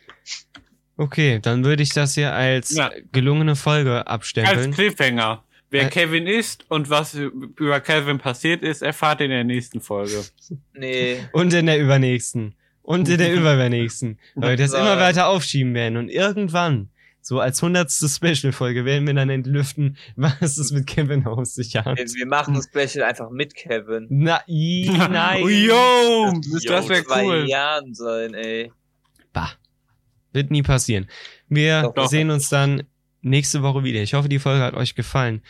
Okay, 0.96 1.40
dann 1.40 1.64
würde 1.64 1.82
ich 1.82 1.90
das 1.90 2.14
hier 2.14 2.32
als 2.32 2.70
Ja. 2.74 2.90
gelungene 3.12 3.56
Folge 3.56 3.98
Als 3.98 4.06
abstempeln. 4.06 4.72
Cliffhanger. 4.72 5.42
Wer 5.70 5.86
Äh. 5.86 5.90
Kevin 5.90 6.26
ist 6.26 6.70
und 6.70 6.88
was 6.90 7.14
über 7.14 7.80
Kevin 7.80 8.18
passiert 8.18 8.62
ist, 8.62 8.82
erfahrt 8.82 9.20
ihr 9.20 9.24
in 9.26 9.30
der 9.32 9.44
nächsten 9.44 9.80
Folge. 9.80 10.24
nee. 10.74 11.18
Und 11.32 11.52
in 11.52 11.66
der 11.66 11.80
übernächsten. 11.80 12.54
Und 12.82 13.08
in 13.08 13.18
der 13.18 13.32
übernächsten. 13.34 14.18
Weil 14.34 14.50
wir 14.50 14.56
das 14.58 14.72
immer 14.74 14.98
weiter 15.00 15.26
aufschieben 15.28 15.74
werden. 15.74 15.96
Und 15.96 16.10
irgendwann, 16.10 16.90
so 17.26 17.40
als 17.40 17.62
hundertste 17.62 18.06
Special-Folge, 18.06 18.84
werden 18.84 19.06
wir 19.06 19.14
dann 19.14 19.30
entlüften, 19.30 19.96
was 20.16 20.58
es 20.58 20.72
mit 20.72 20.86
Kevin 20.86 21.26
auf 21.26 21.46
sich 21.46 21.74
hat. 21.74 21.96
Wir, 21.96 22.04
wir 22.04 22.26
machen 22.26 22.54
ein 22.54 22.62
Special 22.62 23.02
einfach 23.02 23.30
mit 23.30 23.54
Kevin. 23.54 24.06
Na, 24.10 24.42
i, 24.46 24.90
nein. 25.10 25.42
Oh, 25.42 25.48
yo, 25.48 26.32
Das 26.52 26.62
das 26.64 26.88
wäre 26.90 27.02
zwei 27.04 27.24
cool. 27.24 27.48
Jahren 27.48 27.94
sein, 27.94 28.34
ey. 28.34 28.70
Bah. 29.32 29.50
Wird 30.34 30.50
nie 30.50 30.62
passieren. 30.62 31.08
Wir 31.48 31.82
Doch, 31.82 31.94
doch. 31.94 32.08
sehen 32.08 32.30
uns 32.30 32.50
dann 32.50 32.82
nächste 33.22 33.62
Woche 33.62 33.84
wieder. 33.84 34.02
Ich 34.02 34.12
hoffe, 34.12 34.28
die 34.28 34.38
Folge 34.38 34.62
hat 34.62 34.74
euch 34.74 34.94
gefallen. 34.94 35.42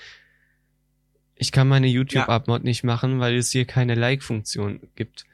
Ich 1.35 1.51
kann 1.51 1.67
meine 1.67 1.89
YouTube-Upload 1.89 2.63
nicht 2.63 2.85
machen, 2.85 3.19
weil 3.19 3.35
es 3.37 3.51
hier 3.51 3.65
keine 3.65 3.97
Like-Funktion 3.97 4.81
gibt. 4.95 5.25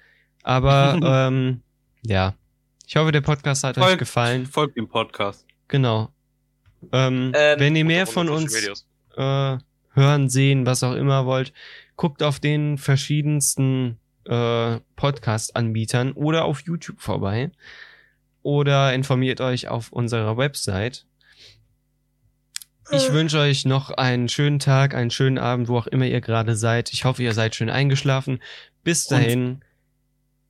Aber 0.43 0.99
ähm, 1.29 1.61
ja. 2.03 2.35
Ich 2.87 2.97
hoffe, 2.97 3.13
der 3.13 3.21
Podcast 3.21 3.63
hat 3.63 3.77
euch 3.77 3.85
Folgt- 3.85 3.99
gefallen. 3.99 4.47
Folgt 4.47 4.77
dem 4.79 4.89
Podcast. 4.89 5.47
Genau. 5.69 6.11
Ähm, 6.93 7.33
Ähm, 7.35 7.61
wenn 7.61 7.77
ihr 7.77 7.85
mehr 7.85 8.07
Und 8.07 8.13
von 8.13 8.29
uns 8.29 8.55
äh, 9.17 9.59
hören, 9.93 10.29
sehen, 10.29 10.67
was 10.67 10.83
auch 10.83 10.95
immer 10.95 11.27
wollt, 11.27 11.53
guckt 11.97 12.23
auf 12.23 12.41
den 12.41 12.79
verschiedensten 12.79 13.99
äh, 14.25 14.79
Podcast-Anbietern 14.97 16.13
oder 16.13 16.45
auf 16.45 16.61
YouTube 16.63 17.01
vorbei 17.01 17.51
oder 18.43 18.95
informiert 18.95 19.41
euch 19.41 19.69
auf 19.69 19.93
unserer 19.93 20.37
Website. 20.37 21.07
Ich 22.93 23.13
wünsche 23.13 23.39
euch 23.39 23.65
noch 23.67 23.91
einen 23.91 24.29
schönen 24.29 24.59
Tag, 24.59 24.95
einen 24.95 25.11
schönen 25.13 25.39
Abend, 25.39 25.69
wo 25.69 25.79
auch 25.79 25.87
immer 25.87 26.07
ihr 26.07 26.21
gerade 26.21 26.57
seid. 26.57 26.93
Ich 26.93 27.05
hoffe, 27.05 27.23
ihr 27.23 27.35
seid 27.35 27.55
schön 27.55 27.71
eingeschlafen. 27.71 28.43
Bis 28.83 29.07
Und 29.07 29.11
dahin. 29.17 29.61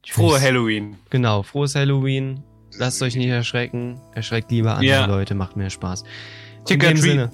Frohe 0.07 0.37
Tschüss. 0.37 0.43
Halloween. 0.43 0.97
Genau, 1.11 1.43
frohes 1.43 1.75
Halloween. 1.75 2.43
Lasst 2.79 3.03
euch 3.03 3.17
nicht 3.17 3.29
erschrecken. 3.29 4.01
Erschreckt 4.15 4.51
lieber 4.51 4.73
andere 4.75 4.87
Ja. 4.87 5.07
Leute, 5.07 5.35
macht 5.35 5.57
mehr 5.57 5.71
Spaß. 5.71 6.05
In 6.69 6.79
dem. 6.79 6.97
Sinne. 6.97 7.31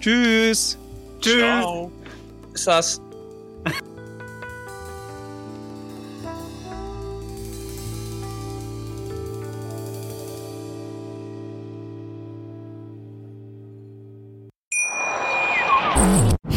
Tschüss. 0.00 0.78
Tschüss. 1.20 1.38
Ciao. 1.38 1.90
Sass. 2.54 3.00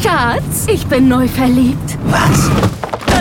Schatz, 0.02 0.66
ich 0.68 0.86
bin 0.86 1.08
neu 1.08 1.26
verliebt. 1.28 1.98
Was? 2.06 2.77